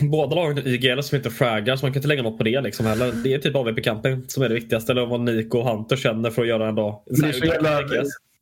Båda 0.00 0.36
lagen 0.36 0.58
är 0.58 0.66
IGL 0.66 1.00
som 1.00 1.16
inte 1.16 1.30
fraggar 1.30 1.76
så 1.76 1.84
man 1.84 1.92
kan 1.92 1.98
inte 1.98 2.08
lägga 2.08 2.22
något 2.22 2.38
på 2.38 2.44
det 2.44 2.60
liksom 2.60 2.86
heller. 2.86 3.12
Det 3.12 3.34
är 3.34 3.38
typ 3.38 3.56
AVP-kampen 3.56 4.24
som 4.28 4.42
är 4.42 4.48
det 4.48 4.54
viktigaste. 4.54 4.92
Eller 4.92 5.06
vad 5.06 5.20
Nico 5.20 5.58
och 5.58 5.70
Hunter 5.70 5.96
känner 5.96 6.30
för 6.30 6.42
att 6.42 6.48
göra 6.48 6.68
en 6.68 6.74
dag. 6.74 7.02
Det 7.06 7.28
är 7.28 7.32
så 7.32 7.44
jävla... 7.44 7.82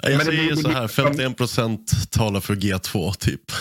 Jag 0.02 0.22
säger 0.26 0.54
så 0.54 0.68
här, 0.68 0.88
51 0.88 1.36
procent 1.36 1.92
talar 2.10 2.40
för 2.40 2.54
G2 2.54 3.12
typ. 3.18 3.52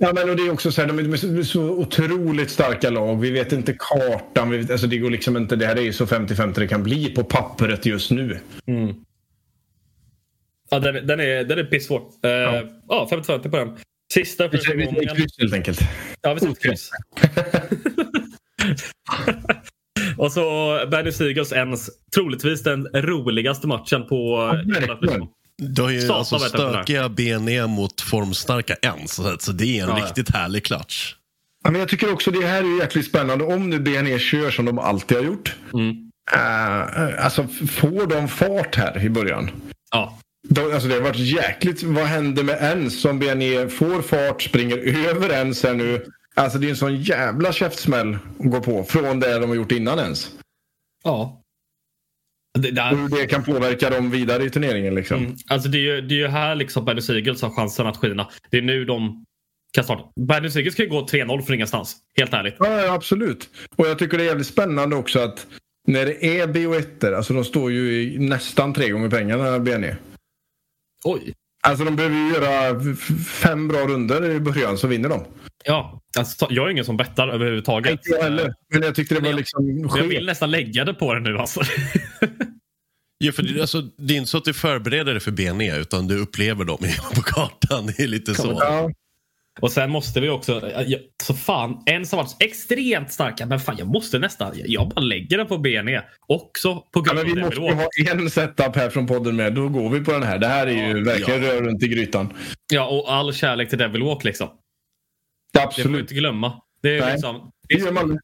Ja, 0.00 0.12
men 0.14 0.30
och 0.30 0.36
det 0.36 0.42
är 0.42 0.50
också 0.50 0.72
så 0.72 0.80
här, 0.80 0.88
de 0.88 0.98
är 0.98 1.42
så 1.42 1.62
otroligt 1.62 2.50
starka 2.50 2.90
lag. 2.90 3.20
Vi 3.20 3.30
vet 3.30 3.52
inte 3.52 3.76
kartan. 3.78 4.50
Vi 4.50 4.58
vet, 4.58 4.70
alltså 4.70 4.86
det, 4.86 4.98
går 4.98 5.10
liksom 5.10 5.36
inte, 5.36 5.56
det 5.56 5.66
här 5.66 5.76
är 5.76 5.80
ju 5.80 5.92
så 5.92 6.06
50-50 6.06 6.60
det 6.60 6.68
kan 6.68 6.82
bli 6.82 7.14
på 7.14 7.24
pappret 7.24 7.86
just 7.86 8.10
nu. 8.10 8.38
Mm. 8.66 8.94
Ja, 10.70 10.78
den, 10.78 11.06
den, 11.06 11.20
är, 11.20 11.44
den 11.44 11.58
är 11.58 11.64
pissvår. 11.64 11.98
Uh, 11.98 12.30
ja, 12.30 12.62
ja 12.88 13.08
50-50 13.10 13.50
på 13.50 13.56
den. 13.56 13.76
Sista 14.12 14.48
för 14.48 14.56
Vi 14.56 14.64
säger 14.64 15.14
kryss 15.14 15.38
helt 15.38 15.54
enkelt. 15.54 15.80
Ja, 16.22 16.34
vi 16.34 16.40
säger 16.40 16.54
kryss. 16.54 16.90
och 20.16 20.32
så 20.32 20.78
Benny 20.90 21.12
Seagulls 21.12 21.52
ens 21.52 21.90
troligtvis 22.14 22.62
den 22.62 22.86
roligaste 22.86 23.66
matchen 23.66 24.06
på 24.06 24.14
ja, 24.76 25.28
du 25.58 25.82
har 25.82 25.90
ju 25.90 26.12
alltså 26.12 26.38
stökiga 26.38 27.08
BNE 27.08 27.66
mot 27.66 28.00
formstarka 28.00 28.74
ens. 28.82 29.20
Så 29.40 29.52
det 29.52 29.78
är 29.78 29.82
en 29.82 29.88
ja, 29.88 30.04
riktigt 30.04 30.30
ja. 30.32 30.38
härlig 30.38 30.64
klatsch. 30.64 31.14
Ja, 31.64 31.70
men 31.70 31.80
jag 31.80 31.88
tycker 31.88 32.12
också 32.12 32.30
det 32.30 32.46
här 32.46 32.62
är 32.62 32.80
jäkligt 32.80 33.06
spännande. 33.06 33.44
Om 33.44 33.70
nu 33.70 33.80
BNE 33.80 34.18
kör 34.18 34.50
som 34.50 34.64
de 34.64 34.78
alltid 34.78 35.16
har 35.16 35.24
gjort. 35.24 35.56
Mm. 35.74 35.90
Uh, 36.34 37.24
alltså, 37.24 37.46
får 37.70 38.06
de 38.06 38.28
fart 38.28 38.76
här 38.76 39.04
i 39.04 39.10
början? 39.10 39.50
Ja. 39.90 40.18
De, 40.48 40.72
alltså 40.72 40.88
det 40.88 40.94
har 40.94 41.02
varit 41.02 41.16
jäkligt. 41.16 41.82
Vad 41.82 42.04
händer 42.04 42.42
med 42.42 42.62
ens 42.62 43.00
som 43.00 43.18
BNE 43.18 43.68
får 43.68 44.02
fart, 44.02 44.42
springer 44.42 45.08
över 45.08 45.32
ens 45.32 45.62
här 45.62 45.74
nu? 45.74 46.06
Alltså 46.34 46.58
det 46.58 46.66
är 46.66 46.70
en 46.70 46.76
sån 46.76 47.02
jävla 47.02 47.52
käftsmäll 47.52 48.18
att 48.40 48.50
gå 48.50 48.60
på 48.60 48.84
från 48.84 49.20
det 49.20 49.38
de 49.38 49.48
har 49.48 49.56
gjort 49.56 49.72
innan 49.72 49.98
ens. 49.98 50.30
Ja. 51.04 51.42
Det, 52.56 52.70
där... 52.70 52.90
Hur 52.90 53.08
det 53.08 53.26
kan 53.26 53.44
påverka 53.44 53.90
dem 53.90 54.10
vidare 54.10 54.44
i 54.44 54.50
turneringen. 54.50 54.94
Liksom. 54.94 55.18
Mm. 55.18 55.36
Alltså 55.48 55.68
det, 55.68 55.78
är 55.78 55.94
ju, 55.94 56.00
det 56.00 56.14
är 56.14 56.18
ju 56.18 56.26
här 56.26 56.54
liksom 56.54 57.00
Sigels 57.00 57.42
har 57.42 57.50
chansen 57.50 57.86
att 57.86 57.96
skina. 57.96 58.28
Det 58.50 58.58
är 58.58 58.62
nu 58.62 58.84
de 58.84 59.24
kan 59.72 59.84
starta. 59.84 60.02
Bernie 60.20 60.50
Sigels 60.50 60.74
kan 60.74 60.84
ju 60.84 60.90
gå 60.90 61.06
3-0 61.06 61.42
från 61.42 61.54
ingenstans. 61.54 61.96
Helt 62.16 62.32
ärligt. 62.32 62.54
Ja, 62.58 62.92
absolut. 62.92 63.48
Och 63.76 63.86
jag 63.86 63.98
tycker 63.98 64.18
det 64.18 64.24
är 64.24 64.28
jävligt 64.28 64.46
spännande 64.46 64.96
också 64.96 65.18
att 65.18 65.46
när 65.86 66.06
det 66.06 66.38
är 66.40 66.46
BO1, 66.46 67.16
alltså 67.16 67.32
de 67.32 67.44
står 67.44 67.72
ju 67.72 68.02
i 68.02 68.18
nästan 68.18 68.74
tre 68.74 68.90
gånger 68.90 69.10
pengarna 69.10 69.58
BNE. 69.58 69.96
Oj. 71.04 71.34
Alltså 71.62 71.84
de 71.84 71.96
behöver 71.96 72.16
ju 72.16 72.32
göra 72.32 72.80
fem 73.24 73.68
bra 73.68 73.78
runder 73.78 74.30
i 74.30 74.40
början 74.40 74.78
så 74.78 74.86
vinner 74.86 75.08
de. 75.08 75.24
Ja, 75.66 76.00
alltså, 76.18 76.46
jag 76.50 76.66
är 76.66 76.70
ingen 76.70 76.84
som 76.84 76.96
bettar 76.96 77.28
överhuvudtaget. 77.28 77.92
Inte 77.92 78.10
jag 78.10 78.22
heller. 78.22 78.54
Men 78.72 78.82
jag 78.82 78.94
tyckte 78.94 79.14
det 79.14 79.20
var 79.20 79.32
liksom 79.32 79.90
Jag 79.96 80.04
vill 80.04 80.26
nästan 80.26 80.50
lägga 80.50 80.84
det 80.84 80.94
på 80.94 81.14
det 81.14 81.20
nu 81.20 81.38
alltså. 81.38 81.60
Ja, 83.18 83.32
för 83.32 83.42
det, 83.42 83.60
alltså, 83.60 83.80
det 83.80 84.14
är 84.14 84.18
inte 84.18 84.30
så 84.30 84.38
att 84.38 84.44
du 84.44 84.54
förbereder 84.54 85.12
dig 85.12 85.20
för 85.20 85.30
BNE 85.30 85.76
utan 85.76 86.08
du 86.08 86.18
upplever 86.18 86.64
dem 86.64 86.78
på 87.14 87.22
kartan. 87.22 87.86
Det 87.86 88.02
är 88.02 88.06
lite 88.06 88.34
så. 88.34 88.58
Ja. 88.60 88.90
Och 89.60 89.72
sen 89.72 89.90
måste 89.90 90.20
vi 90.20 90.28
också, 90.28 90.70
så 91.22 91.34
fan, 91.34 91.82
en 91.86 92.06
som 92.06 92.16
varit 92.16 92.36
extremt 92.40 93.12
starka, 93.12 93.46
men 93.46 93.60
fan 93.60 93.76
jag 93.78 93.88
måste 93.88 94.18
nästan, 94.18 94.52
jag 94.54 94.88
bara 94.88 95.00
lägger 95.00 95.38
den 95.38 95.46
på 95.46 95.58
BNE. 95.58 96.02
Också 96.26 96.74
på 96.92 97.00
grund 97.00 97.18
ja, 97.18 97.24
men 97.24 97.34
Vi 97.34 97.42
måste 97.42 97.60
ha 97.60 97.88
en 98.12 98.30
setup 98.30 98.76
här 98.76 98.90
från 98.90 99.06
podden 99.06 99.36
med, 99.36 99.54
då 99.54 99.68
går 99.68 99.90
vi 99.90 100.04
på 100.04 100.12
den 100.12 100.22
här. 100.22 100.38
Det 100.38 100.46
här 100.46 100.66
är 100.66 100.88
ju 100.88 101.04
verkligen 101.04 101.42
ja. 101.42 101.52
rör 101.52 101.62
runt 101.62 101.82
i 101.82 101.88
grytan. 101.88 102.32
Ja, 102.72 102.86
och 102.86 103.12
all 103.12 103.34
kärlek 103.34 103.68
till 103.68 103.78
Devil 103.78 104.02
Walk 104.02 104.24
liksom. 104.24 104.48
Absolut. 105.58 105.76
Det 105.76 105.82
får 105.82 105.90
vi 105.90 106.00
inte 106.00 106.14
glömma. 106.14 106.62
Det 106.82 106.98
är, 106.98 107.12
liksom, 107.12 107.50
det, 107.68 107.74
är 107.74 107.80
så, 107.80 108.18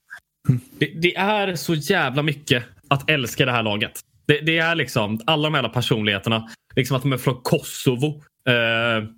det, 0.79 0.87
det, 0.87 1.17
är 1.17 1.57
så 1.57 1.75
jävla 1.75 2.23
mycket 2.23 2.65
att 2.89 3.11
älska 3.11 3.47
det 3.47 3.53
här 3.53 3.63
laget. 3.63 4.01
Det, 4.27 4.41
det 4.41 4.59
är 4.59 4.75
liksom 4.75 5.21
alla 5.27 5.51
de 5.51 5.55
här 5.55 5.69
personligheterna. 5.69 6.49
Liksom 6.77 6.97
att 6.97 7.03
de 7.03 7.13
är 7.13 7.19
från 7.19 7.43
Kosovo. 7.43 8.23
Eh, 8.49 9.09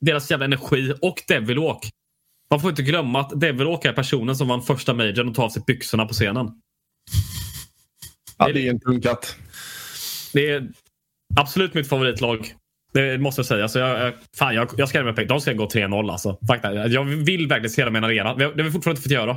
deras 0.00 0.30
jävla 0.30 0.44
energi 0.44 0.94
och 1.02 1.22
Devilåk. 1.28 1.88
Man 2.50 2.60
får 2.60 2.70
inte 2.70 2.82
glömma 2.82 3.20
att 3.20 3.40
Devilåk 3.40 3.84
är 3.84 3.92
personen 3.92 4.36
som 4.36 4.48
vann 4.48 4.62
första 4.62 4.94
majorn 4.94 5.28
och 5.28 5.34
tar 5.34 5.44
av 5.44 5.48
sig 5.48 5.62
byxorna 5.66 6.06
på 6.06 6.14
scenen. 6.14 6.50
Ja, 8.38 8.52
det 8.52 8.66
är 8.66 8.70
en 8.70 8.80
tung 8.80 9.00
katt. 9.00 9.36
Det 10.32 10.50
är 10.50 10.68
absolut 11.36 11.74
mitt 11.74 11.88
favoritlag. 11.88 12.54
Det 12.92 13.18
måste 13.18 13.38
jag 13.38 13.46
säga. 13.46 13.68
Så 13.68 13.78
jag, 13.78 14.12
fan, 14.36 14.54
jag, 14.54 14.70
jag 14.76 14.88
skrämmer 14.88 15.12
mig 15.12 15.26
De 15.26 15.40
ska 15.40 15.52
gå 15.52 15.66
3-0 15.66 16.12
alltså. 16.12 16.38
Jag 16.88 17.04
vill 17.04 17.46
verkligen 17.46 17.70
se 17.70 17.84
dem 17.84 17.96
i 17.96 17.98
en 17.98 18.04
arena. 18.04 18.34
Det 18.34 18.44
har 18.44 18.52
vi 18.52 18.70
fortfarande 18.70 18.90
inte 18.90 19.02
fått 19.02 19.12
göra. 19.12 19.36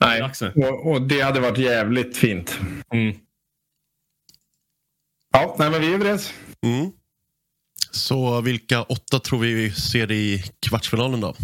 Nej, 0.00 0.30
och, 0.54 0.90
och, 0.90 1.02
det 1.02 1.20
hade 1.20 1.40
varit 1.40 1.58
jävligt 1.58 2.16
fint. 2.16 2.60
Mm. 2.92 3.16
Ja, 5.32 5.56
nej, 5.58 5.70
men 5.70 5.80
vi 5.80 5.90
är 5.90 5.94
överens. 5.94 6.34
Mm. 6.66 6.92
Så 7.90 8.40
vilka 8.40 8.82
åtta 8.82 9.18
tror 9.18 9.38
vi 9.38 9.70
ser 9.70 10.12
i 10.12 10.44
kvartsfinalen 10.60 11.20
då? 11.20 11.34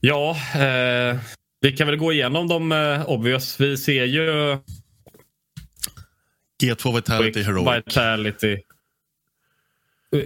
Ja, 0.00 0.30
eh, 0.54 1.18
vi 1.60 1.72
kan 1.76 1.86
väl 1.86 1.96
gå 1.96 2.12
igenom 2.12 2.48
dem 2.48 2.72
eh, 2.72 3.08
obvious. 3.08 3.60
Vi 3.60 3.76
ser 3.76 4.04
ju 4.04 4.58
G2 6.62 6.94
Vitality 6.94 7.42
Heroic. 7.42 7.82
Vitality. 7.86 8.56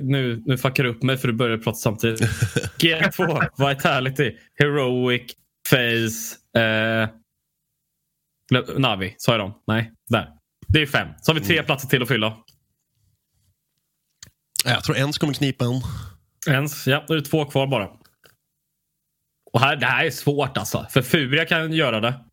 Nu, 0.00 0.42
nu 0.46 0.58
fuckar 0.58 0.84
du 0.84 0.90
upp 0.90 1.02
mig 1.02 1.16
för 1.16 1.28
du 1.28 1.34
börjar 1.34 1.58
prata 1.58 1.76
samtidigt. 1.76 2.20
G2 2.78 3.48
Vitality 3.68 4.36
Heroic 4.54 5.32
Face 5.68 6.60
eh, 6.60 7.08
Navi, 8.78 9.14
sa 9.18 9.32
jag 9.32 9.40
dem? 9.40 9.62
Nej, 9.66 9.92
där. 10.08 10.28
Det 10.68 10.82
är 10.82 10.86
fem. 10.86 11.08
Så 11.22 11.32
har 11.32 11.40
vi 11.40 11.46
tre 11.46 11.54
mm. 11.56 11.66
platser 11.66 11.88
till 11.88 12.02
att 12.02 12.08
fylla. 12.08 12.36
Jag 14.64 14.84
tror 14.84 14.96
ens 14.96 15.18
kommer 15.18 15.34
knipa 15.34 15.64
en. 15.64 15.82
Ens, 16.54 16.86
ja. 16.86 17.04
Då 17.08 17.14
är 17.14 17.18
det 17.18 17.24
två 17.24 17.44
kvar 17.44 17.66
bara. 17.66 17.88
Och 19.52 19.60
här, 19.60 19.76
det 19.76 19.86
här 19.86 20.04
är 20.04 20.10
svårt 20.10 20.56
alltså. 20.56 20.86
För 20.90 21.02
Furia 21.02 21.44
kan 21.44 21.72
göra 21.72 22.00
det. 22.00 22.24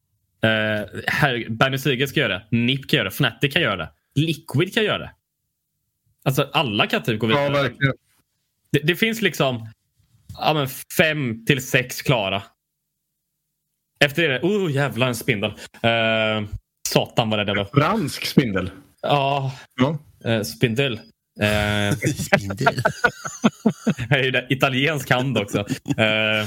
Eh, 0.41 1.01
här, 1.07 1.49
Bernie 1.49 1.79
Siegel 1.79 2.07
ska 2.07 2.19
göra 2.19 2.33
det. 2.33 2.57
NIP 2.57 2.89
kan 2.89 2.97
göra 2.97 3.09
det. 3.09 3.15
Fnatic 3.15 3.53
kan 3.53 3.61
göra 3.61 3.75
det. 3.75 3.89
Liquid 4.15 4.73
kan 4.73 4.83
göra 4.83 4.97
det. 4.97 5.11
Alltså 6.23 6.49
alla 6.53 6.87
kan 6.87 7.03
typ 7.03 7.19
gå 7.19 7.27
vidare. 7.27 7.43
Ja, 7.43 7.49
verkligen. 7.49 7.93
Det, 8.71 8.79
det 8.79 8.95
finns 8.95 9.21
liksom 9.21 9.69
ja, 10.37 10.53
men 10.53 10.67
fem 10.97 11.45
till 11.45 11.67
sex 11.67 12.01
klara. 12.01 12.43
Efter 13.99 14.29
det, 14.29 14.41
oh 14.41 14.71
jävlar 14.71 15.07
en 15.07 15.15
spindel. 15.15 15.51
Uh, 15.51 16.47
satan 16.89 17.29
vad 17.29 17.47
det 17.47 17.53
var. 17.53 17.65
Fransk 17.65 18.25
spindel? 18.25 18.71
Ja, 19.01 19.53
ja. 19.75 19.97
Uh, 20.25 20.43
spindel. 20.43 20.99
Jag 24.09 24.19
är 24.25 24.53
italiensk 24.53 25.09
hand 25.09 25.37
också. 25.37 25.59
Eh, 25.97 26.45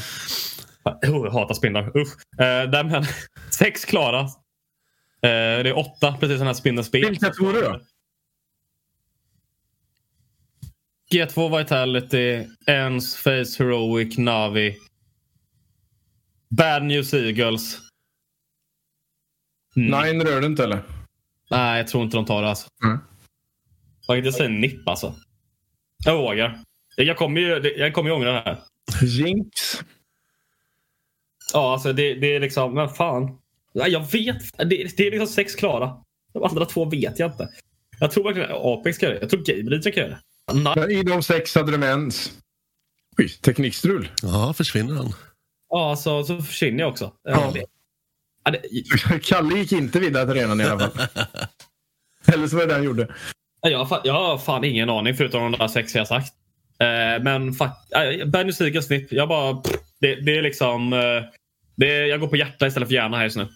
oh, 1.02 1.24
jag 1.24 1.30
hatar 1.30 1.54
spindlar. 1.54 1.96
Usch. 1.96 2.40
Eh, 2.40 2.70
där 2.70 2.84
men, 2.84 3.04
sex 3.50 3.84
klara. 3.84 4.20
Eh, 4.20 4.28
det 5.62 5.68
är 5.68 5.78
åtta 5.78 6.12
precis 6.12 6.36
sådana 6.36 6.44
här 6.44 6.54
spindelspel. 6.54 7.10
Vilka 7.10 7.30
tror 7.30 7.52
du 7.52 7.60
då? 7.60 7.80
G2 11.12 11.58
Vitality, 11.58 12.46
Ens, 12.66 13.16
Face 13.16 13.58
Heroic, 13.58 14.18
Navi. 14.18 14.76
Bad 16.48 16.84
News 16.84 17.14
Eagles. 17.14 17.78
Mm. 19.76 19.90
Nine 19.90 20.24
rör 20.26 20.40
du 20.40 20.46
inte 20.46 20.64
eller? 20.64 20.82
Nej, 21.50 21.78
jag 21.78 21.88
tror 21.88 22.04
inte 22.04 22.16
de 22.16 22.26
tar 22.26 22.42
det 22.42 22.48
alltså. 22.48 22.68
Mm. 22.84 22.98
Jag 24.06 24.34
säga 24.34 24.48
nipp 24.48 24.88
alltså. 24.88 25.14
Jag 26.04 26.16
vågar. 26.16 26.60
Jag 26.96 27.16
kommer 27.16 27.40
ju, 27.40 27.74
jag 27.76 27.94
kommer 27.94 28.10
ju 28.10 28.16
ångra 28.16 28.32
det 28.32 28.40
här. 28.40 28.58
Jinx. 29.02 29.80
Ja, 31.54 31.72
alltså 31.72 31.92
det, 31.92 32.14
det 32.14 32.34
är 32.36 32.40
liksom, 32.40 32.74
men 32.74 32.88
fan. 32.88 33.38
Jag 33.72 34.00
vet. 34.12 34.58
Det, 34.58 34.96
det 34.96 35.06
är 35.06 35.10
liksom 35.10 35.26
sex 35.26 35.54
klara. 35.54 35.96
De 36.32 36.44
andra 36.44 36.64
två 36.64 36.84
vet 36.84 37.18
jag 37.18 37.30
inte. 37.30 37.48
Jag 38.00 38.10
tror 38.10 38.24
verkligen 38.24 38.50
Apex 38.52 38.96
ska 38.96 39.06
göra 39.06 39.14
det. 39.14 39.20
Jag 39.20 39.30
tror 39.30 39.70
Leader 39.70 39.90
kan 39.90 40.02
göra 40.02 40.86
det. 40.86 40.92
I 40.94 41.02
de 41.02 41.22
sex 41.22 41.54
hade 41.54 41.72
de 41.72 41.82
ens. 41.82 42.32
Oj, 43.18 43.28
teknikstrul. 43.28 44.08
Ja, 44.22 44.54
försvinner 44.56 44.94
han. 44.94 45.12
Ja, 45.68 45.96
så, 45.96 46.24
så 46.24 46.42
försvinner 46.42 46.80
jag 46.80 46.90
också. 46.90 47.12
Ja. 47.22 47.52
Ja, 48.44 48.50
det... 48.50 49.22
Kalle 49.22 49.58
gick 49.58 49.72
inte 49.72 50.00
vidare 50.00 50.26
till 50.26 50.40
arenan 50.40 50.60
i 50.60 50.64
alla 50.64 50.90
fall. 50.90 51.06
Eller 52.34 52.46
så 52.46 52.56
var 52.56 52.62
det 52.62 52.68
det 52.68 52.74
han 52.74 52.84
gjorde. 52.84 53.14
Jag 53.60 53.84
har, 53.84 54.00
jag 54.04 54.12
har 54.12 54.38
fan 54.38 54.64
ingen 54.64 54.90
aning 54.90 55.14
förutom 55.14 55.52
de 55.52 55.58
där 55.58 55.68
sex 55.68 55.94
jag 55.94 56.08
sagt. 56.08 56.32
Eh, 56.78 57.22
men 57.22 57.52
fuck, 57.52 57.70
äh, 57.90 58.26
Benny 58.26 58.52
Seegers 58.52 58.84
snipp. 58.84 59.12
Jag 59.12 59.28
bara... 59.28 59.54
Pff, 59.54 59.76
det, 60.00 60.14
det, 60.14 60.38
är 60.38 60.42
liksom... 60.42 60.92
Eh, 60.92 61.24
det 61.80 62.06
jag 62.06 62.20
går 62.20 62.28
på 62.28 62.36
hjärta 62.36 62.66
istället 62.66 62.88
för 62.88 62.94
hjärna 62.94 63.16
här 63.16 63.24
just 63.24 63.36
nu. 63.36 63.48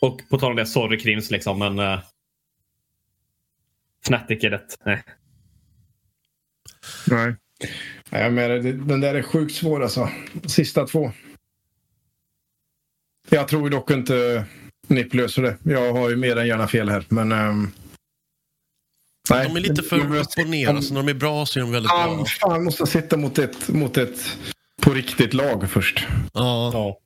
Och 0.00 0.20
på 0.30 0.38
tal 0.38 0.50
om 0.50 0.56
det, 0.56 0.66
sorry 0.66 0.98
Krims 0.98 1.30
liksom, 1.30 1.58
men... 1.58 1.78
Eh, 1.78 2.00
Fnatic 4.04 4.44
är 4.44 4.50
rätt. 4.50 4.78
Nej. 4.84 5.02
Nej. 7.06 7.36
Jag 8.10 8.32
menar, 8.32 8.58
den 8.88 9.00
där 9.00 9.14
är 9.14 9.22
sjukt 9.22 9.54
svår 9.54 9.82
alltså. 9.82 10.08
Sista 10.46 10.86
två. 10.86 11.12
Jag 13.30 13.48
tror 13.48 13.70
dock 13.70 13.90
inte 13.90 14.44
NIP 14.86 15.14
löser 15.14 15.42
det. 15.42 15.56
Jag 15.62 15.92
har 15.92 16.10
ju 16.10 16.16
mer 16.16 16.36
än 16.36 16.46
gärna 16.46 16.68
fel 16.68 16.88
här. 16.88 17.04
Men 17.08 17.32
um, 17.32 17.72
Nej. 19.30 19.48
De 19.48 19.56
är 19.56 19.60
lite 19.60 19.82
för 19.82 20.16
upp 20.16 20.26
och 20.38 20.46
ner. 20.46 20.68
Alltså, 20.68 20.94
när 20.94 21.02
de 21.02 21.08
är 21.08 21.14
bra 21.14 21.46
så 21.46 21.58
är 21.58 21.60
de 21.60 21.72
väldigt 21.72 21.92
ja, 21.92 22.14
bra. 22.16 22.24
Fan, 22.24 22.64
måste 22.64 22.86
sitta 22.86 23.16
mot 23.16 23.38
ett, 23.38 23.68
mot 23.68 23.96
ett 23.96 24.38
på 24.82 24.90
riktigt 24.90 25.34
lag 25.34 25.70
först. 25.70 26.06
Ja. 26.32 26.70
ja. 26.72 27.00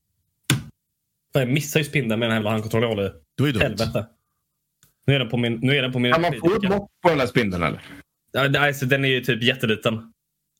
Jag 1.41 1.49
missar 1.49 1.80
ju 1.80 1.84
spindeln 1.84 2.20
med 2.20 2.26
den 2.26 2.32
här 2.32 2.39
jävla 2.39 2.51
handkontrollen 2.51 2.89
jag 2.89 2.97
håller 2.97 3.12
var 3.39 3.47
ju 3.47 3.53
dumt. 3.53 3.62
Helvete. 3.62 4.07
Nu 5.07 5.14
är 5.14 5.18
den 5.18 5.28
på 5.28 5.36
min... 5.36 5.59
Nu 5.62 5.76
är 5.76 5.82
den 5.82 5.93
på 5.93 5.99
min 5.99 6.12
kan 6.12 6.22
man 6.22 6.32
få 6.41 6.55
ett 6.55 6.68
mått 6.68 6.91
på 7.03 7.09
den 7.09 7.20
här 7.20 7.26
spindeln 7.26 7.62
eller? 7.62 7.80
Ja, 8.32 8.66
alltså, 8.66 8.86
den 8.86 9.05
är 9.05 9.09
ju 9.09 9.20
typ 9.20 9.43
jätteliten. 9.43 10.12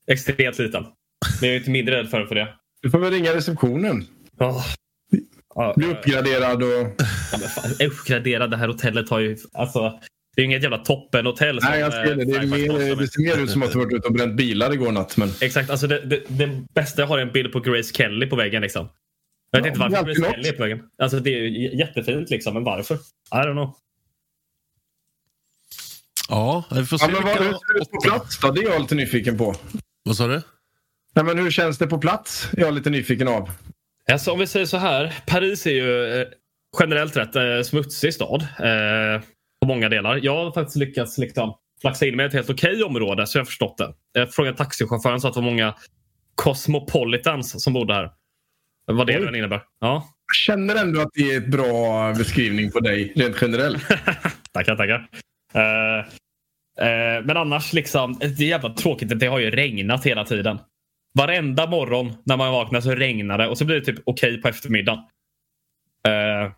Extremt 0.07 0.59
liten. 0.59 0.83
Men 1.41 1.49
jag 1.49 1.55
är 1.55 1.59
inte 1.59 1.71
mindre 1.71 1.97
rädd 1.97 2.11
för, 2.11 2.27
för 2.27 2.35
det. 2.35 2.55
Du 2.83 2.91
får 2.91 2.99
väl 2.99 3.13
ringa 3.13 3.35
receptionen. 3.35 4.07
Oh. 4.39 4.65
Bli 5.77 5.87
uppgraderad 5.87 6.63
och... 6.63 7.03
Ja, 7.33 7.39
fan, 7.39 7.87
uppgraderad. 7.87 8.51
Det 8.51 8.57
här 8.57 8.69
hotellet 8.69 9.11
har 9.11 9.19
ju... 9.19 9.37
Alltså, 9.53 10.01
det 10.37 10.43
är 10.43 10.47
inget 10.47 10.63
jävla 10.63 10.79
toppenhotell. 10.79 11.59
Nej, 11.63 11.81
jag 11.81 11.93
ser 11.93 12.15
det. 12.17 12.25
Det, 12.25 12.37
är 12.37 12.47
mer, 12.47 12.97
det 12.97 13.09
ser 13.09 13.37
mer 13.37 13.45
ut 13.45 13.51
som 13.51 13.63
att 13.63 13.73
du 13.73 13.79
varit 13.79 13.93
ute 13.93 14.09
och 14.09 14.15
bränt 14.15 14.37
bilar 14.37 14.73
igår 14.73 14.93
natt. 14.93 15.17
Men... 15.17 15.29
Exakt. 15.41 15.71
Alltså 15.71 15.87
det, 15.87 16.01
det, 16.01 16.23
det, 16.29 16.65
bästa 16.75 17.03
jag 17.03 17.07
har 17.07 17.19
är 17.19 17.23
en 17.23 17.33
bild 17.33 17.53
på 17.53 17.61
Grace 17.61 17.95
Kelly 17.95 18.27
på 18.27 18.37
väggen. 18.37 18.63
Liksom. 18.63 18.89
Jag 19.51 19.63
vet 19.63 19.67
inte 19.67 19.81
varför 19.81 19.97
det 19.97 20.05
blir 20.05 20.15
smäll 20.15 20.57
på 20.57 20.63
vägen. 20.63 20.83
Alltså 20.99 21.21
det 21.21 21.31
är 21.31 21.43
ju 21.43 21.79
jättefint 21.79 22.31
liksom, 22.31 22.55
men 22.55 22.65
varför? 22.65 22.95
I 22.95 22.99
don't 23.35 23.53
know. 23.53 23.75
Ja, 26.29 26.65
vi 26.71 26.85
får 26.85 26.99
se 26.99 27.05
Ja, 27.05 27.13
men 27.13 27.23
vad, 27.23 27.37
hur 27.37 27.53
ser 27.53 27.75
det 27.75 27.81
ut 27.81 27.91
på 27.91 28.01
plats 28.01 28.41
då? 28.41 28.51
Det 28.51 28.61
är 28.61 28.71
jag 28.71 28.81
lite 28.81 28.95
nyfiken 28.95 29.39
på. 29.39 29.55
Vad 30.03 30.17
sa 30.17 30.27
du? 30.27 30.43
Nej, 31.15 31.25
men 31.25 31.39
hur 31.39 31.51
känns 31.51 31.79
det 31.79 31.87
på 31.87 31.99
plats? 31.99 32.49
Jag 32.53 32.69
är 32.69 32.73
lite 32.73 32.91
nyfiken 32.91 33.29
av. 33.29 33.51
Alltså, 34.13 34.33
om 34.33 34.39
vi 34.39 34.47
säger 34.47 34.67
så 34.67 34.77
här. 34.77 35.15
Paris 35.27 35.67
är 35.67 35.71
ju 35.71 36.21
eh, 36.21 36.27
generellt 36.81 37.17
rätt 37.17 37.37
eh, 37.37 37.63
smutsig 37.65 38.15
stad. 38.15 38.43
Eh, 38.43 39.23
på 39.61 39.67
många 39.67 39.89
delar. 39.89 40.21
Jag 40.23 40.45
har 40.45 40.53
faktiskt 40.53 40.77
lyckats 40.77 41.19
liksom, 41.19 41.55
flaxa 41.81 42.07
in 42.07 42.17
mig 42.17 42.25
i 42.25 42.27
ett 42.27 42.35
helt 42.35 42.51
okej 42.51 42.83
område 42.85 43.27
så 43.27 43.39
jag 43.39 43.41
har 43.41 43.47
förstått 43.47 43.79
det. 43.79 43.95
Jag 44.13 44.35
frågade 44.35 44.57
taxichauffören 44.57 45.21
så 45.21 45.29
att 45.29 45.35
det 45.35 45.41
var 45.41 45.51
många 45.51 45.75
cosmopolitans 46.35 47.63
som 47.65 47.73
bodde 47.73 47.95
här. 47.95 48.11
Vad 48.89 49.07
det 49.07 49.19
nu 49.31 49.39
innebär. 49.39 49.63
Ja. 49.81 50.09
Jag 50.27 50.35
känner 50.37 50.77
ändå 50.77 51.01
att 51.01 51.11
det 51.15 51.33
är 51.33 51.37
ett 51.39 51.47
bra 51.47 52.13
beskrivning 52.15 52.71
på 52.71 52.81
dig, 52.81 53.13
rent 53.17 53.37
generellt. 53.43 53.89
tackar, 54.53 54.77
tackar. 54.77 55.09
Eh, 55.55 55.99
eh, 56.89 57.25
men 57.25 57.37
annars, 57.37 57.73
liksom, 57.73 58.19
det 58.19 58.27
är 58.45 58.49
jävla 58.49 58.75
tråkigt 58.75 59.13
att 59.13 59.21
det 59.21 59.27
har 59.27 59.39
ju 59.39 59.51
regnat 59.51 60.07
hela 60.07 60.25
tiden. 60.25 60.59
Varenda 61.15 61.67
morgon 61.67 62.13
när 62.25 62.37
man 62.37 62.53
vaknar 62.53 62.81
så 62.81 62.91
regnar 62.91 63.39
det 63.39 63.49
och 63.49 63.59
så 63.59 63.65
blir 63.65 63.77
det 63.81 63.85
typ 63.85 64.01
okej 64.05 64.43
på 64.43 64.49
eftermiddagen. 64.49 64.99
Eh, 66.09 66.53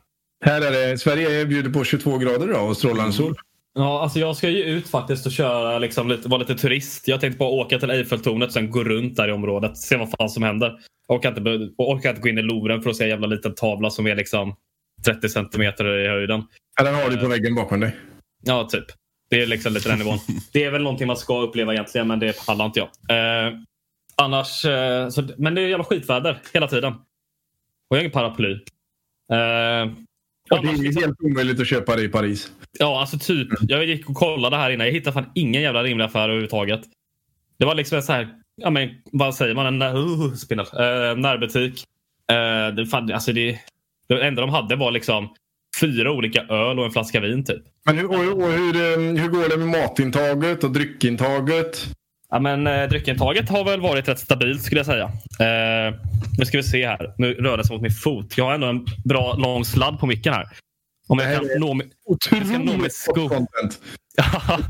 Här 0.44 0.60
är 0.60 0.70
det, 0.70 0.98
Sverige 0.98 1.46
bjuder 1.46 1.70
på 1.70 1.84
22 1.84 2.18
grader 2.18 2.48
idag 2.48 2.68
och 2.68 2.76
strålande 2.76 3.12
sol. 3.12 3.34
Ja, 3.74 4.02
alltså 4.02 4.18
jag 4.18 4.36
ska 4.36 4.48
ju 4.48 4.62
ut 4.62 4.88
faktiskt 4.88 5.26
och 5.26 5.32
köra, 5.32 5.78
liksom, 5.78 6.08
lite, 6.08 6.28
vara 6.28 6.40
lite 6.40 6.54
turist. 6.54 7.08
Jag 7.08 7.20
tänkte 7.20 7.38
bara 7.38 7.48
åka 7.48 7.78
till 7.78 7.90
Eiffeltornet 7.90 8.46
och 8.46 8.52
sen 8.52 8.70
gå 8.70 8.84
runt 8.84 9.16
där 9.16 9.28
i 9.28 9.32
området. 9.32 9.78
Se 9.78 9.96
vad 9.96 10.10
fan 10.10 10.30
som 10.30 10.42
händer. 10.42 10.78
Jag 11.08 11.16
orkar 11.16 11.28
inte, 11.28 11.72
orkar 11.78 12.10
inte 12.10 12.22
gå 12.22 12.28
in 12.28 12.38
i 12.38 12.42
Louvren 12.42 12.82
för 12.82 12.90
att 12.90 12.96
se 12.96 13.04
en 13.04 13.10
jävla 13.10 13.26
liten 13.26 13.54
tavla 13.54 13.90
som 13.90 14.06
är 14.06 14.16
liksom 14.16 14.56
30 15.04 15.28
centimeter 15.28 15.98
i 16.04 16.08
höjden. 16.08 16.42
Ja, 16.76 16.84
den 16.84 16.94
har 16.94 17.10
du 17.10 17.16
på 17.16 17.28
väggen 17.28 17.54
bakom 17.54 17.80
dig. 17.80 17.96
Ja, 18.42 18.68
typ. 18.70 18.84
Det 19.30 19.42
är 19.42 19.46
liksom 19.46 19.72
lite 19.72 19.88
den 19.88 19.98
nivån. 19.98 20.18
Det 20.52 20.64
är 20.64 20.70
väl 20.70 20.82
någonting 20.82 21.06
man 21.06 21.16
ska 21.16 21.40
uppleva 21.40 21.72
egentligen, 21.72 22.08
men 22.08 22.18
det 22.18 22.46
pallar 22.46 22.64
inte 22.66 22.80
jag. 22.80 22.88
Eh, 23.48 23.54
annars, 24.16 24.64
eh, 24.64 25.08
så, 25.08 25.22
men 25.38 25.54
det 25.54 25.62
är 25.62 25.68
jävla 25.68 25.84
skitväder 25.84 26.38
hela 26.52 26.68
tiden. 26.68 26.92
Och 26.92 27.96
jag 27.96 27.96
har 27.96 28.00
ingen 28.00 28.12
paraply. 28.12 28.52
Eh, 29.32 29.92
Ja, 30.50 30.60
det 30.62 30.68
är 30.68 31.00
helt 31.00 31.20
omöjligt 31.20 31.60
att 31.60 31.66
köpa 31.66 31.96
det 31.96 32.02
i 32.02 32.08
Paris. 32.08 32.52
Ja, 32.78 33.00
alltså 33.00 33.18
typ. 33.18 33.48
Jag 33.60 33.84
gick 33.84 34.08
och 34.08 34.16
kollade 34.16 34.56
här 34.56 34.70
inne. 34.70 34.84
Jag 34.84 34.92
hittade 34.92 35.14
fan 35.14 35.30
ingen 35.34 35.62
jävla 35.62 35.82
rimlig 35.82 36.04
affär 36.04 36.22
överhuvudtaget. 36.22 36.80
Det 37.58 37.64
var 37.64 37.74
liksom 37.74 37.96
en 37.96 38.02
så 38.02 38.12
här, 38.12 38.28
ja 38.56 38.70
men 38.70 38.88
vad 39.12 39.34
säger 39.34 39.54
man? 39.54 39.82
En 39.82 39.96
uh, 39.96 40.34
spindel. 40.34 40.66
Uh, 40.66 41.18
närbutik. 41.18 41.84
Uh, 42.32 42.74
det, 42.76 42.86
fan, 42.86 43.12
alltså 43.12 43.32
det, 43.32 43.58
det 44.08 44.26
enda 44.26 44.40
de 44.40 44.50
hade 44.50 44.76
var 44.76 44.90
liksom 44.90 45.28
fyra 45.80 46.12
olika 46.12 46.40
öl 46.40 46.78
och 46.78 46.84
en 46.84 46.90
flaska 46.90 47.20
vin 47.20 47.44
typ. 47.44 47.62
Men 47.84 47.98
hur, 47.98 48.06
och, 48.06 48.42
och 48.42 48.52
hur, 48.52 48.76
eh, 48.76 49.22
hur 49.22 49.28
går 49.28 49.48
det 49.48 49.56
med 49.56 49.82
matintaget 49.82 50.64
och 50.64 50.70
dryckintaget? 50.70 51.86
Ja, 52.30 52.38
men 52.40 52.66
eh, 52.66 52.88
dryckintaget 52.88 53.48
har 53.48 53.64
väl 53.64 53.80
varit 53.80 54.08
rätt 54.08 54.18
stabilt 54.18 54.62
skulle 54.62 54.78
jag 54.78 54.86
säga. 54.86 55.04
Eh, 55.40 55.94
nu 56.38 56.44
ska 56.46 56.56
vi 56.56 56.62
se 56.62 56.86
här. 56.86 57.14
Nu 57.18 57.34
rör 57.34 57.56
det 57.56 57.64
sig 57.66 57.74
mot 57.76 57.82
min 57.82 57.90
fot. 57.90 58.34
Jag 58.38 58.44
har 58.44 58.52
ändå 58.54 58.66
en 58.66 58.86
bra 59.04 59.34
lång 59.34 59.64
sladd 59.64 59.98
på 59.98 60.06
micken 60.06 60.34
här. 60.34 60.48
Om 61.08 61.18
jag 61.18 61.36
kan 61.36 61.46
nå, 61.60 61.74
mi- 61.74 61.90
jag 62.04 62.22
ska 62.22 62.58
nå 62.58 62.72
Otroligt 62.72 62.94
sko. 62.94 63.28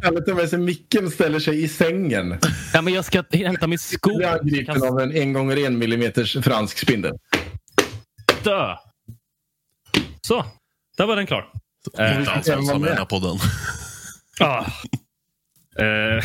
Kan 0.02 0.24
ta 0.26 0.34
med 0.34 0.48
sig 0.48 0.58
micken 0.58 1.10
ställer 1.10 1.38
sig 1.38 1.62
i 1.62 1.68
sängen. 1.68 2.38
Ja, 2.74 2.82
men 2.82 2.92
jag 2.94 3.04
ska 3.04 3.22
hämta 3.32 3.66
min 3.66 3.78
sko. 3.78 4.16
Blir 4.16 4.26
angripen 4.28 4.82
av 4.82 5.00
en 5.00 5.12
en 5.16 5.32
gånger 5.32 5.66
en 5.66 5.78
millimeters 5.78 6.36
fransk 6.44 6.78
spindel. 6.78 7.12
dö. 8.42 8.76
Så, 10.20 10.44
där 10.96 11.06
var 11.06 11.16
den 11.16 11.26
klar. 11.26 11.48
Eh, 11.98 12.18
Inte 12.18 12.30
alls 12.30 12.48
ensam 12.48 12.84
i 12.84 12.88
den 12.88 12.96
här 12.98 13.04
podden. 13.04 13.36
ah. 14.40 14.64
Eh, 15.78 16.24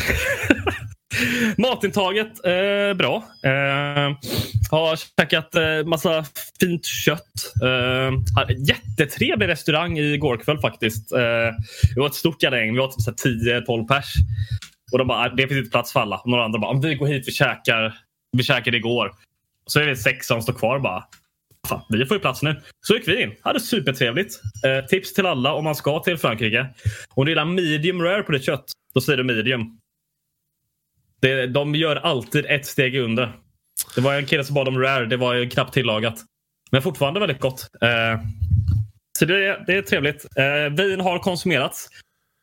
Matintaget, 1.58 2.44
eh, 2.44 2.96
bra. 2.96 3.24
Eh, 3.42 4.16
har 4.70 4.96
käkat 5.20 5.54
eh, 5.54 5.86
massa 5.86 6.24
fint 6.60 6.86
kött. 6.86 7.52
Eh, 7.62 8.12
jättetrevlig 8.68 9.48
restaurang 9.48 9.98
igår 9.98 10.36
kväll 10.36 10.58
faktiskt. 10.58 11.12
Eh, 11.12 11.18
vi 11.94 12.00
var 12.00 12.06
ett 12.06 12.14
stort 12.14 12.42
jävla 12.42 12.58
gäng. 12.58 12.72
Vi 12.72 12.78
var 12.78 12.88
typ 12.88 13.66
10-12 13.66 13.88
pers. 13.88 14.12
Och 14.92 14.98
de 14.98 15.08
bara, 15.08 15.28
det 15.28 15.48
finns 15.48 15.58
inte 15.58 15.70
plats 15.70 15.92
för 15.92 16.00
alla. 16.00 16.16
Och 16.16 16.30
några 16.30 16.44
andra 16.44 16.58
bara, 16.58 16.78
vi 16.80 16.94
går 16.94 17.06
hit, 17.06 17.28
vi 17.28 17.32
käkar. 17.32 17.94
Vi 18.32 18.42
käkade 18.42 18.76
igår. 18.76 19.12
Så 19.66 19.80
är 19.80 19.86
vi 19.86 19.96
sex 19.96 20.26
som 20.26 20.42
står 20.42 20.52
kvar 20.52 20.78
bara. 20.78 21.04
Fan, 21.68 21.82
vi 21.88 22.06
får 22.06 22.16
ju 22.16 22.20
plats 22.20 22.42
nu. 22.42 22.60
Så 22.80 22.94
gick 22.94 23.08
vi 23.08 23.22
in. 23.22 23.34
Hade 23.42 23.60
supertrevligt. 23.60 24.40
Eh, 24.64 24.86
tips 24.86 25.14
till 25.14 25.26
alla 25.26 25.52
om 25.52 25.64
man 25.64 25.74
ska 25.74 25.98
till 25.98 26.18
Frankrike. 26.18 26.66
Om 27.14 27.24
du 27.24 27.30
gillar 27.30 27.44
medium 27.44 28.02
rare 28.02 28.22
på 28.22 28.32
ditt 28.32 28.44
kött, 28.44 28.64
då 28.94 29.00
säger 29.00 29.16
du 29.16 29.24
medium. 29.24 29.78
Det, 31.26 31.46
de 31.46 31.74
gör 31.74 31.96
alltid 31.96 32.46
ett 32.46 32.66
steg 32.66 32.96
under. 32.96 33.32
Det 33.94 34.00
var 34.00 34.14
en 34.14 34.26
kille 34.26 34.44
som 34.44 34.54
bad 34.54 34.68
om 34.68 34.78
rare. 34.78 35.06
Det 35.06 35.16
var 35.16 35.34
ju 35.34 35.50
knappt 35.50 35.74
tillagat. 35.74 36.14
Men 36.70 36.82
fortfarande 36.82 37.20
väldigt 37.20 37.40
gott. 37.40 37.68
Eh, 37.82 38.20
så 39.18 39.24
det, 39.24 39.64
det 39.66 39.74
är 39.76 39.82
trevligt. 39.82 40.26
Eh, 40.36 40.84
vin 40.84 41.00
har 41.00 41.18
konsumerats. 41.18 41.88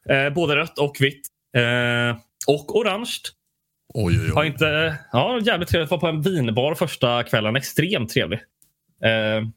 Eh, 0.09 0.33
både 0.33 0.55
rött 0.55 0.79
och 0.79 0.97
vitt. 0.99 1.27
Eh, 1.57 2.17
och 2.47 2.77
orange. 2.77 3.11
Oj, 3.93 4.19
oj, 4.19 4.29
Har 4.29 4.41
oj. 4.41 4.47
inte, 4.47 4.95
ja, 5.11 5.39
jävligt 5.43 5.69
trevligt. 5.69 5.91
Var 5.91 5.97
på 5.97 6.07
en 6.07 6.21
vinbar 6.21 6.75
första 6.75 7.23
kvällen. 7.23 7.55
Extremt 7.55 8.09
trevlig. 8.09 8.39
Eh, 9.03 9.47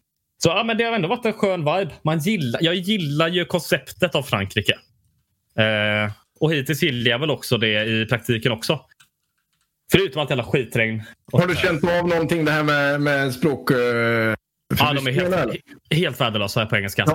så 0.42 0.48
ja, 0.48 0.64
men 0.64 0.78
det 0.78 0.84
har 0.84 0.92
ändå 0.92 1.08
varit 1.08 1.26
en 1.26 1.32
skön 1.32 1.60
vibe. 1.60 1.90
Man 2.02 2.18
gillar, 2.18 2.62
jag 2.62 2.74
gillar 2.74 3.28
ju 3.28 3.44
konceptet 3.44 4.14
av 4.14 4.22
Frankrike. 4.22 4.78
Eh, 5.58 6.12
och 6.40 6.52
hittills 6.52 6.82
gillar 6.82 7.10
jag 7.10 7.18
väl 7.18 7.30
också 7.30 7.58
det 7.58 7.84
i 7.84 8.06
praktiken 8.06 8.52
också. 8.52 8.80
Förutom 9.92 10.20
allt 10.20 10.30
jävla 10.30 10.44
skitregn. 10.44 11.02
Har 11.32 11.46
du 11.46 11.56
känt 11.56 11.84
av 11.84 12.08
någonting 12.08 12.44
det 12.44 12.50
här 12.50 12.62
med, 12.62 13.00
med 13.00 13.34
språk... 13.34 13.70
eh, 13.70 14.34
Ja, 14.78 14.92
de 14.92 15.06
är 15.06 15.12
helt, 15.12 15.34
eller? 15.34 15.56
helt 15.90 16.20
värdelösa 16.20 16.66
på 16.66 16.76
engelska. 16.76 17.06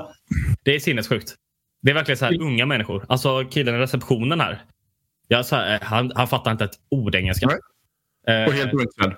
Det 0.63 0.76
är 0.76 0.80
sinnessjukt. 0.80 1.36
Det 1.82 1.89
är 1.91 1.93
verkligen 1.95 2.17
så 2.17 2.26
här 2.26 2.41
unga 2.41 2.65
människor. 2.65 3.05
Alltså 3.09 3.45
killen 3.51 3.76
i 3.76 3.78
receptionen 3.78 4.39
här. 4.39 4.61
Jag, 5.28 5.45
så 5.45 5.55
här 5.55 5.80
han, 5.82 6.11
han 6.15 6.28
fattar 6.28 6.51
inte 6.51 6.63
ett 6.63 6.80
ord 6.91 7.15
engelska. 7.15 7.47
Nej. 7.47 7.57
Eh, 8.41 8.47
Och 8.47 8.53
helt 8.53 8.74
ointressant. 8.74 9.15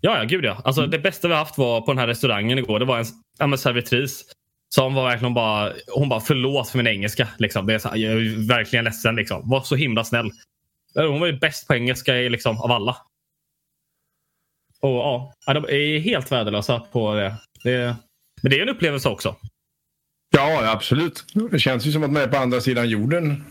Ja, 0.00 0.18
ja, 0.18 0.24
gud 0.24 0.44
ja. 0.44 0.60
Alltså, 0.64 0.86
Det 0.86 0.98
bästa 0.98 1.28
vi 1.28 1.34
haft 1.34 1.58
var 1.58 1.80
på 1.80 1.86
den 1.90 1.98
här 1.98 2.06
restaurangen 2.06 2.58
igår. 2.58 2.78
Det 2.78 2.84
var 2.84 2.98
en 2.98 3.04
ja, 3.38 3.46
men 3.46 3.58
servitris 3.58 4.24
som 4.74 4.94
var 4.94 5.04
verkligen 5.04 5.34
bara, 5.34 5.72
hon 5.94 6.08
bara 6.08 6.20
förlåt 6.20 6.68
för 6.68 6.78
min 6.78 6.86
engelska. 6.86 7.28
Liksom. 7.38 7.66
Det 7.66 7.74
är 7.74 7.88
här, 7.88 7.96
jag 7.96 8.12
är 8.12 8.48
verkligen 8.48 8.84
ledsen. 8.84 9.16
Liksom. 9.16 9.48
Var 9.50 9.60
så 9.60 9.76
himla 9.76 10.04
snäll. 10.04 10.30
Hon 10.94 11.20
var 11.20 11.26
ju 11.26 11.38
bäst 11.38 11.66
på 11.68 11.74
engelska 11.74 12.12
liksom, 12.12 12.60
av 12.60 12.70
alla. 12.70 12.96
Och 14.80 14.90
ja, 14.90 15.34
de 15.46 15.64
är 15.64 15.98
helt 15.98 16.32
värdelösa 16.32 16.80
på 16.80 17.14
det. 17.14 17.34
det. 17.64 17.96
Men 18.42 18.50
det 18.50 18.58
är 18.58 18.62
en 18.62 18.68
upplevelse 18.68 19.08
också. 19.08 19.36
Ja, 20.36 20.70
absolut. 20.70 21.24
Det 21.50 21.58
känns 21.58 21.86
ju 21.86 21.92
som 21.92 22.04
att 22.04 22.10
man 22.10 22.22
är 22.22 22.26
på 22.26 22.36
andra 22.36 22.60
sidan 22.60 22.88
jorden 22.88 23.44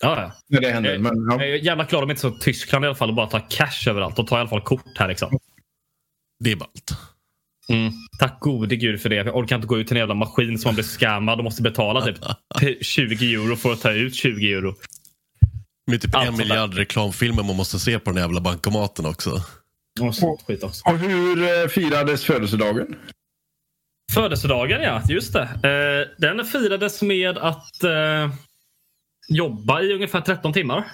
Ja, 0.00 0.22
ja. 0.22 0.32
när 0.48 0.60
det 0.60 0.70
händer. 0.70 0.92
Jag, 0.92 1.00
Men, 1.00 1.26
ja. 1.30 1.44
jag 1.44 1.50
är 1.50 1.54
jävla 1.54 1.84
glad 1.84 2.02
om 2.04 2.10
inte 2.10 2.22
så 2.22 2.30
Tyskland 2.30 2.84
i 2.84 2.88
alla 2.88 2.94
fall 2.94 3.08
och 3.08 3.14
bara 3.14 3.26
tar 3.26 3.46
cash 3.50 3.88
överallt. 3.88 4.18
Och 4.18 4.26
tar 4.26 4.36
i 4.36 4.40
alla 4.40 4.48
fall 4.48 4.60
kort 4.60 4.98
här. 4.98 5.08
Liksom. 5.08 5.38
Det 6.44 6.52
är 6.52 6.56
ballt. 6.56 6.96
Mm. 7.68 7.92
Tack 8.18 8.40
gode 8.40 8.76
gud 8.76 9.00
för 9.00 9.08
det. 9.08 9.16
Jag 9.16 9.36
orkar 9.36 9.56
inte 9.56 9.68
gå 9.68 9.78
ut 9.78 9.86
till 9.86 9.96
en 9.96 10.00
jävla 10.00 10.14
maskin 10.14 10.58
som 10.58 10.68
man 10.68 10.74
blir 10.74 10.84
scammad 10.84 11.38
och 11.38 11.44
måste 11.44 11.62
betala 11.62 12.00
typ 12.02 12.16
20 12.84 13.34
euro 13.34 13.56
för 13.56 13.72
att 13.72 13.80
ta 13.80 13.92
ut 13.92 14.14
20 14.14 14.52
euro. 14.52 14.74
Med 15.88 16.00
typ 16.00 16.14
en 16.14 16.36
miljard 16.36 16.74
reklamfilmer 16.74 17.42
man 17.42 17.56
måste 17.56 17.78
se 17.78 17.98
på 17.98 18.10
den 18.10 18.22
jävla 18.22 18.40
bankomaten 18.40 19.06
också. 19.06 19.30
Och. 20.00 20.14
Och 20.84 20.98
hur 20.98 21.42
eh, 21.42 21.68
firades 21.68 22.24
födelsedagen? 22.24 22.96
Födelsedagen 24.12 24.82
ja, 24.82 25.02
just 25.08 25.32
det. 25.32 25.42
Eh, 25.42 26.14
den 26.18 26.44
firades 26.44 27.02
med 27.02 27.38
att 27.38 27.84
eh, 27.84 28.32
jobba 29.28 29.82
i 29.82 29.94
ungefär 29.94 30.20
13 30.20 30.52
timmar. 30.52 30.84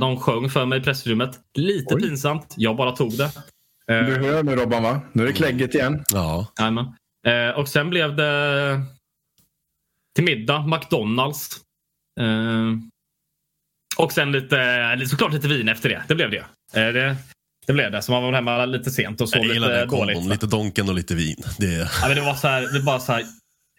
De 0.00 0.20
sjöng 0.20 0.50
för 0.50 0.66
mig 0.66 0.78
i 0.78 0.82
pressrummet. 0.82 1.30
Lite 1.54 1.94
Oj. 1.94 2.02
pinsamt. 2.02 2.54
Jag 2.56 2.76
bara 2.76 2.92
tog 2.92 3.18
det. 3.18 3.30
Du 3.86 3.94
hör 3.94 4.42
nu 4.42 4.56
Robban 4.56 4.82
va? 4.82 5.00
Nu 5.12 5.22
är 5.22 5.26
det 5.26 5.32
klägget 5.32 5.74
igen. 5.74 6.04
Ja. 6.12 6.46
eh, 7.26 7.50
och 7.58 7.68
sen 7.68 7.90
blev 7.90 8.16
det 8.16 8.80
till 10.14 10.24
middag 10.24 10.66
McDonalds. 10.66 11.67
Eh, 12.18 12.76
och 13.96 14.12
sen 14.12 14.32
lite, 14.32 14.98
såklart 15.06 15.32
lite 15.32 15.48
vin 15.48 15.68
efter 15.68 15.88
det. 15.88 16.02
Det 16.08 16.14
blev 16.14 16.30
det. 16.30 16.44
Eh, 16.74 16.92
det, 16.92 17.16
det 17.66 17.72
blev 17.72 17.92
det. 17.92 18.02
Så 18.02 18.12
man 18.12 18.22
var 18.22 18.32
hemma 18.32 18.64
lite 18.64 18.90
sent 18.90 19.20
och 19.20 19.28
sov 19.28 19.44
lite 19.44 19.68
den 19.68 19.88
dåligt. 19.88 20.24
Lite 20.24 20.46
Donken 20.46 20.88
och 20.88 20.94
lite 20.94 21.14
vin. 21.14 21.36
Det. 21.58 21.88
Ja, 22.02 22.08
men 22.08 22.16
det 22.16 22.22
var 22.22 22.34
så 22.34 22.48
här, 22.48 22.72
det 22.72 22.80
var 22.80 22.98
så 22.98 23.12
här, 23.12 23.24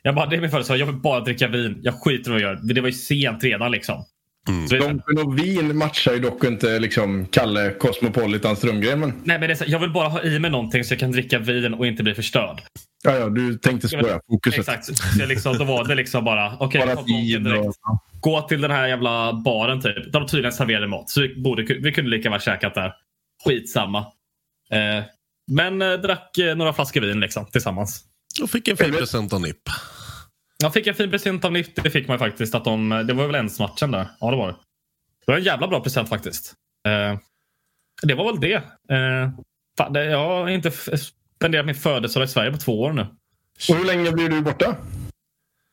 jag 0.02 0.16
bara, 0.16 0.26
det 0.26 0.36
är 0.36 0.42
min 0.42 0.50
födelsedag, 0.50 0.80
jag 0.80 0.86
vill 0.86 0.96
bara 0.96 1.20
dricka 1.20 1.48
vin. 1.48 1.80
Jag 1.82 1.94
skiter 1.94 2.30
i 2.30 2.34
vad 2.34 2.42
jag 2.42 2.56
gör. 2.56 2.74
Det 2.74 2.82
var 2.82 2.88
ju 2.88 2.94
sent 2.94 3.44
redan 3.44 3.72
liksom. 3.72 4.06
Mm. 4.48 4.68
Donken 4.68 5.28
och 5.28 5.40
vin 5.40 5.78
matchar 5.78 6.14
ju 6.14 6.20
dock 6.20 6.44
inte 6.44 6.80
liksom 6.80 7.26
Kalle 7.26 7.72
Cosmopolitan 7.72 8.56
Strömgren. 8.56 9.00
Men... 9.00 9.10
Nej, 9.10 9.40
men 9.40 9.42
det 9.42 9.54
är 9.54 9.56
så, 9.56 9.64
jag 9.68 9.80
vill 9.80 9.90
bara 9.90 10.08
ha 10.08 10.24
i 10.24 10.40
mig 10.40 10.52
någonting 10.52 10.84
så 10.84 10.94
jag 10.94 11.00
kan 11.00 11.12
dricka 11.12 11.40
vin 11.40 11.74
och 11.74 11.88
inte 11.88 12.04
bli 12.04 12.16
förstörd. 12.16 12.62
Ja, 13.04 13.16
ja, 13.16 13.30
du 13.30 13.58
tänkte 13.58 13.90
så 13.90 13.98
ja. 13.98 14.22
Fokuset. 14.28 14.60
Exakt. 14.60 14.86
Så 14.86 15.26
liksom, 15.26 15.58
då 15.58 15.64
var 15.64 15.88
det 15.88 15.96
liksom 15.96 16.24
bara, 16.24 16.58
okej, 16.60 16.84
okay, 16.84 16.96
bara 16.96 17.60
och... 17.62 17.76
gå 18.22 18.42
till 18.42 18.62
den 18.62 18.72
här 18.72 18.88
jävla 18.88 19.34
baren 19.34 19.82
typ. 19.82 20.14
De 20.14 20.28
tydligen 20.28 20.54
serverade 20.54 20.88
mat. 20.88 21.10
Så 21.10 21.22
vi, 21.22 21.36
borde, 21.36 21.64
vi 21.64 21.92
kunde 21.92 22.10
lika 22.12 22.30
väl 22.30 22.40
käkat 22.40 22.76
där. 22.76 22.94
Skitsamma. 23.46 24.00
Eh, 24.72 25.04
men 25.52 25.82
eh, 25.82 25.94
drack 25.94 26.38
eh, 26.38 26.56
några 26.56 26.74
flaskor 26.74 27.02
vin 27.02 27.20
liksom, 27.20 27.46
tillsammans. 27.46 28.06
Och 28.42 28.50
fick 28.50 28.68
en 28.68 28.78
fin 28.78 28.92
present 28.92 29.34
av 29.34 29.42
NIP. 29.42 29.62
Jag 30.64 30.74
fick 30.74 30.88
en 30.88 30.96
fin 30.96 31.10
present 31.10 31.46
av 31.46 31.52
NIP. 31.52 31.84
Det 31.84 31.90
fick 31.90 32.08
man 32.08 32.20
faktiskt. 32.20 32.56
Att 32.56 32.66
de, 32.66 32.90
det 32.90 33.14
var 33.14 33.26
väl 33.26 33.36
ens 33.36 33.60
matchen 33.60 33.92
där. 33.92 34.08
Ja, 34.20 34.32
det 34.32 34.38
var 34.38 34.48
det. 34.48 34.56
Det 35.26 35.32
var 35.32 35.38
en 35.38 35.44
jävla 35.44 35.68
bra 35.68 35.80
present 35.80 36.10
faktiskt. 36.10 36.54
Eh, 36.88 37.20
det 38.02 38.16
var 38.16 38.26
väl 38.26 38.42
det. 38.42 38.56
Eh, 38.96 39.32
fan, 39.78 39.94
det 39.94 40.06
jag 40.06 40.28
har 40.28 40.50
inte 40.50 40.72
spenderat 41.40 41.66
min 41.66 41.76
födelsedag 41.76 42.26
i 42.26 42.28
Sverige 42.28 42.52
på 42.52 42.58
två 42.58 42.82
år 42.82 42.94
nu. 42.94 43.02
Och 43.70 43.76
hur 43.76 43.86
länge 43.86 44.12
blir 44.12 44.30
du 44.30 44.42
borta? 44.42 44.76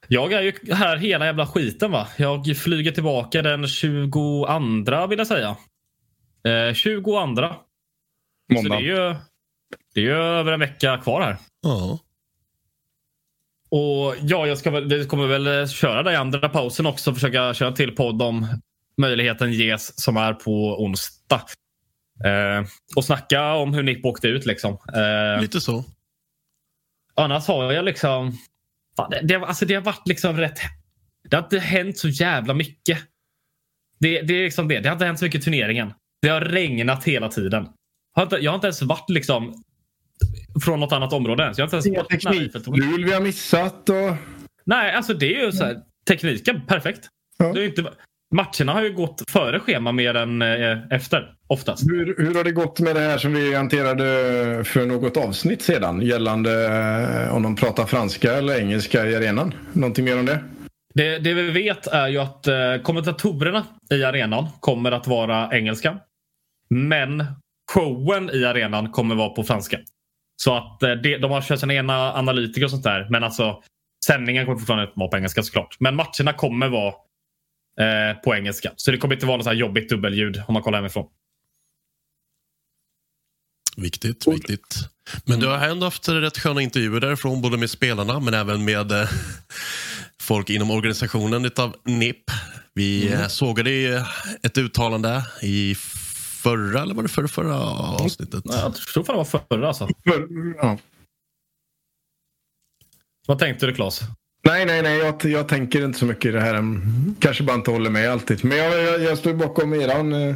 Jag 0.08 0.32
är 0.32 0.42
ju 0.42 0.74
här 0.74 0.96
hela 0.96 1.26
jävla 1.26 1.46
skiten 1.46 1.90
va. 1.90 2.08
Jag 2.16 2.56
flyger 2.56 2.92
tillbaka 2.92 3.42
den 3.42 3.66
22 3.66 4.46
vill 5.08 5.18
jag 5.18 5.26
säga. 5.26 5.56
Eh, 6.68 6.74
22. 6.74 7.26
Måndag. 7.26 7.56
Så 8.54 8.68
det 8.68 8.74
är 8.74 8.80
ju 8.80 9.14
det 9.94 10.00
är 10.00 10.04
ju 10.04 10.12
över 10.12 10.52
en 10.52 10.60
vecka 10.60 10.98
kvar 10.98 11.20
här. 11.20 11.36
Ja. 11.62 11.98
Och 13.70 14.14
ja, 14.20 14.46
jag 14.46 14.58
ska 14.58 14.70
väl, 14.70 14.88
vi 14.88 15.06
kommer 15.06 15.26
väl 15.26 15.68
köra 15.68 16.02
det 16.02 16.12
i 16.12 16.16
andra 16.16 16.48
pausen 16.48 16.86
också. 16.86 17.14
Försöka 17.14 17.54
köra 17.54 17.72
till 17.72 17.96
podd 17.96 18.22
om 18.22 18.46
möjligheten 18.96 19.52
ges 19.52 20.02
som 20.02 20.16
är 20.16 20.32
på 20.32 20.82
onsdag. 20.82 21.42
Eh, 22.24 22.66
och 22.96 23.04
snacka 23.04 23.54
om 23.54 23.74
hur 23.74 23.82
Nick 23.82 24.04
åkte 24.04 24.28
ut 24.28 24.46
liksom. 24.46 24.78
Eh, 24.94 25.40
Lite 25.40 25.60
så. 25.60 25.84
Annars 27.14 27.46
har 27.46 27.72
jag 27.72 27.84
liksom... 27.84 28.32
Fan, 28.96 29.10
det, 29.10 29.20
det, 29.22 29.36
alltså 29.36 29.66
det 29.66 29.74
har 29.74 29.82
varit 29.82 30.08
liksom 30.08 30.36
rätt... 30.36 30.58
Det 31.30 31.36
har 31.36 31.42
inte 31.42 31.58
hänt 31.58 31.98
så 31.98 32.08
jävla 32.08 32.54
mycket. 32.54 32.98
Det, 34.00 34.22
det 34.22 34.34
är 34.34 34.44
liksom 34.44 34.68
det. 34.68 34.80
Det 34.80 34.88
har 34.88 34.94
inte 34.94 35.04
hänt 35.04 35.18
så 35.18 35.24
mycket 35.24 35.40
i 35.40 35.44
turneringen. 35.44 35.92
Det 36.22 36.28
har 36.28 36.40
regnat 36.40 37.04
hela 37.04 37.28
tiden. 37.28 37.68
Jag 38.14 38.20
har 38.20 38.22
inte, 38.22 38.36
jag 38.36 38.50
har 38.50 38.54
inte 38.54 38.66
ens 38.66 38.82
varit 38.82 39.10
liksom 39.10 39.64
från 40.64 40.80
något 40.80 40.92
annat 40.92 41.12
område 41.12 41.42
ens. 41.42 41.58
Jag 41.58 41.66
har 41.66 41.76
inte 41.76 41.88
ens 41.88 41.98
varit 41.98 42.10
Teknikrul 42.10 43.04
vi 43.04 43.12
har 43.12 43.20
missat 43.20 43.88
och... 43.88 44.16
Nej, 44.64 44.92
alltså 44.92 45.14
det 45.14 45.36
är 45.36 45.44
ju 45.44 45.52
så 45.52 45.64
här, 45.64 45.82
tekniken 46.08 46.66
perfekt. 46.66 47.08
Ja. 47.38 47.52
Det 47.52 47.60
är 47.60 47.66
inte, 47.66 47.92
matcherna 48.34 48.72
har 48.72 48.82
ju 48.82 48.92
gått 48.92 49.30
före 49.30 49.60
schema 49.60 49.92
mer 49.92 50.14
än 50.14 50.42
eh, 50.42 50.78
efter 50.90 51.35
oftast. 51.46 51.90
Hur, 51.90 52.14
hur 52.18 52.34
har 52.34 52.44
det 52.44 52.52
gått 52.52 52.80
med 52.80 52.96
det 52.96 53.00
här 53.00 53.18
som 53.18 53.32
vi 53.32 53.54
hanterade 53.54 54.04
för 54.64 54.86
något 54.86 55.16
avsnitt 55.16 55.62
sedan 55.62 56.02
gällande 56.02 56.66
eh, 57.26 57.36
om 57.36 57.42
de 57.42 57.56
pratar 57.56 57.86
franska 57.86 58.32
eller 58.32 58.60
engelska 58.60 59.06
i 59.06 59.16
arenan? 59.16 59.54
Någonting 59.72 60.04
mer 60.04 60.18
om 60.18 60.26
det? 60.26 60.44
Det, 60.94 61.18
det 61.18 61.34
vi 61.34 61.50
vet 61.50 61.86
är 61.86 62.08
ju 62.08 62.18
att 62.18 62.46
eh, 62.46 62.76
kommentatorerna 62.82 63.66
i 63.90 64.04
arenan 64.04 64.48
kommer 64.60 64.92
att 64.92 65.06
vara 65.06 65.56
engelska. 65.56 65.98
Men 66.70 67.24
showen 67.72 68.30
i 68.32 68.44
arenan 68.44 68.90
kommer 68.90 69.14
vara 69.14 69.28
på 69.28 69.44
franska. 69.44 69.78
Så 70.42 70.56
att 70.56 70.82
eh, 70.82 70.90
det, 70.90 71.18
de 71.18 71.30
har 71.30 71.42
kört 71.42 71.60
sina 71.60 71.74
egna 71.74 72.12
analytiker 72.14 72.64
och 72.64 72.70
sånt 72.70 72.84
där. 72.84 73.06
Men 73.10 73.24
alltså 73.24 73.62
sändningen 74.06 74.44
kommer 74.44 74.58
fortfarande 74.58 74.92
vara 74.94 75.08
på 75.08 75.16
engelska 75.16 75.42
såklart. 75.42 75.76
Men 75.80 75.96
matcherna 75.96 76.32
kommer 76.36 76.68
vara 76.68 76.94
eh, 77.80 78.16
på 78.24 78.34
engelska. 78.34 78.72
Så 78.76 78.90
det 78.90 78.98
kommer 78.98 79.14
inte 79.14 79.26
vara 79.26 79.36
något 79.36 79.44
så 79.44 79.50
här 79.50 79.56
jobbigt 79.56 79.88
dubbelljud 79.88 80.42
om 80.46 80.52
man 80.54 80.62
kollar 80.62 80.78
hemifrån. 80.78 81.06
Viktigt, 83.76 84.26
viktigt. 84.26 84.88
Men 85.24 85.40
du 85.40 85.46
har 85.46 85.58
ändå 85.58 85.86
haft 85.86 86.08
rätt 86.08 86.38
sköna 86.38 86.62
intervjuer 86.62 87.00
därifrån, 87.00 87.42
både 87.42 87.56
med 87.56 87.70
spelarna 87.70 88.20
men 88.20 88.34
även 88.34 88.64
med 88.64 88.92
eh, 88.92 89.08
folk 90.20 90.50
inom 90.50 90.70
organisationen 90.70 91.44
utav 91.44 91.76
NIP. 91.84 92.30
Vi 92.74 93.12
mm. 93.12 93.28
sågade 93.28 94.06
ett 94.42 94.58
uttalande 94.58 95.22
i 95.42 95.74
förra, 96.42 96.82
eller 96.82 96.94
var 96.94 97.02
det 97.02 97.08
förra, 97.08 97.28
förra 97.28 97.60
avsnittet? 97.60 98.44
Jag 98.44 98.74
tror 98.74 99.04
fan 99.04 99.14
det 99.14 99.18
var 99.18 99.44
förra 99.48 99.68
alltså. 99.68 99.88
Ja. 100.56 100.78
Vad 103.26 103.38
tänkte 103.38 103.66
du 103.66 103.74
Claes? 103.74 104.00
Nej, 104.44 104.66
nej, 104.66 104.82
nej. 104.82 104.98
Jag, 104.98 105.24
jag 105.24 105.48
tänker 105.48 105.84
inte 105.84 105.98
så 105.98 106.04
mycket 106.04 106.24
i 106.24 106.30
det 106.30 106.40
här. 106.40 106.80
Kanske 107.20 107.42
bara 107.42 107.56
inte 107.56 107.70
håller 107.70 107.90
med 107.90 108.10
alltid. 108.10 108.44
Men 108.44 108.58
jag, 108.58 108.82
jag, 108.82 109.02
jag 109.02 109.18
står 109.18 109.34
bakom 109.34 109.74
eran, 109.74 110.12
eh, 110.12 110.34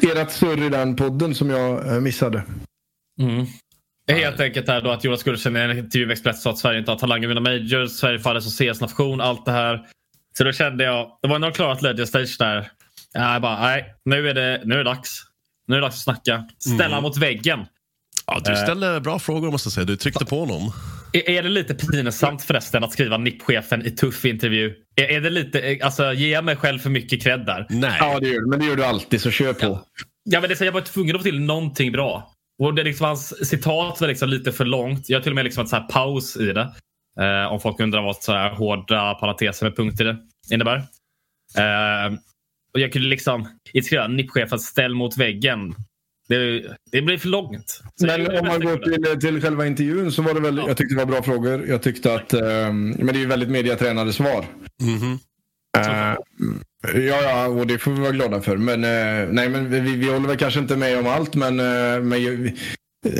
ert 0.00 0.30
surr 0.30 0.66
i 0.66 0.68
den 0.68 0.96
podden 0.96 1.34
som 1.34 1.50
jag 1.50 1.94
eh, 1.94 2.00
missade. 2.00 2.42
Mm. 3.20 3.46
Helt 4.08 4.40
enkelt 4.40 4.68
är 4.68 4.80
då 4.80 4.90
att 4.90 5.04
Jonas 5.04 5.22
Gursen 5.22 5.56
i 5.56 5.60
en 5.60 5.78
intervju 5.78 6.06
med 6.06 6.12
Expressen 6.12 6.42
sa 6.42 6.50
att 6.50 6.58
Sverige 6.58 6.78
inte 6.78 6.90
har 6.90 6.98
talang 6.98 7.24
att 7.24 7.30
vinna 7.30 7.40
majors. 7.40 7.90
Sverige 7.90 8.18
faller 8.18 8.40
som 8.40 8.74
CS-nation. 8.74 9.20
Allt 9.20 9.44
det 9.44 9.52
här. 9.52 9.86
Så 10.38 10.44
då 10.44 10.52
kände 10.52 10.84
jag, 10.84 11.18
det 11.22 11.28
var 11.28 11.38
de 11.38 11.52
klarat 11.52 11.82
Legend 11.82 12.08
Stage 12.08 12.36
där. 12.38 12.70
Jag 13.12 13.42
bara, 13.42 13.60
nej, 13.60 13.94
nu 14.04 14.28
är 14.28 14.34
det, 14.34 14.62
nu 14.64 14.74
är 14.74 14.78
det 14.78 14.84
dags. 14.84 15.22
Nu 15.66 15.74
är 15.74 15.80
det 15.80 15.86
dags 15.86 15.96
att 15.96 16.02
snacka. 16.02 16.48
Ställa 16.58 16.84
mm. 16.96 17.02
mot 17.02 17.16
väggen. 17.16 17.66
Ja, 18.26 18.40
du 18.44 18.52
eh. 18.52 18.62
ställde 18.62 19.00
bra 19.00 19.18
frågor 19.18 19.50
måste 19.50 19.66
jag 19.66 19.72
säga. 19.72 19.84
Du 19.84 19.96
tryckte 19.96 20.24
på 20.24 20.40
honom. 20.40 20.72
Är, 21.12 21.30
är 21.30 21.42
det 21.42 21.48
lite 21.48 21.74
pinsamt 21.74 22.42
förresten 22.42 22.84
att 22.84 22.92
skriva 22.92 23.16
NIP-chefen 23.16 23.86
i 23.86 23.90
tuff 23.90 24.24
intervju? 24.24 24.74
Är, 24.96 25.04
är 25.04 25.20
det 25.20 25.30
lite, 25.30 25.78
alltså 25.82 26.12
ger 26.12 26.32
jag 26.32 26.44
mig 26.44 26.56
själv 26.56 26.78
för 26.78 26.90
mycket 26.90 27.22
cred 27.22 27.46
där? 27.46 27.66
Nej. 27.70 27.96
Ja, 28.00 28.18
det 28.20 28.28
gör 28.28 28.40
du. 28.40 28.46
Men 28.46 28.58
det 28.58 28.66
gör 28.66 28.76
du 28.76 28.84
alltid, 28.84 29.20
så 29.20 29.30
kör 29.30 29.52
på. 29.52 29.66
Ja, 29.66 29.86
ja 30.24 30.40
men 30.40 30.50
det, 30.50 30.56
så 30.56 30.64
jag 30.64 30.72
var 30.72 30.80
tvungen 30.80 31.16
att 31.16 31.22
få 31.22 31.24
till 31.24 31.40
någonting 31.40 31.92
bra. 31.92 32.31
Och 32.62 32.74
det 32.74 32.84
liksom, 32.84 33.06
hans 33.06 33.48
citat 33.48 34.00
var 34.00 34.08
liksom 34.08 34.28
lite 34.28 34.52
för 34.52 34.64
långt. 34.64 35.08
Jag 35.08 35.18
har 35.18 35.22
till 35.22 35.32
och 35.32 35.36
med 35.36 35.44
liksom 35.44 35.64
ett 35.64 35.70
så 35.70 35.76
här 35.76 35.88
paus 35.88 36.36
i 36.36 36.52
det. 36.52 36.74
Eh, 37.20 37.52
om 37.52 37.60
folk 37.60 37.80
undrar 37.80 38.02
vad 38.02 38.16
så 38.16 38.32
här 38.32 38.50
hårda 38.50 39.14
parenteser 39.14 39.66
med 39.66 39.76
punkter 39.76 40.04
det 40.04 40.18
innebär. 40.54 40.76
Eh, 41.56 42.12
och 42.74 42.80
jag 42.80 42.92
kunde 42.92 43.08
liksom 43.08 43.48
skriva 43.84 44.08
NIP-chefen 44.08 44.58
ställ 44.58 44.94
mot 44.94 45.16
väggen. 45.16 45.74
Det, 46.28 46.62
det 46.92 47.02
blir 47.02 47.18
för 47.18 47.28
långt. 47.28 47.82
Så 47.94 48.06
men 48.06 48.38
om 48.38 48.46
man 48.46 48.60
går 48.60 48.76
till, 48.76 49.20
till 49.20 49.42
själva 49.42 49.66
intervjun 49.66 50.12
så 50.12 50.22
var 50.22 50.34
det 50.34 50.40
väl, 50.40 50.56
ja. 50.56 50.64
jag 50.68 50.76
tyckte 50.76 50.94
det 50.94 51.04
var 51.04 51.12
bra 51.12 51.22
frågor. 51.22 51.66
Jag 51.68 51.82
tyckte 51.82 52.14
att, 52.14 52.34
um, 52.34 52.90
men 52.90 53.06
det 53.06 53.12
är 53.12 53.20
ju 53.20 53.26
väldigt 53.26 53.48
mediatränade 53.48 54.12
svar. 54.12 54.44
Mm 54.82 54.98
-hmm. 54.98 55.18
Ja, 56.94 57.22
ja, 57.22 57.46
och 57.46 57.66
det 57.66 57.78
får 57.78 57.90
vi 57.90 58.00
vara 58.00 58.12
glada 58.12 58.40
för. 58.40 58.56
Men, 58.56 58.84
uh, 58.84 59.32
nej, 59.32 59.48
men 59.48 59.70
vi, 59.70 59.96
vi 59.96 60.12
håller 60.12 60.28
väl 60.28 60.36
kanske 60.36 60.60
inte 60.60 60.76
med 60.76 60.98
om 60.98 61.06
allt, 61.06 61.34
men, 61.34 61.60
uh, 61.60 62.02
men 62.02 62.52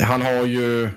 han 0.00 0.22
har 0.22 0.46
ju 0.46 0.88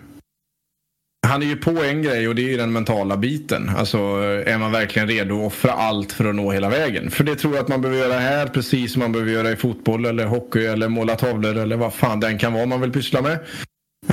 han 1.26 1.42
är 1.42 1.46
ju 1.46 1.58
på 1.58 1.84
en 1.84 2.02
grej 2.02 2.28
och 2.28 2.36
det 2.36 2.54
är 2.54 2.58
den 2.58 2.72
mentala 2.72 3.18
biten. 3.18 3.70
Alltså 3.78 3.98
är 4.46 4.58
man 4.58 4.72
verkligen 4.72 5.08
redo 5.08 5.40
att 5.40 5.48
offra 5.48 5.72
allt 5.72 6.12
för 6.12 6.26
att 6.26 6.36
nå 6.36 6.52
hela 6.52 6.70
vägen? 6.70 7.12
För 7.12 7.24
det 7.24 7.36
tror 7.36 7.56
jag 7.56 7.64
att 7.64 7.68
man 7.68 7.82
behöver 7.82 8.02
göra 8.02 8.20
här 8.20 8.48
precis 8.48 8.94
som 8.94 9.00
man 9.00 9.12
behöver 9.12 9.32
göra 9.32 9.52
i 9.52 9.56
fotboll 9.56 10.06
eller 10.06 10.26
hockey 10.26 10.66
eller 10.66 10.88
måla 10.88 11.16
tavlor 11.16 11.58
eller 11.58 11.78
vad 11.78 11.94
fan 11.94 12.20
den 12.20 12.38
kan 12.38 12.54
vara 12.54 12.66
man 12.66 12.82
vill 12.82 12.92
pyssla 12.92 13.22
med. 13.22 13.40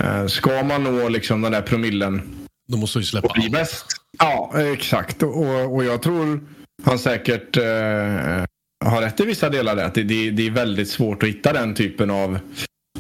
Eh, 0.01 0.27
ska 0.27 0.63
man 0.63 0.85
nå 0.85 1.09
liksom 1.09 1.43
den 1.43 1.53
där 1.53 1.63
promillen. 1.63 2.23
Då 2.69 2.77
måste 2.77 2.99
du 2.99 3.05
släppa 3.05 3.29
allt. 3.29 3.87
Ja, 4.19 4.53
exakt. 4.75 5.23
Och, 5.23 5.75
och 5.75 5.85
jag 5.85 6.03
tror 6.03 6.41
han 6.85 6.99
säkert 6.99 7.57
eh, 7.57 8.45
har 8.85 9.03
rätt 9.03 9.21
i 9.21 9.25
vissa 9.25 9.49
delar 9.49 9.77
där. 9.77 9.85
Att 9.85 9.95
det, 9.95 10.03
det, 10.03 10.31
det 10.31 10.47
är 10.47 10.51
väldigt 10.51 10.89
svårt 10.89 11.23
att 11.23 11.29
hitta 11.29 11.53
den 11.53 11.75
typen 11.75 12.11
av, 12.11 12.39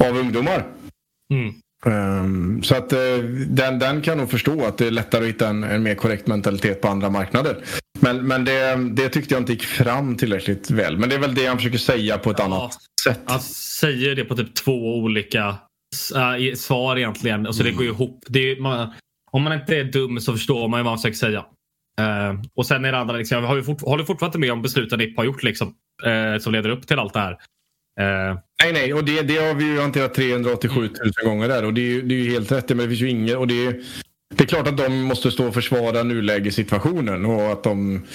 av 0.00 0.16
ungdomar. 0.16 0.66
Mm. 1.32 1.54
Um, 1.86 2.62
så 2.62 2.74
att 2.74 2.92
uh, 2.92 2.98
den, 3.48 3.78
den 3.78 4.02
kan 4.02 4.18
nog 4.18 4.30
förstå 4.30 4.64
att 4.64 4.78
det 4.78 4.86
är 4.86 4.90
lättare 4.90 5.22
att 5.22 5.28
hitta 5.28 5.48
en, 5.48 5.64
en 5.64 5.82
mer 5.82 5.94
korrekt 5.94 6.26
mentalitet 6.26 6.80
på 6.80 6.88
andra 6.88 7.10
marknader. 7.10 7.56
Men, 8.00 8.26
men 8.26 8.44
det, 8.44 8.76
det, 8.92 9.08
tyckte 9.08 9.34
jag 9.34 9.40
inte 9.40 9.52
gick 9.52 9.62
fram 9.62 10.16
tillräckligt 10.16 10.70
väl. 10.70 10.98
Men 10.98 11.08
det 11.08 11.14
är 11.14 11.18
väl 11.18 11.34
det 11.34 11.46
han 11.46 11.56
försöker 11.56 11.78
säga 11.78 12.18
på 12.18 12.30
ett 12.30 12.38
ja, 12.38 12.44
annat 12.44 12.74
sätt. 13.04 13.20
Han 13.26 13.40
säger 13.80 14.14
det 14.14 14.24
på 14.24 14.36
typ 14.36 14.54
två 14.54 14.98
olika 14.98 15.48
uh, 15.48 16.54
svar 16.54 16.96
egentligen. 16.96 17.46
Alltså 17.46 17.62
mm. 17.62 17.72
det 17.72 17.78
går 17.78 17.86
ihop. 17.86 18.24
Är, 18.34 18.60
man, 18.60 18.92
om 19.32 19.42
man 19.42 19.52
inte 19.52 19.76
är 19.76 19.84
dum 19.84 20.20
så 20.20 20.32
förstår 20.32 20.68
man 20.68 20.80
ju 20.80 20.84
vad 20.84 20.90
han 20.90 20.98
försöker 20.98 21.16
säga. 21.16 21.44
Uh, 22.00 22.40
och 22.54 22.66
sen 22.66 22.84
är 22.84 22.92
det 22.92 22.98
andra, 22.98 23.16
liksom, 23.16 23.38
jag 23.38 23.48
har 23.48 23.62
fort, 23.62 23.80
håller 23.80 24.04
fortfarande 24.04 24.38
med 24.38 24.52
om 24.52 24.62
besluten 24.62 24.98
NIP 24.98 25.16
har 25.16 25.24
gjort 25.24 25.42
liksom, 25.42 25.68
uh, 26.06 26.38
som 26.38 26.52
leder 26.52 26.70
upp 26.70 26.86
till 26.86 26.98
allt 26.98 27.14
det 27.14 27.20
här. 27.20 27.32
Uh, 28.00 28.38
nej, 28.64 28.72
nej, 28.72 28.94
och 28.94 29.04
det, 29.04 29.22
det 29.22 29.36
har 29.36 29.54
vi 29.54 29.64
ju 29.64 29.80
hanterat 29.80 30.14
387 30.14 30.80
000 30.80 30.90
mm. 30.90 31.30
gånger 31.30 31.48
där 31.48 31.64
och 31.64 31.74
det 31.74 31.80
är, 31.80 32.02
det 32.02 32.14
är 32.14 32.18
ju 32.18 32.30
helt 32.30 32.52
rätt. 32.52 32.68
Men 32.68 32.78
det 32.78 32.88
finns 32.88 33.00
ju 33.00 33.10
inget 33.10 33.36
och 33.36 33.46
det 33.46 33.66
är, 33.66 33.82
det 34.34 34.44
är 34.44 34.48
klart 34.48 34.68
att 34.68 34.76
de 34.76 35.02
måste 35.02 35.30
stå 35.30 35.48
och 35.48 35.54
försvara 35.54 36.02
nulägessituationen 36.02 37.26
och 37.26 37.52
att 37.52 37.64
de 37.64 38.06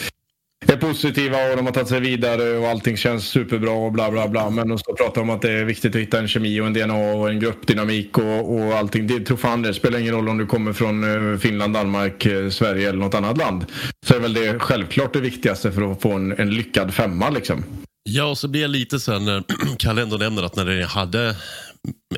är 0.65 0.77
positiva 0.77 1.49
och 1.49 1.57
de 1.57 1.65
har 1.65 1.73
tagit 1.73 1.89
sig 1.89 1.99
vidare 1.99 2.57
och 2.57 2.67
allting 2.67 2.97
känns 2.97 3.27
superbra 3.27 3.71
och 3.71 3.91
bla 3.91 4.11
bla 4.11 4.27
bla. 4.27 4.49
Men 4.49 4.69
de 4.69 4.79
står 4.79 4.91
och 4.91 4.97
pratar 4.97 5.21
om 5.21 5.29
att 5.29 5.41
det 5.41 5.51
är 5.51 5.65
viktigt 5.65 5.95
att 5.95 6.01
hitta 6.01 6.19
en 6.19 6.27
kemi 6.27 6.61
och 6.61 6.67
en 6.67 6.73
DNA 6.73 6.95
och 6.95 7.29
en 7.29 7.39
gruppdynamik 7.39 8.17
och, 8.17 8.55
och 8.55 8.73
allting. 8.73 9.07
Det 9.07 9.19
tror 9.19 9.37
fan 9.37 9.61
det. 9.61 9.73
spelar 9.73 9.99
ingen 9.99 10.13
roll 10.13 10.29
om 10.29 10.37
du 10.37 10.45
kommer 10.45 10.73
från 10.73 11.33
eh, 11.33 11.39
Finland, 11.39 11.73
Danmark, 11.73 12.25
eh, 12.25 12.49
Sverige 12.49 12.89
eller 12.89 12.99
något 12.99 13.13
annat 13.13 13.37
land. 13.37 13.65
Så 14.05 14.15
är 14.15 14.19
väl 14.19 14.33
det 14.33 14.59
självklart 14.59 15.13
det 15.13 15.21
viktigaste 15.21 15.71
för 15.71 15.91
att 15.91 16.01
få 16.01 16.11
en, 16.11 16.39
en 16.39 16.49
lyckad 16.49 16.93
femma 16.93 17.29
liksom. 17.29 17.63
Ja, 18.09 18.25
och 18.25 18.37
så 18.37 18.47
blir 18.47 18.61
jag 18.61 18.71
lite 18.71 18.99
sen 18.99 19.25
när 19.25 19.43
Kalle 19.77 20.01
ändå 20.01 20.17
nämner 20.17 20.43
att 20.43 20.55
när 20.55 20.65
det 20.65 20.85
hade 20.85 21.35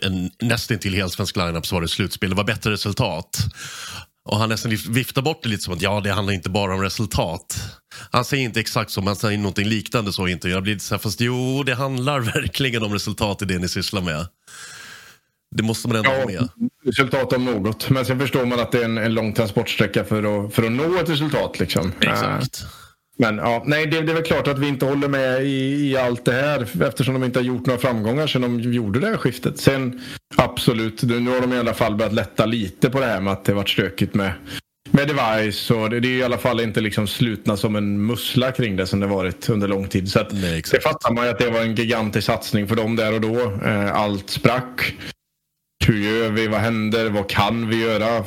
en 0.01 0.29
nästintill 0.41 0.93
helsvensk 0.93 1.35
lineup 1.35 1.65
så 1.65 1.75
var 1.75 1.81
det 1.81 1.87
slutspel. 1.87 2.29
Det 2.29 2.35
var 2.35 2.43
bättre 2.43 2.71
resultat. 2.71 3.37
Och 4.31 4.37
han 4.37 4.49
nästan 4.49 4.71
viftar 4.89 5.21
bort 5.21 5.43
det 5.43 5.49
lite 5.49 5.63
som 5.63 5.73
att 5.73 5.81
ja, 5.81 6.01
det 6.01 6.11
handlar 6.11 6.33
inte 6.33 6.49
bara 6.49 6.73
om 6.73 6.81
resultat. 6.81 7.61
Han 8.11 8.25
säger 8.25 8.43
inte 8.43 8.59
exakt 8.59 8.91
så, 8.91 9.01
men 9.01 9.07
han 9.07 9.15
säger 9.15 9.37
någonting 9.37 9.67
liknande 9.67 10.13
så 10.13 10.27
inte. 10.27 10.49
Jag 10.49 10.63
blir 10.63 10.73
lite 10.73 10.85
så 10.85 10.95
här, 10.95 10.99
fast 10.99 11.21
jo, 11.21 11.63
det 11.63 11.75
handlar 11.75 12.19
verkligen 12.41 12.83
om 12.83 12.93
resultat 12.93 13.41
i 13.41 13.45
det 13.45 13.57
ni 13.59 13.67
sysslar 13.69 14.01
med. 14.01 14.27
Det 15.55 15.63
måste 15.63 15.87
man 15.87 15.97
ändå 15.97 16.09
Ja, 16.11 16.17
ha 16.19 16.25
med. 16.25 16.49
resultat 16.85 17.33
om 17.33 17.45
något. 17.45 17.89
Men 17.89 18.05
sen 18.05 18.19
förstår 18.19 18.45
man 18.45 18.59
att 18.59 18.71
det 18.71 18.79
är 18.79 18.85
en, 18.85 18.97
en 18.97 19.13
lång 19.13 19.33
transportsträcka 19.33 20.03
för 20.03 20.45
att, 20.45 20.53
för 20.53 20.63
att 20.63 20.71
nå 20.71 20.99
ett 20.99 21.09
resultat. 21.09 21.59
Liksom. 21.59 21.91
Exakt. 22.01 22.61
Eh, 22.61 22.67
Men 23.21 23.37
ja, 23.37 23.63
nej, 23.65 23.85
det, 23.85 24.01
det 24.01 24.11
är 24.11 24.15
väl 24.15 24.23
klart 24.23 24.47
att 24.47 24.59
vi 24.59 24.67
inte 24.67 24.85
håller 24.85 25.07
med 25.07 25.43
i, 25.43 25.89
i 25.89 25.97
allt 25.97 26.25
det 26.25 26.31
här 26.33 26.83
eftersom 26.87 27.13
de 27.13 27.23
inte 27.23 27.39
har 27.39 27.43
gjort 27.43 27.65
några 27.65 27.79
framgångar 27.79 28.27
sedan 28.27 28.41
de 28.41 28.59
gjorde 28.73 28.99
det 28.99 29.07
här 29.07 29.17
skiftet. 29.17 29.59
Sen 29.59 30.01
absolut, 30.35 31.03
nu 31.03 31.29
har 31.29 31.41
de 31.41 31.53
i 31.53 31.57
alla 31.57 31.73
fall 31.73 31.95
börjat 31.95 32.13
lätta 32.13 32.45
lite 32.45 32.89
på 32.89 32.99
det 32.99 33.05
här 33.05 33.21
med 33.21 33.33
att 33.33 33.45
det 33.45 33.53
varit 33.53 33.69
stökigt 33.69 34.13
med, 34.13 34.31
med 34.91 35.07
device 35.07 35.71
och 35.71 35.89
det, 35.89 35.99
det 35.99 36.07
är 36.07 36.17
i 36.17 36.23
alla 36.23 36.37
fall 36.37 36.59
inte 36.59 36.81
liksom 36.81 37.07
slutna 37.07 37.57
som 37.57 37.75
en 37.75 38.05
mussla 38.05 38.51
kring 38.51 38.75
det 38.75 38.87
som 38.87 38.99
det 38.99 39.07
varit 39.07 39.49
under 39.49 39.67
lång 39.67 39.87
tid. 39.87 40.11
Så 40.11 40.19
att 40.19 40.29
det 40.41 40.83
fattar 40.83 41.13
man 41.13 41.25
ju 41.25 41.31
att 41.31 41.39
det 41.39 41.49
var 41.49 41.61
en 41.61 41.75
gigantisk 41.75 42.25
satsning 42.27 42.67
för 42.67 42.75
dem 42.75 42.95
där 42.95 43.13
och 43.13 43.21
då. 43.21 43.39
Eh, 43.65 43.95
Allt 43.95 44.29
sprack. 44.29 44.95
Hur 45.85 45.97
gör 45.97 46.29
vi? 46.29 46.47
Vad 46.47 46.59
händer? 46.59 47.09
Vad 47.09 47.29
kan 47.29 47.69
vi 47.69 47.81
göra? 47.81 48.23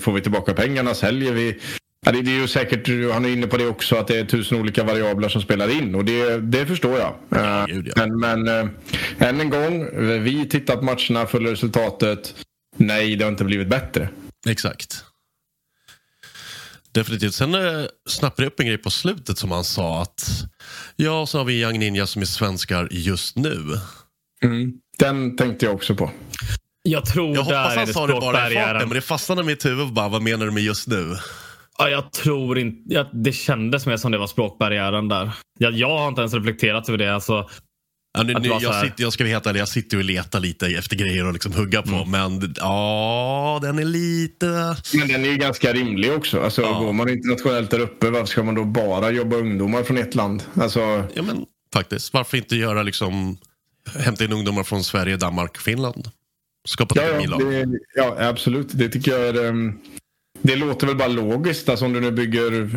Får 0.00 0.12
vi 0.12 0.20
tillbaka 0.20 0.54
pengarna? 0.54 0.94
Säljer 0.94 1.32
vi? 1.32 1.58
Ja, 2.06 2.12
det 2.12 2.22
det 2.22 2.30
är 2.30 2.40
ju 2.40 2.48
säkert, 2.48 3.12
han 3.12 3.24
är 3.24 3.28
inne 3.28 3.46
på 3.46 3.56
det 3.56 3.66
också, 3.66 3.96
att 3.96 4.06
det 4.06 4.18
är 4.18 4.24
tusen 4.24 4.60
olika 4.60 4.84
variabler 4.84 5.28
som 5.28 5.42
spelar 5.42 5.68
in 5.68 5.94
och 5.94 6.04
det, 6.04 6.40
det 6.40 6.66
förstår 6.66 6.98
jag. 6.98 7.14
Eh, 7.40 7.76
Men, 7.96 8.18
men 8.18 8.48
eh, 8.48 8.68
än 9.28 9.40
en 9.40 9.50
gång, 9.50 9.88
vi 10.22 10.48
tittar 10.48 10.76
på 10.76 10.84
matcherna, 10.84 11.26
följer 11.26 11.50
resultatet. 11.50 12.34
Nej, 12.76 13.16
det 13.16 13.24
har 13.24 13.30
inte 13.30 13.44
blivit 13.44 13.68
bättre. 13.68 14.08
Exakt. 14.48 15.04
Definitivt. 16.92 17.34
Sen 17.34 17.54
eh, 17.54 17.84
snappade 18.08 18.42
jag 18.42 18.52
upp 18.52 18.60
en 18.60 18.66
grej 18.66 18.78
på 18.78 18.90
slutet 18.90 19.38
som 19.38 19.50
han 19.50 19.64
sa 19.64 20.02
att 20.02 20.28
ja, 20.96 21.26
så 21.26 21.38
har 21.38 21.44
vi 21.44 21.62
Young 21.62 21.78
Ninja 21.78 22.06
som 22.06 22.22
är 22.22 22.26
svenskar 22.26 22.88
just 22.90 23.36
nu. 23.36 23.62
Mm. 24.42 24.72
Den 24.98 25.36
tänkte 25.36 25.66
jag 25.66 25.74
också 25.74 25.94
på. 25.94 26.10
Jag 26.82 27.04
tror 27.06 27.36
Jag 27.36 27.46
där 27.46 27.54
hoppas 27.58 27.72
är 27.72 27.76
han 27.76 27.86
det 27.86 27.92
sa 27.92 28.06
det 28.06 28.12
bara 28.12 28.50
i 28.50 28.54
farten, 28.54 28.88
men 28.88 28.94
det 28.94 29.00
fastnade 29.00 29.40
i 29.40 29.44
mitt 29.44 29.64
huvud 29.64 29.92
bara, 29.92 30.08
vad 30.08 30.22
menar 30.22 30.46
du 30.46 30.52
med 30.52 30.62
just 30.62 30.86
nu? 30.86 31.16
Ja, 31.78 31.88
jag 31.90 32.12
tror 32.12 32.58
inte... 32.58 32.94
Ja, 32.94 33.10
det 33.12 33.32
kändes 33.32 33.86
mer 33.86 33.96
som 33.96 34.12
det 34.12 34.18
var 34.18 34.26
språkbarriären 34.26 35.08
där. 35.08 35.30
Jag, 35.58 35.72
jag 35.72 35.98
har 35.98 36.08
inte 36.08 36.20
ens 36.20 36.34
reflekterat 36.34 36.88
över 36.88 36.98
det. 36.98 37.14
Alltså, 37.14 37.48
Ja, 38.18 38.22
nu, 38.24 38.34
Att 38.34 38.42
nu, 38.42 38.48
det 38.48 38.54
jag, 38.62 38.72
här- 38.72 38.84
sitter, 38.84 39.02
jag 39.02 39.12
ska 39.12 39.24
vara 39.24 39.32
helt 39.32 39.46
ärlig, 39.46 39.60
jag 39.60 39.68
sitter 39.68 39.96
och 39.96 40.04
letar 40.04 40.40
lite 40.40 40.66
efter 40.66 40.96
grejer 40.96 41.24
att 41.26 41.32
liksom 41.32 41.52
hugga 41.52 41.82
på, 41.82 41.94
Mm. 41.94 42.10
men 42.10 42.54
ja, 42.56 43.58
den 43.62 43.78
är 43.78 43.84
lite... 43.84 44.76
Men 44.94 45.08
den 45.08 45.24
är 45.24 45.28
ju 45.28 45.36
ganska 45.36 45.72
rimlig 45.72 46.12
också. 46.12 46.40
Alltså, 46.40 46.62
Går 46.62 46.92
man 46.92 47.08
internationellt 47.08 47.70
där 47.70 47.78
uppe, 47.80 48.10
varför 48.10 48.26
ska 48.26 48.42
man 48.42 48.54
då 48.54 48.64
bara 48.64 49.10
jobba 49.10 49.36
ungdomar 49.36 49.82
från 49.82 49.98
ett 49.98 50.14
land? 50.14 50.42
Alltså, 50.54 50.80
Ja, 51.14 51.22
men 51.22 51.44
faktiskt. 51.72 52.12
Varför 52.12 52.36
inte 52.36 52.56
göra 52.56 52.82
liksom, 52.82 53.38
hämta 53.96 54.24
in 54.24 54.32
ungdomar 54.32 54.62
från 54.62 54.84
Sverige, 54.84 55.16
Danmark, 55.16 55.58
Finland? 55.58 56.10
Skapa 56.68 56.94
Ja, 56.96 57.02
ja, 57.20 57.36
det, 57.38 57.66
ja, 57.94 58.16
absolut. 58.28 58.68
Det 58.72 58.88
tycker 58.88 59.10
jag 59.10 59.20
är... 59.36 59.48
ehm, 59.48 59.78
Det 60.42 60.56
låter 60.56 60.86
väl 60.86 60.96
bara 60.96 61.08
logiskt. 61.08 61.68
Alltså 61.68 61.84
om 61.84 61.92
du 61.92 62.00
nu 62.00 62.10
bygger... 62.10 62.68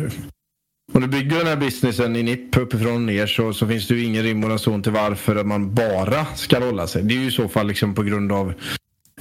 Om 0.94 1.00
du 1.00 1.06
bygger 1.06 1.38
den 1.38 1.46
här 1.46 1.56
businessen 1.56 2.16
i 2.16 2.22
NIP 2.22 2.56
uppifrån 2.56 2.94
och 2.94 3.00
ner 3.00 3.26
så, 3.26 3.52
så 3.52 3.66
finns 3.68 3.88
det 3.88 3.94
ju 3.94 4.04
ingen 4.04 4.22
rim 4.22 4.44
och 4.44 4.50
reson 4.50 4.82
till 4.82 4.92
varför 4.92 5.36
att 5.36 5.46
man 5.46 5.74
bara 5.74 6.26
ska 6.34 6.58
hålla 6.64 6.86
sig. 6.86 7.02
Det 7.02 7.14
är 7.14 7.18
ju 7.18 7.26
i 7.26 7.30
så 7.30 7.48
fall 7.48 7.66
liksom 7.66 7.94
på 7.94 8.02
grund 8.02 8.32
av 8.32 8.54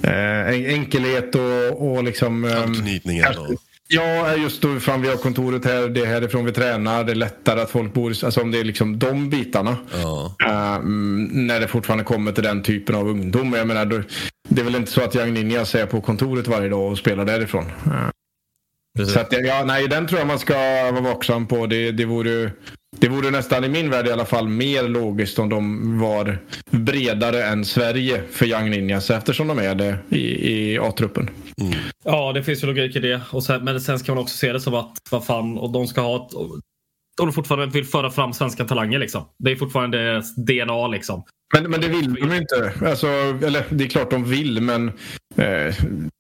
eh, 0.04 0.12
en- 0.54 0.66
enkelhet 0.66 1.36
och, 1.36 1.92
och 1.92 2.04
liksom... 2.04 2.46
ehm, 2.46 2.58
Anknytningen 2.64 3.26
då. 3.36 3.48
Ja, 3.88 4.36
just 4.36 4.62
då 4.62 4.80
fan 4.80 5.02
vi 5.02 5.08
har 5.10 5.16
kontoret 5.16 5.66
här, 5.66 5.90
det 5.90 6.02
är 6.02 6.06
härifrån 6.06 6.46
vi 6.46 6.52
tränar, 6.52 7.04
det 7.04 7.12
är 7.12 7.16
lättare 7.16 7.62
att 7.62 7.70
folk 7.72 7.94
bor 7.94 8.10
Alltså 8.26 8.42
om 8.42 8.52
det 8.52 8.60
är 8.60 8.64
liksom 8.64 9.00
de 9.00 9.30
bitarna. 9.30 9.78
Eh, 10.48 10.76
mm, 10.76 11.48
när 11.48 11.60
det 11.60 11.68
fortfarande 11.68 12.04
kommer 12.04 12.32
till 12.32 12.44
den 12.44 12.64
typen 12.64 12.96
av 12.96 13.08
ungdom. 13.08 13.54
Jag 13.54 13.68
menar, 13.68 13.86
det 14.50 14.62
är 14.62 14.66
väl 14.66 14.76
inte 14.76 14.92
så 14.92 15.02
att 15.02 15.16
Young 15.16 15.34
Ninjas 15.34 15.76
är 15.76 15.86
på 15.86 16.02
kontoret 16.02 16.48
varje 16.48 16.70
dag 16.70 16.92
och 16.92 16.98
spelar 16.98 17.26
därifrån. 17.26 17.66
Eh, 19.00 19.06
så 19.06 19.20
att, 19.20 19.34
ja, 19.44 19.64
nej, 19.66 19.88
den 19.88 20.08
tror 20.08 20.20
jag 20.20 20.28
man 20.28 20.40
ska 20.40 20.54
vara 20.92 21.02
vaksam 21.02 21.48
på. 21.48 21.66
Det, 21.66 21.92
det, 21.92 22.06
vore, 22.06 22.52
det 22.98 23.10
vore 23.10 23.32
nästan 23.32 23.64
i 23.64 23.70
min 23.70 23.90
värld 23.90 24.08
i 24.08 24.12
alla 24.12 24.26
fall 24.26 24.48
mer 24.48 24.84
logiskt 24.84 25.40
om 25.40 25.50
de 25.50 26.00
var 26.00 26.38
bredare 26.70 27.44
än 27.44 27.66
Sverige 27.66 28.22
för 28.32 28.46
Young 28.46 28.70
Ninjas 28.70 29.10
eftersom 29.10 29.48
de 29.48 29.60
är 29.60 29.76
det 29.76 29.98
i, 30.10 30.52
i 30.52 30.80
A-truppen. 30.80 31.30
Ja, 32.04 32.34
det 32.34 32.44
finns 32.44 32.64
ju 32.64 32.68
logik 32.68 32.96
i 32.96 33.00
det. 33.00 33.22
Och 33.32 33.44
sen, 33.44 33.64
men 33.64 33.82
sen 33.82 34.00
ska 34.00 34.16
man 34.16 34.24
också 34.24 34.38
se 34.38 34.54
det 34.54 34.60
som 34.60 34.74
att 34.74 34.98
vad 35.12 35.26
fan, 35.26 35.58
och 35.58 35.72
de 35.72 35.88
ska 35.88 36.02
ha 36.02 36.16
ett, 36.16 36.34
och 37.20 37.26
de 37.26 37.34
fortfarande 37.34 37.68
vill 37.68 37.86
föra 37.86 38.12
fram 38.12 38.34
svenska 38.34 38.66
talanger. 38.66 39.00
Liksom. 39.00 39.26
Det 39.40 39.52
är 39.52 39.56
fortfarande 39.56 39.98
deras 39.98 40.36
DNA. 40.36 40.88
Liksom. 40.88 41.24
Men, 41.54 41.72
men 41.72 41.82
det 41.82 41.88
vill 41.88 42.14
de 42.14 42.32
ju 42.32 42.38
inte. 42.38 42.74
Alltså, 42.86 43.08
eller 43.46 43.64
det 43.70 43.84
är 43.84 43.88
klart 43.88 44.10
de 44.10 44.26
vill, 44.26 44.62
men 44.62 44.88
eh, 45.36 45.76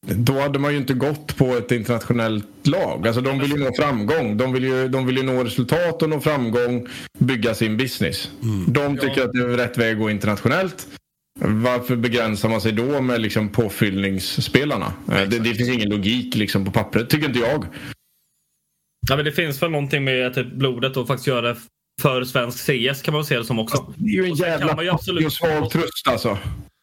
då 0.07 0.39
hade 0.39 0.59
man 0.59 0.71
ju 0.71 0.77
inte 0.77 0.93
gått 0.93 1.37
på 1.37 1.45
ett 1.45 1.71
internationellt 1.71 2.67
lag. 2.67 3.07
Alltså, 3.07 3.21
de 3.21 3.39
vill 3.39 3.51
ju 3.51 3.57
nå 3.57 3.71
framgång. 3.77 4.37
De 4.37 4.53
vill 4.53 4.63
ju, 4.63 4.87
de 4.87 5.05
vill 5.05 5.17
ju 5.17 5.23
nå 5.23 5.43
resultat 5.43 6.01
och 6.01 6.09
nå 6.09 6.19
framgång, 6.19 6.87
bygga 7.19 7.53
sin 7.53 7.77
business. 7.77 8.29
De 8.67 8.97
tycker 8.97 9.23
att 9.23 9.33
det 9.33 9.39
är 9.39 9.57
rätt 9.57 9.77
väg 9.77 9.93
att 9.93 9.99
gå 9.99 10.09
internationellt. 10.09 10.87
Varför 11.39 11.95
begränsar 11.95 12.49
man 12.49 12.61
sig 12.61 12.71
då 12.71 13.01
med 13.01 13.21
liksom 13.21 13.49
påfyllningsspelarna? 13.49 14.93
Eh, 15.11 15.21
det, 15.21 15.39
det 15.39 15.53
finns 15.53 15.69
ingen 15.69 15.89
logik 15.89 16.35
liksom 16.35 16.65
på 16.65 16.71
pappret, 16.71 17.09
tycker 17.09 17.27
inte 17.27 17.39
jag. 17.39 17.65
Ja, 19.09 19.15
men 19.15 19.25
det 19.25 19.31
finns 19.31 19.61
väl 19.61 19.71
någonting 19.71 20.03
med 20.03 20.33
typ, 20.33 20.51
blodet 20.53 20.97
och 20.97 21.07
faktiskt 21.07 21.27
göra 21.27 21.41
det 21.41 21.55
för 22.01 22.23
svensk 22.23 22.57
CS 22.57 23.01
kan 23.01 23.13
man 23.13 23.21
väl 23.21 23.25
se 23.25 23.37
det 23.37 23.45
som 23.45 23.59
också. 23.59 23.93
Det 23.97 24.09
är 24.09 24.23
ju 24.23 24.25
en 24.25 24.35
jävla 24.35 24.83
ju 24.83 24.89
absolut- 24.89 25.33
svag 25.33 25.69
tröst 25.69 26.07
alltså. 26.07 26.37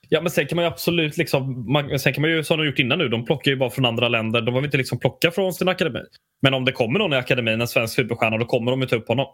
Ja, 0.09 0.21
men 0.21 0.31
sen 0.31 0.47
kan 0.47 0.57
man 0.57 0.65
ju 0.65 0.71
absolut 0.71 1.17
liksom, 1.17 1.73
man, 1.73 1.99
sen 1.99 2.13
kan 2.13 2.23
man 2.23 2.31
ju 2.31 2.45
som 2.45 2.59
de 2.59 2.67
gjort 2.67 2.79
innan 2.79 2.99
nu, 2.99 3.09
de 3.09 3.25
plockar 3.25 3.51
ju 3.51 3.57
bara 3.57 3.71
från 3.71 3.85
andra 3.85 4.09
länder. 4.09 4.41
De 4.41 4.55
vill 4.55 4.65
inte 4.65 4.77
liksom 4.77 4.99
plocka 4.99 5.31
från 5.31 5.53
sin 5.53 5.69
akademi. 5.69 6.01
Men 6.43 6.55
om 6.55 6.65
det 6.65 6.73
kommer 6.73 6.99
någon 6.99 7.13
i 7.13 7.17
akademin, 7.17 7.61
en 7.61 7.69
svensk 7.69 7.95
superstjärna, 7.95 8.39
då 8.39 8.45
kommer 8.45 8.71
de 8.71 8.81
ju 8.81 8.87
ta 8.87 8.97
upp 8.97 9.09
honom. 9.09 9.27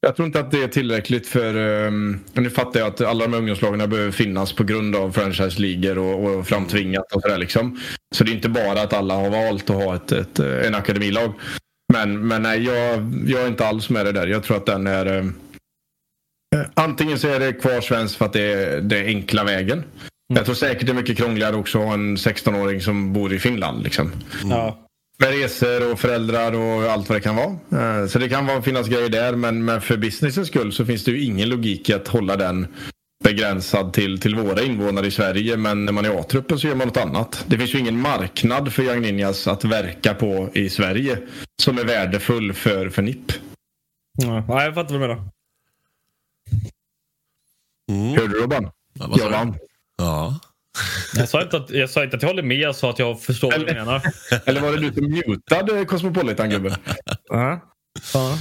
Jag 0.00 0.16
tror 0.16 0.26
inte 0.26 0.40
att 0.40 0.50
det 0.50 0.62
är 0.62 0.68
tillräckligt 0.68 1.26
för... 1.26 1.56
Um, 1.56 2.20
nu 2.32 2.50
fattar 2.50 2.80
jag 2.80 2.86
att 2.86 3.00
alla 3.00 3.24
de 3.24 3.32
här 3.32 3.38
ungdomslagen 3.38 3.90
behöver 3.90 4.10
finnas 4.10 4.52
på 4.52 4.64
grund 4.64 4.96
av 4.96 5.12
franchise-ligor 5.12 5.98
och, 5.98 6.24
och 6.24 6.46
framtvingat 6.46 7.12
och 7.12 7.22
sådär 7.22 7.38
liksom. 7.38 7.80
Så 8.14 8.24
det 8.24 8.30
är 8.30 8.34
inte 8.34 8.48
bara 8.48 8.82
att 8.82 8.92
alla 8.92 9.14
har 9.14 9.30
valt 9.30 9.70
att 9.70 9.76
ha 9.76 9.94
ett, 9.94 10.12
ett, 10.12 10.38
eh, 10.38 10.66
en 10.66 10.74
akademilag. 10.74 11.32
Men, 11.92 12.26
men 12.28 12.42
nej, 12.42 12.62
jag, 12.62 13.12
jag 13.26 13.42
är 13.42 13.48
inte 13.48 13.66
alls 13.66 13.90
med 13.90 14.06
det 14.06 14.12
där. 14.12 14.26
Jag 14.26 14.42
tror 14.42 14.56
att 14.56 14.66
den 14.66 14.86
är... 14.86 15.06
eh, 15.16 15.24
antingen 16.74 17.18
så 17.18 17.28
är 17.28 17.40
det 17.40 17.52
kvar 17.52 17.80
svenskt 17.80 18.16
för 18.16 18.24
att 18.24 18.32
det 18.32 18.40
är 18.52 18.80
den 18.80 19.06
enkla 19.06 19.44
vägen. 19.44 19.84
Jag 20.34 20.44
tror 20.44 20.54
säkert 20.54 20.86
det 20.86 20.92
är 20.92 20.94
mycket 20.94 21.16
krångligare 21.16 21.56
också 21.56 21.78
att 21.78 21.84
ha 21.84 21.94
en 21.94 22.16
16-åring 22.16 22.80
som 22.80 23.12
bor 23.12 23.32
i 23.32 23.38
Finland. 23.38 23.82
Liksom. 23.82 24.12
Ja. 24.50 24.78
Med 25.18 25.30
resor 25.30 25.92
och 25.92 26.00
föräldrar 26.00 26.52
och 26.52 26.82
allt 26.92 27.08
vad 27.08 27.16
det 27.16 27.22
kan 27.22 27.36
vara. 27.36 28.00
Eh, 28.00 28.06
Så 28.06 28.18
det 28.18 28.28
kan 28.28 28.46
vara, 28.46 28.62
finnas 28.62 28.88
grejer 28.88 29.08
där 29.08 29.32
men, 29.36 29.64
men 29.64 29.80
för 29.80 29.96
businessens 29.96 30.48
skull 30.48 30.72
så 30.72 30.84
finns 30.86 31.04
det 31.04 31.10
ju 31.10 31.22
ingen 31.24 31.48
logik 31.48 31.90
i 31.90 31.92
att 31.94 32.08
hålla 32.08 32.36
den 32.36 32.66
begränsad 33.34 33.92
till, 33.92 34.20
till 34.20 34.34
våra 34.34 34.62
invånare 34.62 35.06
i 35.06 35.10
Sverige 35.10 35.56
men 35.56 35.84
när 35.84 35.92
man 35.92 36.04
är 36.04 36.20
A-truppen 36.20 36.58
så 36.58 36.66
gör 36.66 36.74
man 36.74 36.88
något 36.88 36.96
annat. 36.96 37.44
Det 37.46 37.58
finns 37.58 37.74
ju 37.74 37.78
ingen 37.78 38.00
marknad 38.00 38.72
för 38.72 38.82
Young 38.82 39.00
Ninjas 39.00 39.46
att 39.46 39.64
verka 39.64 40.14
på 40.14 40.50
i 40.54 40.70
Sverige 40.70 41.18
som 41.62 41.78
är 41.78 41.84
värdefull 41.84 42.52
för, 42.52 42.88
för 42.88 43.02
NIP. 43.02 43.32
Ja, 44.18 44.44
ja, 44.48 44.64
jag 44.64 44.74
fattar 44.74 44.98
vad 44.98 45.08
du 45.08 45.08
menar. 45.08 45.28
Hörde 48.16 48.28
du 48.28 48.42
Robban? 48.42 48.70
Ja, 48.94 49.14
jag 49.18 49.30
vann. 49.30 49.54
Ja. 49.98 50.40
Jag 51.16 51.28
sa, 51.28 51.42
inte 51.42 51.56
att, 51.56 51.70
jag 51.70 51.90
sa 51.90 52.04
inte 52.04 52.16
att 52.16 52.22
jag 52.22 52.28
håller 52.28 52.42
med, 52.42 52.56
jag 52.56 52.76
sa 52.76 52.90
att 52.90 52.98
jag 52.98 53.20
förstår 53.20 53.50
vad 53.50 53.60
du 53.60 53.74
menar. 53.74 54.02
Eller 54.46 54.60
var 54.60 54.72
det 54.72 54.90
du 54.90 54.92
som 54.92 55.22
mutade 55.26 55.84
Cosmopolitan-gubben? 55.84 56.74
Ja. 57.28 57.60
Ja. 58.14 58.38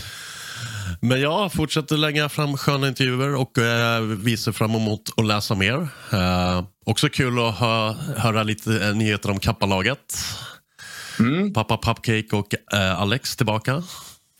Men 1.03 1.21
jag 1.21 1.53
fortsätter 1.53 1.97
lägga 1.97 2.29
fram 2.29 2.57
sköna 2.57 2.87
intervjuer 2.87 3.35
och 3.35 3.57
eh, 3.57 4.01
vi 4.01 4.37
ser 4.37 4.51
fram 4.51 4.75
emot 4.75 5.09
att 5.17 5.25
läsa 5.25 5.55
mer. 5.55 5.87
Eh, 6.13 6.63
också 6.85 7.09
kul 7.09 7.39
att 7.39 7.55
hö 7.59 7.93
höra 8.17 8.43
lite 8.43 8.85
eh, 8.87 8.95
nyheter 8.95 9.31
om 9.31 9.39
kappalaget. 9.39 10.17
Pappa 11.53 11.77
Pupcake 11.77 12.27
och 12.35 12.55
eh, 12.73 13.01
Alex 13.01 13.35
tillbaka. 13.35 13.83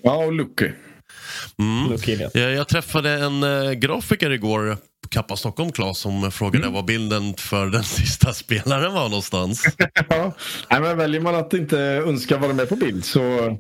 Ja, 0.04 0.16
och 0.26 0.34
Lucky. 0.34 0.70
Mm. 1.60 1.92
Lucky, 1.92 2.28
ja. 2.34 2.40
Jag, 2.40 2.68
träffade 2.68 3.12
en 3.12 3.44
eh, 3.44 3.72
grafiker 3.72 4.30
igår 4.30 4.78
Kappa 5.10 5.36
Stockholm, 5.36 5.72
Claes, 5.72 5.98
som 5.98 6.32
frågade 6.32 6.64
Mm. 6.64 6.74
vad 6.74 6.86
bilden 6.86 7.34
för 7.38 7.66
den 7.66 7.84
sista 8.00 8.34
spelaren 8.34 8.94
var 8.94 9.04
någonstans. 9.04 9.66
ja. 10.10 10.32
Nej, 10.70 10.82
men 10.82 10.98
väljer 10.98 11.22
man 11.22 11.36
att 11.36 11.54
inte 11.54 11.80
önska 11.80 12.38
vara 12.38 12.54
med 12.54 12.70
på 12.70 12.76
bild 12.76 13.06
så 13.06 13.58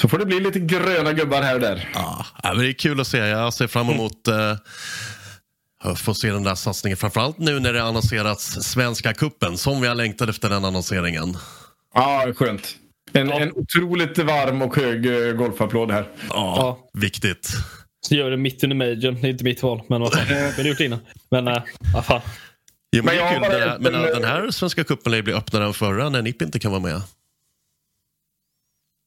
Så 0.00 0.08
får 0.08 0.18
det 0.18 0.26
bli 0.26 0.40
lite 0.40 0.58
gröna 0.58 1.12
gubbar 1.12 1.42
här 1.42 1.54
och 1.54 1.60
där. 1.60 1.88
Ja, 1.94 2.24
men 2.42 2.58
det 2.58 2.68
är 2.68 2.72
kul 2.72 3.00
att 3.00 3.06
se. 3.06 3.18
Jag 3.18 3.54
ser 3.54 3.66
fram 3.66 3.88
emot 3.90 4.28
eh, 4.28 5.94
få 5.96 6.14
se 6.14 6.32
den 6.32 6.42
där 6.42 6.54
satsningen. 6.54 6.96
Framförallt 6.96 7.38
nu 7.38 7.60
när 7.60 7.72
det 7.72 7.82
annonserats 7.82 8.44
Svenska 8.62 9.14
kuppen 9.14 9.58
som 9.58 9.80
vi 9.80 9.88
har 9.88 9.94
längtat 9.94 10.28
efter 10.28 10.50
den 10.50 10.64
annonseringen. 10.64 11.36
Ja, 11.94 12.32
skönt. 12.36 12.76
En, 13.12 13.32
en 13.32 13.52
otroligt 13.52 14.18
varm 14.18 14.62
och 14.62 14.76
hög 14.76 15.06
eh, 15.06 15.32
golfapplåd 15.32 15.90
här. 15.90 16.08
Ja, 16.28 16.78
viktigt. 16.92 17.48
Så 18.08 18.14
gör 18.14 18.30
det 18.30 18.36
mitt 18.36 18.64
under 18.64 18.76
majorn. 18.76 19.14
Det 19.20 19.26
är 19.26 19.30
inte 19.30 19.44
mitt 19.44 19.62
val, 19.62 19.82
men 19.88 20.00
vad 20.00 20.12
fan. 20.12 20.26
Vi 20.28 20.62
har 20.62 20.68
gjort 20.68 20.78
det 20.78 20.84
innan. 20.84 20.98
Men, 21.30 21.48
äh, 21.48 21.62
vad 21.94 22.04
fan. 22.06 22.20
Jo, 22.96 23.02
men 23.04 23.14
Men 23.16 23.24
det 23.24 23.32
kul. 23.34 23.42
har 23.42 23.50
Det 23.50 23.58
bara 23.58 23.66
där, 23.66 23.76
en- 23.76 23.82
men 23.82 24.22
den 24.22 24.24
här 24.24 24.50
Svenska 24.50 24.84
cupen 24.84 25.10
lär 25.10 25.16
ju 25.16 25.22
bli 25.22 25.32
öppnare 25.32 25.64
än 25.64 25.74
förra 25.74 26.08
när 26.08 26.22
NIP 26.22 26.42
inte 26.42 26.58
kan 26.58 26.70
vara 26.70 26.80
med. 26.82 27.02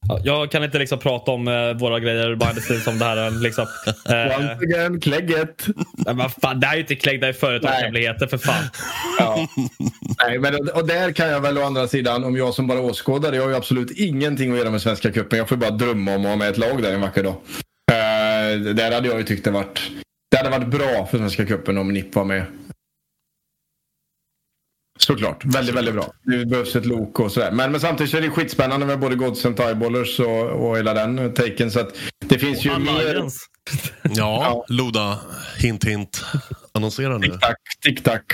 Ja, 0.09 0.19
Jag 0.23 0.51
kan 0.51 0.63
inte 0.63 0.79
liksom 0.79 0.99
prata 0.99 1.31
om 1.31 1.47
eh, 1.47 1.73
våra 1.73 1.99
grejer 1.99 2.35
behind 2.35 2.67
the 2.67 2.79
som 2.79 2.99
det 2.99 3.05
här 3.05 3.17
är 3.17 3.31
liksom. 3.31 3.67
Eh, 4.09 4.39
Once 4.39 4.57
again, 4.63 4.99
klägget. 4.99 5.67
men 6.05 6.17
vad 6.17 6.33
fan, 6.33 6.59
det 6.59 6.67
här 6.67 6.73
är 6.73 6.77
ju 6.77 6.81
inte 6.81 6.95
klägg, 6.95 7.21
det 7.21 7.27
är 7.27 7.33
företagshemligheter 7.33 8.27
för 8.27 8.37
fan. 8.37 8.63
Ja. 9.19 9.47
Nej, 10.27 10.39
men, 10.39 10.69
och 10.69 10.87
där 10.87 11.11
kan 11.11 11.29
jag 11.29 11.41
väl 11.41 11.57
å 11.57 11.63
andra 11.63 11.87
sidan, 11.87 12.23
om 12.23 12.37
jag 12.37 12.53
som 12.53 12.67
bara 12.67 12.79
åskådare, 12.79 13.35
jag 13.35 13.43
har 13.43 13.49
ju 13.49 13.55
absolut 13.55 13.91
ingenting 13.91 14.51
att 14.51 14.57
göra 14.57 14.69
med 14.69 14.81
Svenska 14.81 15.11
cupen. 15.11 15.39
Jag 15.39 15.49
får 15.49 15.55
bara 15.55 15.71
drömma 15.71 16.15
om 16.15 16.21
att 16.21 16.29
ha 16.29 16.35
med 16.35 16.49
ett 16.49 16.57
lag 16.57 16.81
där 16.83 16.93
en 16.93 17.01
vacker 17.01 17.23
dag. 17.23 17.35
Uh, 17.91 18.73
där 18.73 18.91
hade 18.91 19.07
jag 19.07 19.17
ju 19.17 19.23
tyckt 19.23 19.45
det 19.45 19.51
varit, 19.51 19.81
det 20.31 20.37
hade 20.37 20.49
varit 20.49 20.67
bra 20.67 21.07
för 21.11 21.17
Svenska 21.17 21.45
cupen 21.45 21.77
om 21.77 21.93
NIP 21.93 22.15
var 22.15 22.25
med. 22.25 22.43
Såklart, 25.01 25.45
väldigt, 25.45 25.75
väldigt 25.75 25.93
bra. 25.93 26.13
Det 26.23 26.45
behövs 26.45 26.75
ett 26.75 26.85
lok 26.85 27.19
och 27.19 27.31
sådär. 27.31 27.51
Men, 27.51 27.71
men 27.71 27.81
samtidigt 27.81 28.11
så 28.11 28.17
är 28.17 28.21
det 28.21 28.29
skitspännande 28.29 28.85
med 28.85 28.99
både 28.99 29.15
Godsent 29.15 29.59
och 29.59 29.65
Eyeballers 29.65 30.19
och, 30.19 30.49
och 30.49 30.77
hela 30.77 30.93
den 30.93 31.33
taken. 31.33 31.71
Så 31.71 31.79
att 31.79 31.95
det 32.25 32.39
finns 32.39 32.65
ju 32.65 32.79
mer... 32.79 32.91
Alliance. 32.91 33.39
Ja, 34.03 34.65
Loda, 34.67 35.19
hint 35.57 35.83
hint. 35.85 36.25
Annonsera 36.71 37.17
nu. 37.17 37.27
Tack, 37.27 37.57
tick 37.81 38.03
tack. 38.03 38.33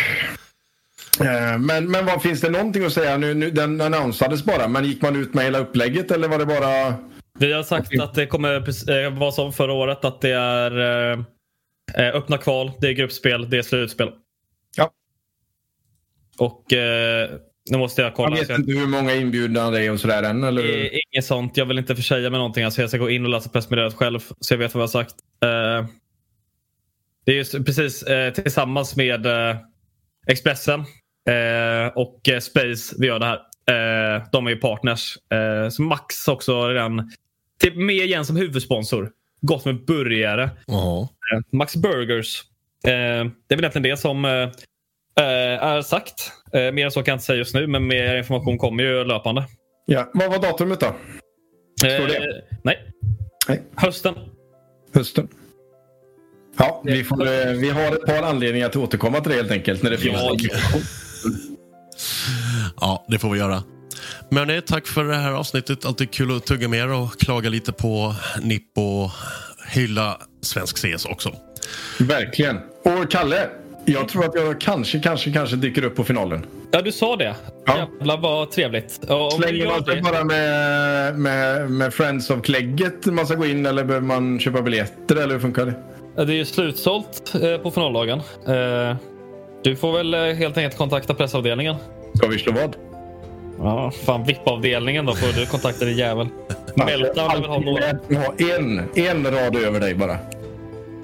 Eh, 1.19 1.57
Men, 1.57 1.91
men 1.91 2.05
vad 2.05 2.21
finns 2.21 2.41
det 2.41 2.49
någonting 2.49 2.85
att 2.85 2.93
säga? 2.93 3.17
Nu, 3.17 3.33
nu, 3.33 3.51
den 3.51 3.81
annonsades 3.81 4.43
bara, 4.43 4.67
men 4.67 4.85
gick 4.85 5.01
man 5.01 5.15
ut 5.15 5.33
med 5.33 5.43
hela 5.43 5.59
upplägget 5.59 6.11
eller 6.11 6.27
var 6.27 6.39
det 6.39 6.45
bara... 6.45 6.93
Vi 7.39 7.53
har 7.53 7.63
sagt 7.63 7.99
att 7.99 8.13
det 8.13 8.27
kommer 8.27 8.53
eh, 9.05 9.19
vara 9.19 9.31
som 9.31 9.53
förra 9.53 9.73
året. 9.73 10.05
Att 10.05 10.21
det 10.21 10.31
är 10.31 10.79
eh, 11.11 12.15
öppna 12.15 12.37
kval, 12.37 12.71
det 12.81 12.87
är 12.87 12.93
gruppspel, 12.93 13.49
det 13.49 13.57
är 13.57 13.61
slutspel. 13.61 14.09
Och 16.39 16.73
eh, 16.73 17.29
nu 17.71 17.77
måste 17.77 18.01
jag 18.01 18.13
kolla. 18.15 18.29
Man 18.29 18.39
vet 18.39 18.49
jag- 18.49 18.59
inte 18.59 18.71
hur 18.71 18.87
många 18.87 19.15
inbjudna 19.15 19.71
det 19.71 19.81
är 19.85 19.91
och 19.91 19.99
sådär 19.99 20.23
än? 20.23 20.43
Eller? 20.43 20.63
Det 20.63 20.87
är 20.87 20.99
Inget 21.13 21.25
sånt. 21.25 21.57
Jag 21.57 21.65
vill 21.65 21.77
inte 21.77 21.95
försäga 21.95 22.29
mig 22.29 22.37
någonting. 22.37 22.63
Alltså 22.63 22.81
jag 22.81 22.89
ska 22.89 22.97
gå 22.99 23.09
in 23.09 23.23
och 23.23 23.29
läsa 23.29 23.49
pressmeddelandet 23.49 23.97
själv 23.99 24.19
så 24.39 24.53
jag 24.53 24.57
vet 24.57 24.73
vad 24.73 24.81
jag 24.81 24.87
har 24.87 24.91
sagt. 25.03 25.15
Eh, 25.43 25.87
det 27.25 27.31
är 27.31 27.35
just 27.35 27.65
precis 27.65 28.03
eh, 28.03 28.33
tillsammans 28.33 28.95
med 28.95 29.25
eh, 29.25 29.55
Expressen 30.27 30.79
eh, 31.29 31.87
och 31.95 32.29
eh, 32.29 32.39
Space 32.39 32.95
vi 32.99 33.07
gör 33.07 33.19
det 33.19 33.25
här. 33.25 33.39
Eh, 34.17 34.23
de 34.31 34.47
är 34.47 34.51
ju 34.51 34.57
partners. 34.57 35.17
Eh, 35.31 35.69
så 35.69 35.81
Max 35.81 36.27
också 36.27 36.67
redan 36.69 37.11
typ 37.61 37.75
med 37.75 37.95
igen 37.95 38.25
som 38.25 38.35
huvudsponsor. 38.35 39.11
Gått 39.41 39.65
med 39.65 39.85
burgare. 39.85 40.49
Jaha. 40.67 41.01
Eh, 41.01 41.39
Max 41.51 41.75
Burgers. 41.75 42.43
Eh, 42.87 42.91
det 43.47 43.53
är 43.53 43.55
väl 43.55 43.59
egentligen 43.59 43.83
det 43.83 43.97
som 43.97 44.25
eh, 44.25 44.31
eh, 44.31 44.49
är 45.21 45.81
sagt. 45.81 46.31
Eh, 46.53 46.71
mer 46.71 46.85
än 46.85 46.91
så 46.91 47.03
kan 47.03 47.11
jag 47.11 47.15
inte 47.15 47.25
säga 47.25 47.37
just 47.37 47.55
nu, 47.55 47.67
men 47.67 47.87
mer 47.87 48.15
information 48.15 48.57
kommer 48.57 48.83
ju 48.83 49.03
löpande. 49.03 49.43
Ja. 49.85 50.09
Vad 50.13 50.29
var 50.29 50.39
datumet 50.39 50.79
då? 50.79 50.95
Står 51.77 52.07
det? 52.07 52.17
Eh, 52.17 52.23
nej. 52.63 52.77
Nej. 53.47 53.61
Hösten. 53.75 54.15
Hösten. 54.93 55.27
Ja, 56.57 56.81
vi, 56.85 57.03
får, 57.03 57.27
eh, 57.27 57.51
vi 57.51 57.69
har 57.69 57.91
ett 57.91 58.05
par 58.05 58.23
anledningar 58.23 58.65
att 58.67 58.75
återkomma 58.75 59.19
till 59.19 59.31
det 59.31 59.37
helt 59.37 59.51
enkelt. 59.51 59.83
När 59.83 59.91
det 59.91 59.97
finns 59.97 60.17
Ja. 60.21 60.37
Ja, 62.81 63.05
det 63.07 63.19
får 63.19 63.29
vi 63.29 63.39
göra. 63.39 63.63
Men 64.29 64.47
nej, 64.47 64.61
tack 64.61 64.87
för 64.87 65.03
det 65.03 65.15
här 65.15 65.31
avsnittet. 65.31 65.85
Alltid 65.85 66.11
kul 66.11 66.37
att 66.37 66.45
tugga 66.45 66.67
med 66.67 66.79
er 66.79 66.91
och 66.91 67.19
klaga 67.19 67.49
lite 67.49 67.71
på 67.71 68.15
NIP 68.41 68.77
och 68.77 69.11
hylla 69.67 70.17
svensk 70.41 70.77
CS 70.77 71.05
också. 71.05 71.35
Verkligen. 71.99 72.57
Och 72.83 73.11
Kalle, 73.11 73.49
jag 73.85 74.07
tror 74.07 74.25
att 74.25 74.35
jag 74.35 74.61
kanske, 74.61 74.99
kanske, 74.99 75.31
kanske 75.31 75.55
dyker 75.55 75.85
upp 75.85 75.95
på 75.95 76.03
finalen. 76.03 76.45
Ja, 76.71 76.81
du 76.81 76.91
sa 76.91 77.15
det. 77.15 77.35
Ja. 77.65 77.77
Jävlar 77.77 78.17
vad 78.17 78.51
trevligt. 78.51 78.97
Och 79.09 79.33
Slänger 79.33 79.65
man 79.67 79.85
sig 79.85 80.01
bara 80.01 80.23
med, 80.23 81.19
med, 81.19 81.71
med 81.71 81.93
Friends 81.93 82.29
of 82.29 82.41
Klägget 82.41 83.05
man 83.05 83.25
ska 83.25 83.35
gå 83.35 83.45
in 83.45 83.65
eller 83.65 83.83
behöver 83.83 84.07
man 84.07 84.39
köpa 84.39 84.61
biljetter 84.61 85.15
eller 85.15 85.33
hur 85.33 85.39
funkar 85.39 85.65
det? 85.65 85.73
Det 86.25 86.33
är 86.33 86.37
ju 86.37 86.45
slutsålt 86.45 87.35
eh, 87.41 87.57
på 87.57 87.71
finaldagen. 87.71 88.19
Eh, 88.47 88.95
du 89.63 89.75
får 89.75 89.97
väl 89.97 90.13
eh, 90.13 90.21
helt 90.21 90.57
enkelt 90.57 90.77
kontakta 90.77 91.13
pressavdelningen. 91.13 91.75
Ska 92.13 92.27
vi 92.27 92.39
slå 92.39 92.53
vad? 92.53 92.75
Ja, 93.59 93.91
fan 93.91 94.23
VIP-avdelningen 94.23 95.05
då 95.05 95.13
får 95.13 95.39
du 95.39 95.45
kontakta 95.45 95.85
din 95.85 95.97
jävel. 95.97 96.27
Meltdown 96.75 97.31
vill 97.35 97.45
ha 97.45 97.59
några. 97.59 97.89
En, 98.55 98.89
en 98.95 99.31
rad 99.31 99.55
över 99.55 99.79
dig 99.79 99.95
bara. 99.95 100.17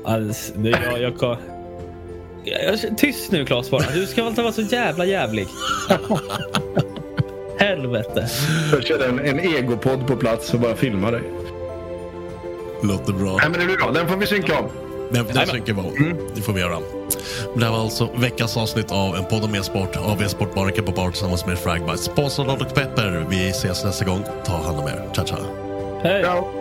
Alltså, 0.05 0.53
det, 0.55 0.69
jag, 0.69 1.01
jag, 1.01 1.37
tyst 2.97 3.31
nu 3.31 3.45
Claes 3.45 3.69
bara. 3.71 3.83
Du 3.93 4.05
ska 4.05 4.21
väl 4.21 4.29
inte 4.29 4.41
vara 4.41 4.53
så 4.53 4.61
jävla 4.61 5.05
jävlig. 5.05 5.47
Helvete. 7.59 8.27
Jag 8.71 8.83
kör 8.83 9.09
en, 9.09 9.19
en 9.19 9.39
egopodd 9.39 10.07
på 10.07 10.15
plats 10.15 10.53
och 10.53 10.59
bara 10.59 10.75
filmar 10.75 11.11
dig. 11.11 11.21
Låter 12.83 13.13
bra. 13.13 13.37
Nej 13.37 13.49
men 13.49 13.59
det 13.59 13.65
blir 13.65 13.77
bra, 13.77 13.91
den 13.91 14.07
får 14.07 14.15
vi 14.15 14.27
synka 14.27 14.57
av. 14.57 14.71
Den, 15.11 15.25
den 15.33 15.47
synker 15.47 15.73
vi 15.73 15.79
av. 15.79 16.15
Det 16.35 16.41
får 16.41 16.53
vi 16.53 16.61
göra. 16.61 16.77
Det 17.55 17.65
här 17.65 17.71
var 17.71 17.79
alltså 17.79 18.09
veckans 18.15 18.57
avsnitt 18.57 18.91
av 18.91 19.15
en 19.15 19.25
podd 19.25 19.43
om 19.43 19.55
e-sport 19.55 19.95
av 19.95 20.23
e-sport 20.23 20.55
Barnacke 20.55 20.81
på 20.81 20.91
bar 20.91 21.11
tillsammans 21.11 21.45
med 21.45 21.59
Fragbite. 21.59 21.97
Sponsrad 21.97 22.49
av 22.49 22.57
Dr. 22.57 22.65
Pepper. 22.65 23.25
Vi 23.29 23.49
ses 23.49 23.83
nästa 23.83 24.05
gång. 24.05 24.23
Ta 24.45 24.53
hand 24.53 24.79
om 24.79 24.87
er. 24.87 25.09
Ciao, 25.13 25.25
ciao. 25.25 25.39
Hej. 26.03 26.60